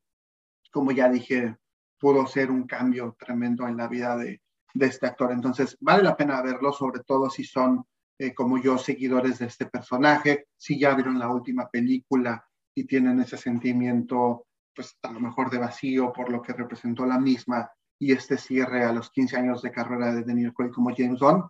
como 0.72 0.92
ya 0.92 1.10
dije, 1.10 1.58
pudo 2.00 2.28
ser 2.28 2.52
un 2.52 2.68
cambio 2.68 3.16
tremendo 3.20 3.68
en 3.68 3.78
la 3.78 3.88
vida 3.88 4.18
de, 4.18 4.42
este 4.80 5.08
actor. 5.08 5.32
Entonces, 5.32 5.78
vale 5.80 6.04
la 6.04 6.18
pena 6.18 6.42
verlo, 6.42 6.74
sobre 6.74 7.02
todo 7.04 7.30
si 7.30 7.46
son, 7.46 7.86
eh, 8.20 8.34
como 8.34 8.58
yo, 8.58 8.78
seguidores 8.78 9.40
de 9.40 9.46
este 9.46 9.68
personaje, 9.68 10.48
si 10.58 10.78
ya 10.78 10.94
vieron 10.94 11.18
la 11.18 11.30
última 11.30 11.70
película 11.70 12.46
y 12.76 12.84
tienen 12.86 13.22
ese 13.22 13.38
sentimiento, 13.38 14.48
pues 14.76 14.98
a 15.04 15.14
lo 15.14 15.22
mejor 15.22 15.50
de 15.50 15.60
vacío 15.60 16.12
por 16.12 16.30
lo 16.30 16.42
que 16.42 16.52
representó 16.52 17.06
la 17.06 17.18
misma 17.18 17.72
y 17.98 18.12
este 18.12 18.38
cierre 18.38 18.84
a 18.84 18.92
los 18.92 19.10
15 19.12 19.38
años 19.38 19.62
de 19.62 19.72
carrera 19.72 20.14
de 20.14 20.24
Daniel 20.24 20.54
Craig 20.54 20.72
como 20.72 20.94
James 20.94 21.22
Bond, 21.22 21.46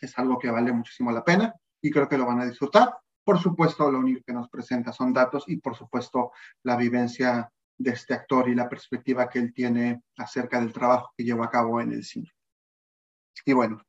es 0.00 0.18
algo 0.18 0.38
que 0.38 0.50
vale 0.50 0.72
muchísimo 0.72 1.10
la 1.10 1.24
pena 1.24 1.54
y 1.80 1.90
creo 1.90 2.08
que 2.08 2.18
lo 2.18 2.26
van 2.26 2.40
a 2.40 2.46
disfrutar. 2.46 2.94
Por 3.24 3.38
supuesto, 3.38 3.90
lo 3.90 3.98
único 3.98 4.22
que 4.26 4.32
nos 4.32 4.48
presenta 4.48 4.92
son 4.92 5.12
datos 5.12 5.44
y, 5.46 5.56
por 5.56 5.76
supuesto, 5.76 6.32
la 6.62 6.76
vivencia 6.76 7.50
de 7.78 7.90
este 7.92 8.14
actor 8.14 8.48
y 8.48 8.54
la 8.54 8.68
perspectiva 8.68 9.28
que 9.28 9.38
él 9.38 9.54
tiene 9.54 10.02
acerca 10.16 10.60
del 10.60 10.72
trabajo 10.72 11.12
que 11.16 11.24
lleva 11.24 11.46
a 11.46 11.50
cabo 11.50 11.80
en 11.80 11.92
el 11.92 12.04
cine. 12.04 12.30
Y 13.44 13.52
bueno, 13.52 13.80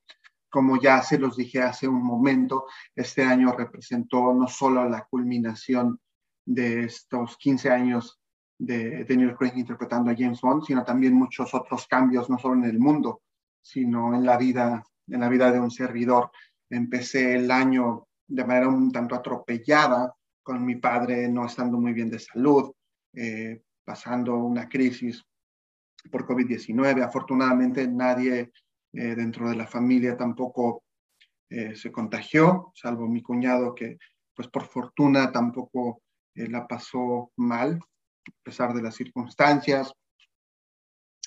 como 0.50 0.80
ya 0.80 1.02
se 1.02 1.18
los 1.18 1.38
dije 1.38 1.62
hace 1.62 1.88
un 1.88 2.04
momento, 2.04 2.66
este 2.96 3.24
año 3.24 3.54
representó 3.54 4.34
no 4.34 4.48
solo 4.48 4.88
la 4.88 5.06
culminación 5.10 6.00
de 6.46 6.84
estos 6.84 7.38
15 7.38 7.70
años 7.70 8.20
de 8.58 9.06
Daniel 9.06 9.36
Craig 9.36 9.54
interpretando 9.56 10.12
a 10.12 10.16
James 10.16 10.42
Bond, 10.42 10.64
sino 10.64 10.84
también 10.84 11.14
muchos 11.14 11.54
otros 11.54 11.88
cambios, 11.88 12.30
no 12.30 12.38
solo 12.38 12.56
en 12.56 12.66
el 12.66 12.80
mundo, 12.80 13.22
sino 13.62 14.14
en 14.14 14.26
la 14.26 14.38
vida, 14.38 14.86
en 15.08 15.20
la 15.20 15.30
vida 15.30 15.52
de 15.52 15.60
un 15.60 15.72
servidor. 15.72 16.32
Empecé 16.70 17.36
el 17.36 17.50
año 17.50 18.08
de 18.32 18.46
manera 18.46 18.70
un 18.70 18.92
tanto 18.92 19.16
atropellada, 19.16 20.16
con 20.42 20.66
mi 20.66 20.76
padre 20.76 21.28
no 21.28 21.46
estando 21.46 21.78
muy 21.78 21.94
bien 21.94 22.10
de 22.10 22.20
salud, 22.20 22.72
eh, 23.14 23.62
pasando 23.84 24.38
una 24.38 24.70
crisis 24.70 25.24
por 26.10 26.26
COVID-19. 26.26 27.04
Afortunadamente 27.04 27.88
nadie 27.88 28.52
eh, 28.94 29.16
dentro 29.16 29.50
de 29.50 29.56
la 29.56 29.68
familia 29.68 30.16
tampoco 30.16 30.84
eh, 31.50 31.76
se 31.76 31.92
contagió, 31.92 32.72
salvo 32.74 33.08
mi 33.08 33.22
cuñado 33.22 33.76
que 33.76 33.98
pues 34.34 34.48
por 34.48 34.66
fortuna 34.66 35.32
tampoco 35.32 36.02
la 36.34 36.66
pasó 36.66 37.34
mal, 37.36 37.78
a 38.26 38.32
pesar 38.44 38.74
de 38.74 38.82
las 38.82 38.96
circunstancias. 38.96 39.94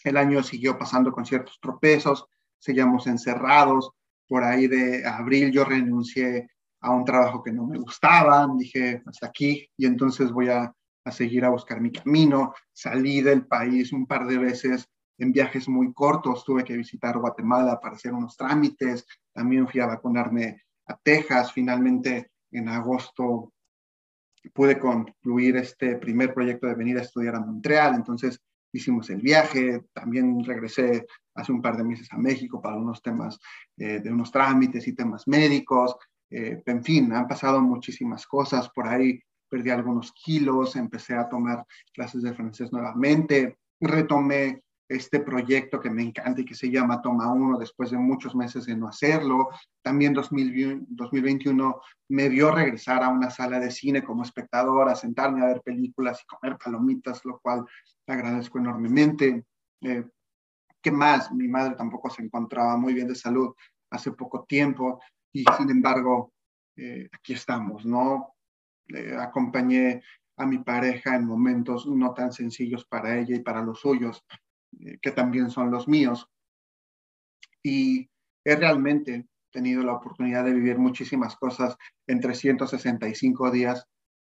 El 0.02 0.16
año 0.16 0.42
siguió 0.42 0.78
pasando 0.78 1.12
con 1.12 1.26
ciertos 1.26 1.60
tropezos, 1.60 2.24
seguíamos 2.58 3.06
encerrados. 3.06 3.90
Por 4.26 4.42
ahí 4.42 4.66
de 4.66 5.06
abril 5.06 5.52
yo 5.52 5.64
renuncié 5.64 6.48
a 6.84 6.90
un 6.90 7.04
trabajo 7.04 7.42
que 7.42 7.50
no 7.50 7.66
me 7.66 7.78
gustaba, 7.78 8.46
dije 8.58 9.02
hasta 9.06 9.28
aquí 9.28 9.66
y 9.76 9.86
entonces 9.86 10.30
voy 10.30 10.50
a, 10.50 10.70
a 11.04 11.10
seguir 11.10 11.44
a 11.44 11.48
buscar 11.48 11.80
mi 11.80 11.90
camino. 11.90 12.52
Salí 12.74 13.22
del 13.22 13.46
país 13.46 13.90
un 13.92 14.06
par 14.06 14.26
de 14.26 14.36
veces 14.36 14.86
en 15.16 15.32
viajes 15.32 15.66
muy 15.66 15.94
cortos, 15.94 16.44
tuve 16.44 16.62
que 16.62 16.76
visitar 16.76 17.16
Guatemala 17.18 17.80
para 17.80 17.94
hacer 17.96 18.12
unos 18.12 18.36
trámites, 18.36 19.06
también 19.32 19.66
fui 19.66 19.80
a 19.80 19.86
vacunarme 19.86 20.62
a 20.86 20.96
Texas, 20.96 21.52
finalmente 21.52 22.32
en 22.50 22.68
agosto 22.68 23.52
pude 24.52 24.78
concluir 24.78 25.56
este 25.56 25.96
primer 25.96 26.34
proyecto 26.34 26.66
de 26.66 26.74
venir 26.74 26.98
a 26.98 27.02
estudiar 27.02 27.36
a 27.36 27.40
Montreal, 27.40 27.94
entonces 27.94 28.38
hicimos 28.74 29.08
el 29.08 29.22
viaje, 29.22 29.86
también 29.94 30.44
regresé 30.44 31.06
hace 31.34 31.50
un 31.50 31.62
par 31.62 31.78
de 31.78 31.84
meses 31.84 32.08
a 32.12 32.18
México 32.18 32.60
para 32.60 32.76
unos 32.76 33.00
temas 33.00 33.38
eh, 33.78 34.00
de 34.00 34.12
unos 34.12 34.30
trámites 34.30 34.86
y 34.86 34.94
temas 34.94 35.26
médicos, 35.26 35.96
eh, 36.36 36.62
en 36.66 36.82
fin, 36.82 37.12
han 37.12 37.28
pasado 37.28 37.60
muchísimas 37.60 38.26
cosas. 38.26 38.68
Por 38.70 38.88
ahí 38.88 39.20
perdí 39.48 39.70
algunos 39.70 40.12
kilos, 40.12 40.74
empecé 40.74 41.14
a 41.14 41.28
tomar 41.28 41.64
clases 41.92 42.22
de 42.22 42.34
francés 42.34 42.72
nuevamente, 42.72 43.58
retomé 43.80 44.64
este 44.88 45.20
proyecto 45.20 45.80
que 45.80 45.90
me 45.90 46.02
encanta 46.02 46.40
y 46.40 46.44
que 46.44 46.56
se 46.56 46.70
llama 46.70 47.00
Toma 47.00 47.32
Uno 47.32 47.56
después 47.56 47.92
de 47.92 47.98
muchos 47.98 48.34
meses 48.34 48.66
de 48.66 48.76
no 48.76 48.88
hacerlo. 48.88 49.48
También 49.80 50.12
2021 50.12 51.80
me 52.08 52.28
vio 52.28 52.50
regresar 52.50 53.04
a 53.04 53.10
una 53.10 53.30
sala 53.30 53.60
de 53.60 53.70
cine 53.70 54.02
como 54.02 54.24
espectador, 54.24 54.88
a 54.88 54.96
sentarme 54.96 55.40
a 55.40 55.46
ver 55.46 55.62
películas 55.62 56.20
y 56.20 56.26
comer 56.26 56.58
palomitas, 56.58 57.24
lo 57.24 57.38
cual 57.38 57.64
agradezco 58.08 58.58
enormemente. 58.58 59.44
Eh, 59.82 60.04
¿Qué 60.82 60.90
más? 60.90 61.30
Mi 61.30 61.46
madre 61.46 61.76
tampoco 61.76 62.10
se 62.10 62.22
encontraba 62.22 62.76
muy 62.76 62.92
bien 62.92 63.06
de 63.06 63.14
salud 63.14 63.54
hace 63.88 64.10
poco 64.10 64.44
tiempo 64.44 65.00
y 65.34 65.44
sin 65.58 65.68
embargo, 65.68 66.32
eh, 66.76 67.08
aquí 67.12 67.32
estamos, 67.32 67.84
¿no? 67.84 68.36
Eh, 68.88 69.16
acompañé 69.18 70.00
a 70.36 70.46
mi 70.46 70.58
pareja 70.58 71.16
en 71.16 71.26
momentos 71.26 71.86
no 71.86 72.14
tan 72.14 72.32
sencillos 72.32 72.84
para 72.86 73.18
ella 73.18 73.34
y 73.34 73.40
para 73.40 73.60
los 73.60 73.80
suyos, 73.80 74.24
eh, 74.78 74.98
que 75.02 75.10
también 75.10 75.50
son 75.50 75.72
los 75.72 75.88
míos. 75.88 76.30
Y 77.64 78.08
he 78.44 78.54
realmente 78.54 79.26
tenido 79.50 79.82
la 79.82 79.94
oportunidad 79.94 80.44
de 80.44 80.52
vivir 80.52 80.78
muchísimas 80.78 81.34
cosas 81.34 81.76
en 82.06 82.20
365 82.20 83.50
días 83.50 83.88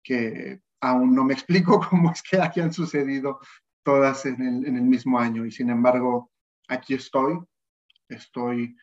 que 0.01 0.61
aún 0.79 1.13
no 1.13 1.25
me 1.25 1.33
explico 1.33 1.85
cómo 1.89 2.11
es 2.11 2.23
que 2.23 2.37
hayan 2.37 2.71
sucedido 2.71 3.39
todas 3.83 4.25
en 4.25 4.41
el, 4.41 4.65
en 4.65 4.77
el 4.77 4.83
mismo 4.83 5.19
año. 5.19 5.45
Y 5.45 5.51
sin 5.51 5.69
embargo, 5.69 6.31
aquí 6.69 6.93
estoy, 6.93 7.37
estoy 8.07 8.77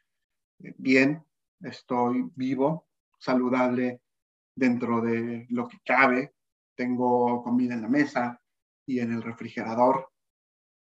bien, 0.58 1.24
estoy 1.62 2.30
vivo, 2.34 2.86
saludable 3.18 4.00
dentro 4.54 5.00
de 5.00 5.46
lo 5.50 5.68
que 5.68 5.78
cabe, 5.84 6.34
tengo 6.76 7.42
comida 7.42 7.74
en 7.74 7.82
la 7.82 7.88
mesa 7.88 8.40
y 8.86 9.00
en 9.00 9.12
el 9.12 9.22
refrigerador 9.22 10.12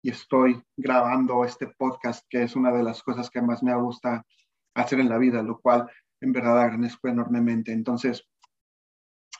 y 0.03 0.09
estoy 0.09 0.61
grabando 0.75 1.45
este 1.45 1.67
podcast, 1.67 2.25
que 2.29 2.43
es 2.43 2.55
una 2.55 2.71
de 2.71 2.83
las 2.83 3.01
cosas 3.01 3.29
que 3.29 3.41
más 3.41 3.63
me 3.63 3.73
gusta 3.75 4.25
hacer 4.75 4.99
en 4.99 5.07
la 5.07 5.17
vida, 5.17 5.41
lo 5.41 5.59
cual 5.59 5.89
en 6.19 6.33
verdad 6.33 6.59
agradezco 6.59 7.07
enormemente. 7.07 7.71
Entonces, 7.71 8.27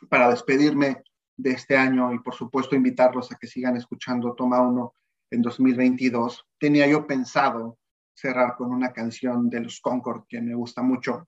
para 0.10 0.30
despedirme 0.30 1.04
de 1.36 1.52
este 1.52 1.76
año 1.76 2.14
y 2.14 2.20
por 2.20 2.34
supuesto 2.34 2.76
invitarlos 2.76 3.32
a 3.32 3.36
que 3.36 3.48
sigan 3.48 3.76
escuchando 3.76 4.36
Toma 4.36 4.62
Uno 4.62 4.94
en 5.32 5.42
2022, 5.42 6.46
tenía 6.58 6.88
yo 6.88 7.06
pensado 7.06 7.78
cerrar 8.14 8.56
con 8.56 8.72
una 8.72 8.92
canción 8.92 9.50
de 9.50 9.62
los 9.62 9.80
Concord 9.80 10.26
que 10.28 10.42
me 10.42 10.56
gusta 10.56 10.82
mucho 10.82 11.28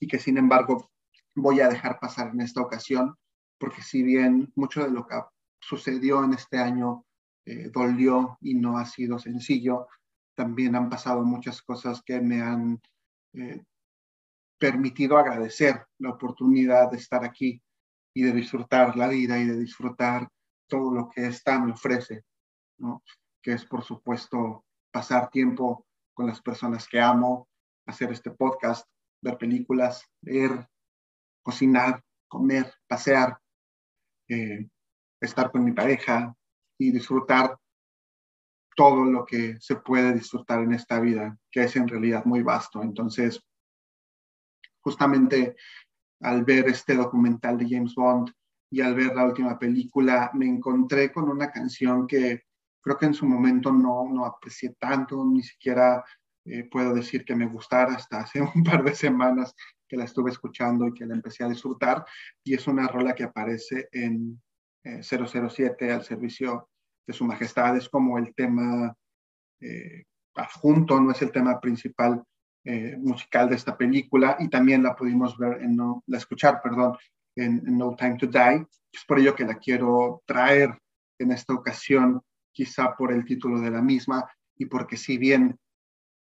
y 0.00 0.06
que 0.06 0.18
sin 0.18 0.38
embargo 0.38 0.90
voy 1.34 1.60
a 1.60 1.68
dejar 1.68 1.98
pasar 1.98 2.28
en 2.28 2.40
esta 2.40 2.60
ocasión, 2.60 3.16
porque 3.58 3.82
si 3.82 4.02
bien 4.02 4.52
mucho 4.54 4.82
de 4.82 4.90
lo 4.90 5.06
que 5.06 5.20
sucedió 5.60 6.24
en 6.24 6.34
este 6.34 6.58
año 6.58 7.04
eh, 7.44 7.70
dolió 7.72 8.38
y 8.40 8.54
no 8.54 8.78
ha 8.78 8.84
sido 8.84 9.18
sencillo, 9.18 9.88
también 10.34 10.76
han 10.76 10.88
pasado 10.88 11.24
muchas 11.24 11.62
cosas 11.62 12.02
que 12.02 12.20
me 12.20 12.40
han 12.40 12.80
eh, 13.32 13.64
permitido 14.58 15.16
agradecer 15.16 15.86
la 15.98 16.10
oportunidad 16.10 16.90
de 16.90 16.98
estar 16.98 17.24
aquí 17.24 17.62
y 18.14 18.22
de 18.22 18.32
disfrutar 18.32 18.96
la 18.96 19.08
vida 19.08 19.38
y 19.38 19.46
de 19.46 19.58
disfrutar 19.58 20.28
todo 20.68 20.92
lo 20.92 21.08
que 21.08 21.26
esta 21.26 21.58
me 21.58 21.72
ofrece, 21.72 22.22
¿no? 22.78 23.02
que 23.42 23.52
es 23.52 23.64
por 23.64 23.82
supuesto 23.82 24.64
pasar 24.90 25.30
tiempo 25.30 25.86
con 26.18 26.26
las 26.26 26.42
personas 26.42 26.88
que 26.88 27.00
amo, 27.00 27.48
hacer 27.86 28.10
este 28.10 28.32
podcast, 28.32 28.84
ver 29.22 29.38
películas, 29.38 30.04
leer, 30.20 30.68
cocinar, 31.44 32.02
comer, 32.26 32.74
pasear, 32.88 33.38
eh, 34.28 34.68
estar 35.20 35.52
con 35.52 35.62
mi 35.62 35.70
pareja 35.70 36.34
y 36.76 36.90
disfrutar 36.90 37.56
todo 38.74 39.04
lo 39.04 39.24
que 39.24 39.60
se 39.60 39.76
puede 39.76 40.12
disfrutar 40.12 40.58
en 40.58 40.72
esta 40.72 40.98
vida, 40.98 41.38
que 41.52 41.62
es 41.62 41.76
en 41.76 41.86
realidad 41.86 42.24
muy 42.24 42.42
vasto. 42.42 42.82
Entonces, 42.82 43.40
justamente 44.80 45.54
al 46.20 46.44
ver 46.44 46.66
este 46.66 46.96
documental 46.96 47.58
de 47.58 47.68
James 47.70 47.94
Bond 47.94 48.32
y 48.72 48.80
al 48.80 48.96
ver 48.96 49.14
la 49.14 49.24
última 49.24 49.56
película, 49.56 50.32
me 50.34 50.46
encontré 50.46 51.12
con 51.12 51.28
una 51.28 51.52
canción 51.52 52.08
que 52.08 52.42
creo 52.88 52.96
que 52.96 53.06
en 53.06 53.14
su 53.14 53.26
momento 53.26 53.70
no, 53.70 54.08
no 54.10 54.24
aprecié 54.24 54.74
tanto, 54.78 55.22
ni 55.22 55.42
siquiera 55.42 56.02
eh, 56.46 56.64
puedo 56.70 56.94
decir 56.94 57.22
que 57.22 57.34
me 57.34 57.46
gustara 57.46 57.92
hasta 57.92 58.20
hace 58.20 58.40
un 58.54 58.64
par 58.64 58.82
de 58.82 58.94
semanas 58.94 59.54
que 59.86 59.98
la 59.98 60.04
estuve 60.04 60.30
escuchando 60.30 60.86
y 60.86 60.94
que 60.94 61.04
la 61.04 61.14
empecé 61.14 61.44
a 61.44 61.50
disfrutar. 61.50 62.06
Y 62.42 62.54
es 62.54 62.66
una 62.66 62.88
rola 62.88 63.14
que 63.14 63.24
aparece 63.24 63.88
en 63.92 64.40
007 64.82 65.86
eh, 65.86 65.92
al 65.92 66.02
servicio 66.02 66.70
de 67.06 67.12
su 67.12 67.26
majestad. 67.26 67.76
Es 67.76 67.90
como 67.90 68.16
el 68.16 68.34
tema 68.34 68.96
eh, 69.60 70.04
adjunto, 70.34 70.98
no 70.98 71.10
es 71.10 71.20
el 71.20 71.30
tema 71.30 71.60
principal 71.60 72.22
musical 72.98 73.48
de 73.48 73.56
esta 73.56 73.76
película. 73.78 74.36
Y 74.40 74.48
también 74.48 74.82
la 74.82 74.94
pudimos 74.94 75.38
ver, 75.38 75.62
en 75.62 75.74
no, 75.76 76.02
la 76.06 76.18
escuchar, 76.18 76.60
perdón, 76.62 76.96
en, 77.34 77.62
en 77.66 77.78
No 77.78 77.94
Time 77.96 78.16
to 78.16 78.26
Die. 78.26 78.66
Es 78.92 79.04
por 79.06 79.18
ello 79.18 79.34
que 79.34 79.44
la 79.44 79.54
quiero 79.54 80.22
traer 80.26 80.78
en 81.18 81.32
esta 81.32 81.54
ocasión, 81.54 82.22
quizá 82.52 82.94
por 82.96 83.12
el 83.12 83.24
título 83.24 83.60
de 83.60 83.70
la 83.70 83.82
misma 83.82 84.28
y 84.56 84.66
porque 84.66 84.96
si 84.96 85.18
bien 85.18 85.58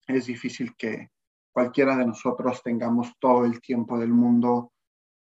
es 0.08 0.26
difícil 0.26 0.76
que 0.76 1.10
cualquiera 1.52 1.96
de 1.96 2.06
nosotros 2.06 2.62
tengamos 2.64 3.14
todo 3.20 3.46
el 3.46 3.60
tiempo 3.62 3.98
del 4.00 4.10
mundo, 4.10 4.72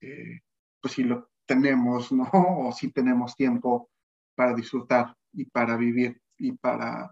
eh, 0.01 0.41
pues 0.81 0.93
si 0.95 1.03
lo 1.03 1.29
tenemos, 1.45 2.11
¿no? 2.11 2.29
O 2.67 2.71
si 2.71 2.91
tenemos 2.91 3.35
tiempo 3.35 3.89
para 4.35 4.53
disfrutar 4.53 5.15
y 5.33 5.45
para 5.45 5.77
vivir 5.77 6.21
y 6.37 6.51
para 6.53 7.11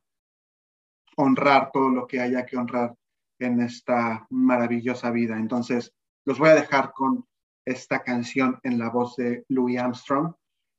honrar 1.15 1.69
todo 1.71 1.89
lo 1.89 2.07
que 2.07 2.19
haya 2.19 2.45
que 2.45 2.57
honrar 2.57 2.95
en 3.39 3.61
esta 3.61 4.25
maravillosa 4.29 5.11
vida. 5.11 5.38
Entonces, 5.38 5.93
los 6.25 6.39
voy 6.39 6.49
a 6.49 6.55
dejar 6.55 6.91
con 6.93 7.25
esta 7.65 8.03
canción 8.03 8.59
en 8.63 8.79
la 8.79 8.89
voz 8.89 9.15
de 9.15 9.45
Louis 9.49 9.79
Armstrong 9.79 10.34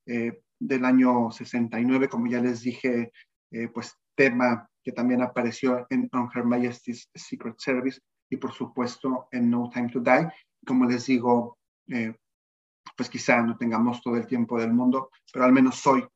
eh, 0.07 0.43
del 0.67 0.85
año 0.85 1.31
69, 1.31 2.09
como 2.09 2.27
ya 2.27 2.41
les 2.41 2.63
dije, 2.63 3.13
eh, 3.51 3.69
pues 3.69 3.95
tema 4.15 4.69
que 4.83 4.93
también 4.93 5.23
apareció 5.23 5.87
en 5.91 6.09
On 6.13 6.31
Her 6.35 6.45
Majesty's 6.45 7.09
Secret 7.15 7.57
Service 7.59 8.01
y 8.31 8.37
por 8.37 8.53
supuesto 8.53 9.29
en 9.31 9.51
No 9.51 9.71
Time 9.73 9.91
to 9.91 10.01
Die. 10.01 10.29
Como 10.67 10.87
les 10.87 11.07
digo, 11.07 11.59
eh, 11.89 12.15
pues 12.97 13.11
quizá 13.11 13.43
no 13.43 13.57
tengamos 13.57 14.01
todo 14.03 14.17
el 14.17 14.27
tiempo 14.27 14.59
del 14.59 14.73
mundo, 14.73 15.11
pero 15.33 15.45
al 15.45 15.53
menos 15.53 15.87
hoy 15.87 16.07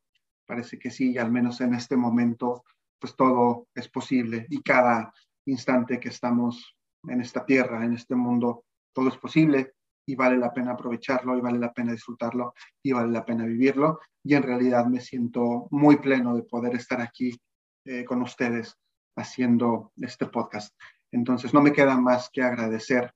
parece 0.45 0.79
que 0.79 0.89
sí, 0.89 1.11
y 1.11 1.17
al 1.17 1.31
menos 1.31 1.61
en 1.61 1.75
este 1.75 1.95
momento, 1.95 2.63
pues 2.99 3.15
todo 3.15 3.67
es 3.75 3.87
posible 3.87 4.47
y 4.49 4.61
cada 4.61 5.13
instante 5.45 5.99
que 5.99 6.09
estamos 6.09 6.75
en 7.07 7.21
esta 7.21 7.45
tierra, 7.45 7.85
en 7.85 7.93
este 7.93 8.15
mundo, 8.15 8.65
todo 8.93 9.09
es 9.09 9.17
posible 9.17 9.73
y 10.09 10.15
vale 10.15 10.37
la 10.37 10.51
pena 10.51 10.71
aprovecharlo 10.71 11.37
y 11.37 11.41
vale 11.41 11.59
la 11.59 11.71
pena 11.71 11.91
disfrutarlo 11.91 12.55
y 12.81 12.91
vale 12.93 13.11
la 13.11 13.23
pena 13.23 13.45
vivirlo. 13.45 13.99
Y 14.23 14.33
en 14.33 14.41
realidad 14.41 14.87
me 14.87 15.01
siento 15.01 15.67
muy 15.69 15.97
pleno 15.97 16.35
de 16.35 16.41
poder 16.41 16.73
estar 16.73 16.99
aquí 16.99 17.39
eh, 17.85 18.03
con 18.05 18.23
ustedes 18.23 18.75
haciendo 19.15 19.93
este 19.97 20.25
podcast. 20.25 20.75
Entonces, 21.11 21.53
no 21.53 21.61
me 21.61 21.73
queda 21.73 21.95
más 21.95 22.31
que 22.33 22.41
agradecer 22.41 23.13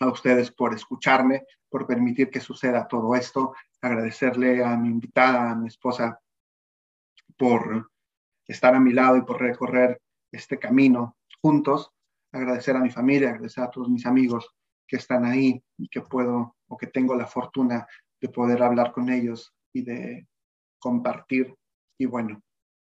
a 0.00 0.08
ustedes 0.08 0.50
por 0.50 0.74
escucharme, 0.74 1.44
por 1.68 1.86
permitir 1.86 2.28
que 2.28 2.40
suceda 2.40 2.88
todo 2.88 3.14
esto, 3.14 3.54
agradecerle 3.80 4.64
a 4.64 4.76
mi 4.76 4.88
invitada, 4.88 5.52
a 5.52 5.54
mi 5.54 5.68
esposa, 5.68 6.20
por 7.36 7.88
estar 8.48 8.74
a 8.74 8.80
mi 8.80 8.92
lado 8.92 9.16
y 9.16 9.22
por 9.22 9.40
recorrer 9.40 10.00
este 10.32 10.58
camino 10.58 11.16
juntos, 11.40 11.92
agradecer 12.32 12.74
a 12.74 12.80
mi 12.80 12.90
familia, 12.90 13.30
agradecer 13.30 13.62
a 13.62 13.70
todos 13.70 13.88
mis 13.88 14.06
amigos 14.06 14.57
que 14.88 14.96
están 14.96 15.24
ahí 15.24 15.62
y 15.76 15.88
que 15.88 16.00
puedo 16.00 16.56
o 16.66 16.76
que 16.76 16.86
tengo 16.86 17.14
la 17.14 17.26
fortuna 17.26 17.86
de 18.20 18.28
poder 18.28 18.62
hablar 18.62 18.92
con 18.92 19.10
ellos 19.10 19.54
y 19.72 19.82
de 19.82 20.26
compartir. 20.80 21.54
Y 21.98 22.06
bueno, 22.06 22.42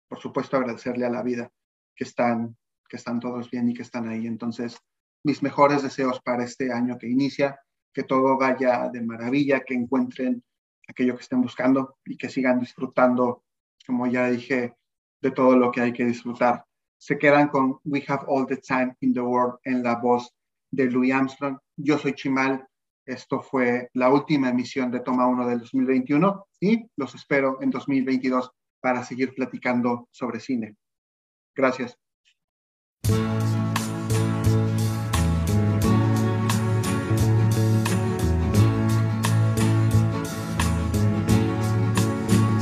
por 0.09 0.21
supuesto 0.21 0.57
agradecerle 0.57 1.07
a 1.07 1.11
la 1.11 1.23
vida 1.23 1.51
que 1.97 2.05
están, 2.05 2.57
que 2.89 2.97
están 2.97 3.19
todos 3.19 3.51
bien 3.51 3.69
y 3.69 3.75
que 3.75 3.83
están 3.83 4.09
ahí. 4.09 4.27
Entonces, 4.27 4.79
mis 5.25 5.43
mejores 5.43 5.83
deseos 5.83 6.21
para 6.21 6.45
este 6.45 6.73
año 6.73 6.99
que 6.99 7.09
inicia, 7.09 7.59
que 7.93 8.03
todo 8.03 8.37
vaya 8.37 8.91
de 8.91 9.01
maravilla, 9.01 9.61
que 9.61 9.75
encuentren 9.75 10.45
aquello 10.87 11.17
que 11.17 11.23
estén 11.23 11.41
buscando 11.41 11.97
y 12.05 12.17
que 12.17 12.29
sigan 12.29 12.61
disfrutando, 12.61 13.45
como 13.87 14.07
ya 14.07 14.29
dije, 14.29 14.75
de 15.23 15.31
todo 15.31 15.57
lo 15.57 15.73
que 15.73 15.81
hay 15.81 15.93
que 15.93 16.05
disfrutar. 16.05 16.65
Se 16.99 17.19
quedan 17.19 17.49
con 17.49 17.81
We 17.85 18.05
Have 18.07 18.25
All 18.27 18.47
the 18.47 18.59
Time 18.59 18.95
in 19.01 19.15
the 19.15 19.21
World 19.21 19.59
en 19.65 19.83
la 19.83 19.97
voz 19.97 20.31
de 20.75 20.91
Louis 20.91 21.13
Armstrong. 21.13 21.59
Yo 21.77 21.99
soy 21.99 22.15
Chimal. 22.15 22.67
Esto 23.07 23.41
fue 23.41 23.91
la 23.93 24.09
última 24.11 24.49
emisión 24.49 24.91
de 24.91 25.01
Toma 25.01 25.27
1 25.27 25.47
del 25.47 25.61
2021 25.61 26.47
y 26.61 26.87
los 26.97 27.15
espero 27.15 27.59
en 27.61 27.71
2022 27.71 28.51
para 28.81 29.05
seguir 29.05 29.35
platicando 29.35 30.09
sobre 30.11 30.41
cine. 30.41 30.77
Gracias. 31.55 31.97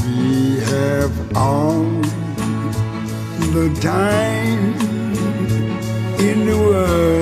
We 0.04 0.60
have 0.60 1.36
all 1.36 1.84
the 3.52 3.70
time 3.80 4.74
in 6.18 6.46
the 6.46 6.56
world, 6.56 7.21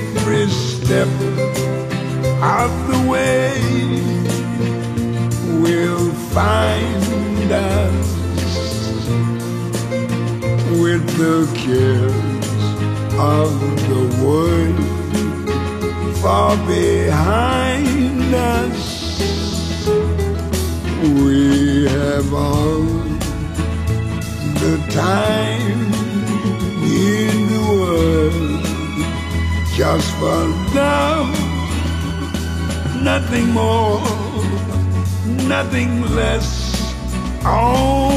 every 0.31 0.49
step 0.49 1.07
of 2.41 2.71
the 2.87 3.09
way 3.09 3.51
will 5.61 6.11
find 6.31 7.51
us 7.51 8.07
with 10.79 11.05
the 11.17 11.37
cares 11.55 12.47
of 13.19 13.51
the 13.89 14.03
world 14.23 14.79
far 16.21 16.55
behind 16.65 18.33
us. 18.33 19.19
We 21.25 21.87
have 21.87 22.33
all 22.33 22.83
the 24.63 24.77
time 24.91 25.93
in 26.83 27.47
the 27.53 27.63
world 27.81 28.60
just 29.75 30.11
for 30.15 30.47
love, 30.75 31.31
nothing 33.01 33.47
more, 33.49 34.01
nothing 35.47 36.01
less. 36.13 36.69
On 37.45 38.10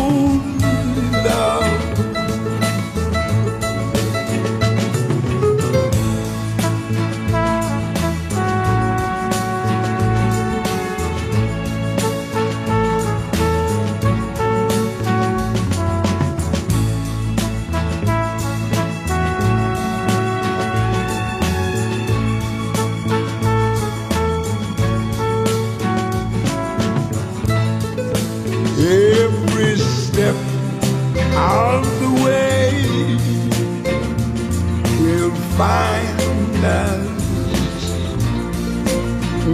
find 35.56 36.64
us 36.64 37.14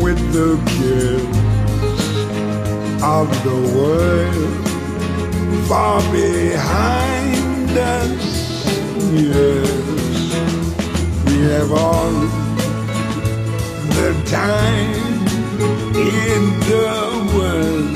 with 0.03 0.21
the 0.33 0.57
kiss 0.71 1.23
of 3.03 3.29
the 3.45 3.59
world 3.77 4.61
far 5.69 6.01
behind 6.11 7.77
us. 7.77 8.25
Yes, 9.13 9.71
we 11.27 11.37
have 11.53 11.71
all 11.71 12.13
the 13.99 14.11
time 14.25 15.21
in 15.95 16.43
the 16.71 16.93
world 17.37 17.95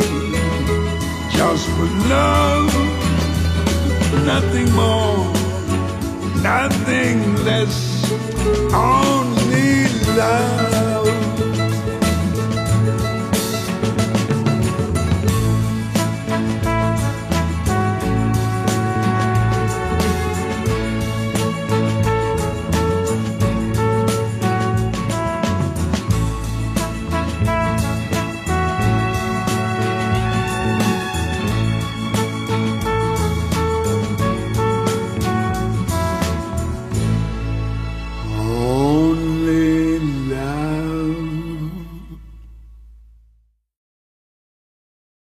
just 1.32 1.66
for 1.70 1.88
love, 2.12 2.68
nothing 4.26 4.70
more, 4.72 5.32
nothing 6.42 7.44
less 7.46 7.93
only 8.72 9.88
love. 10.16 10.73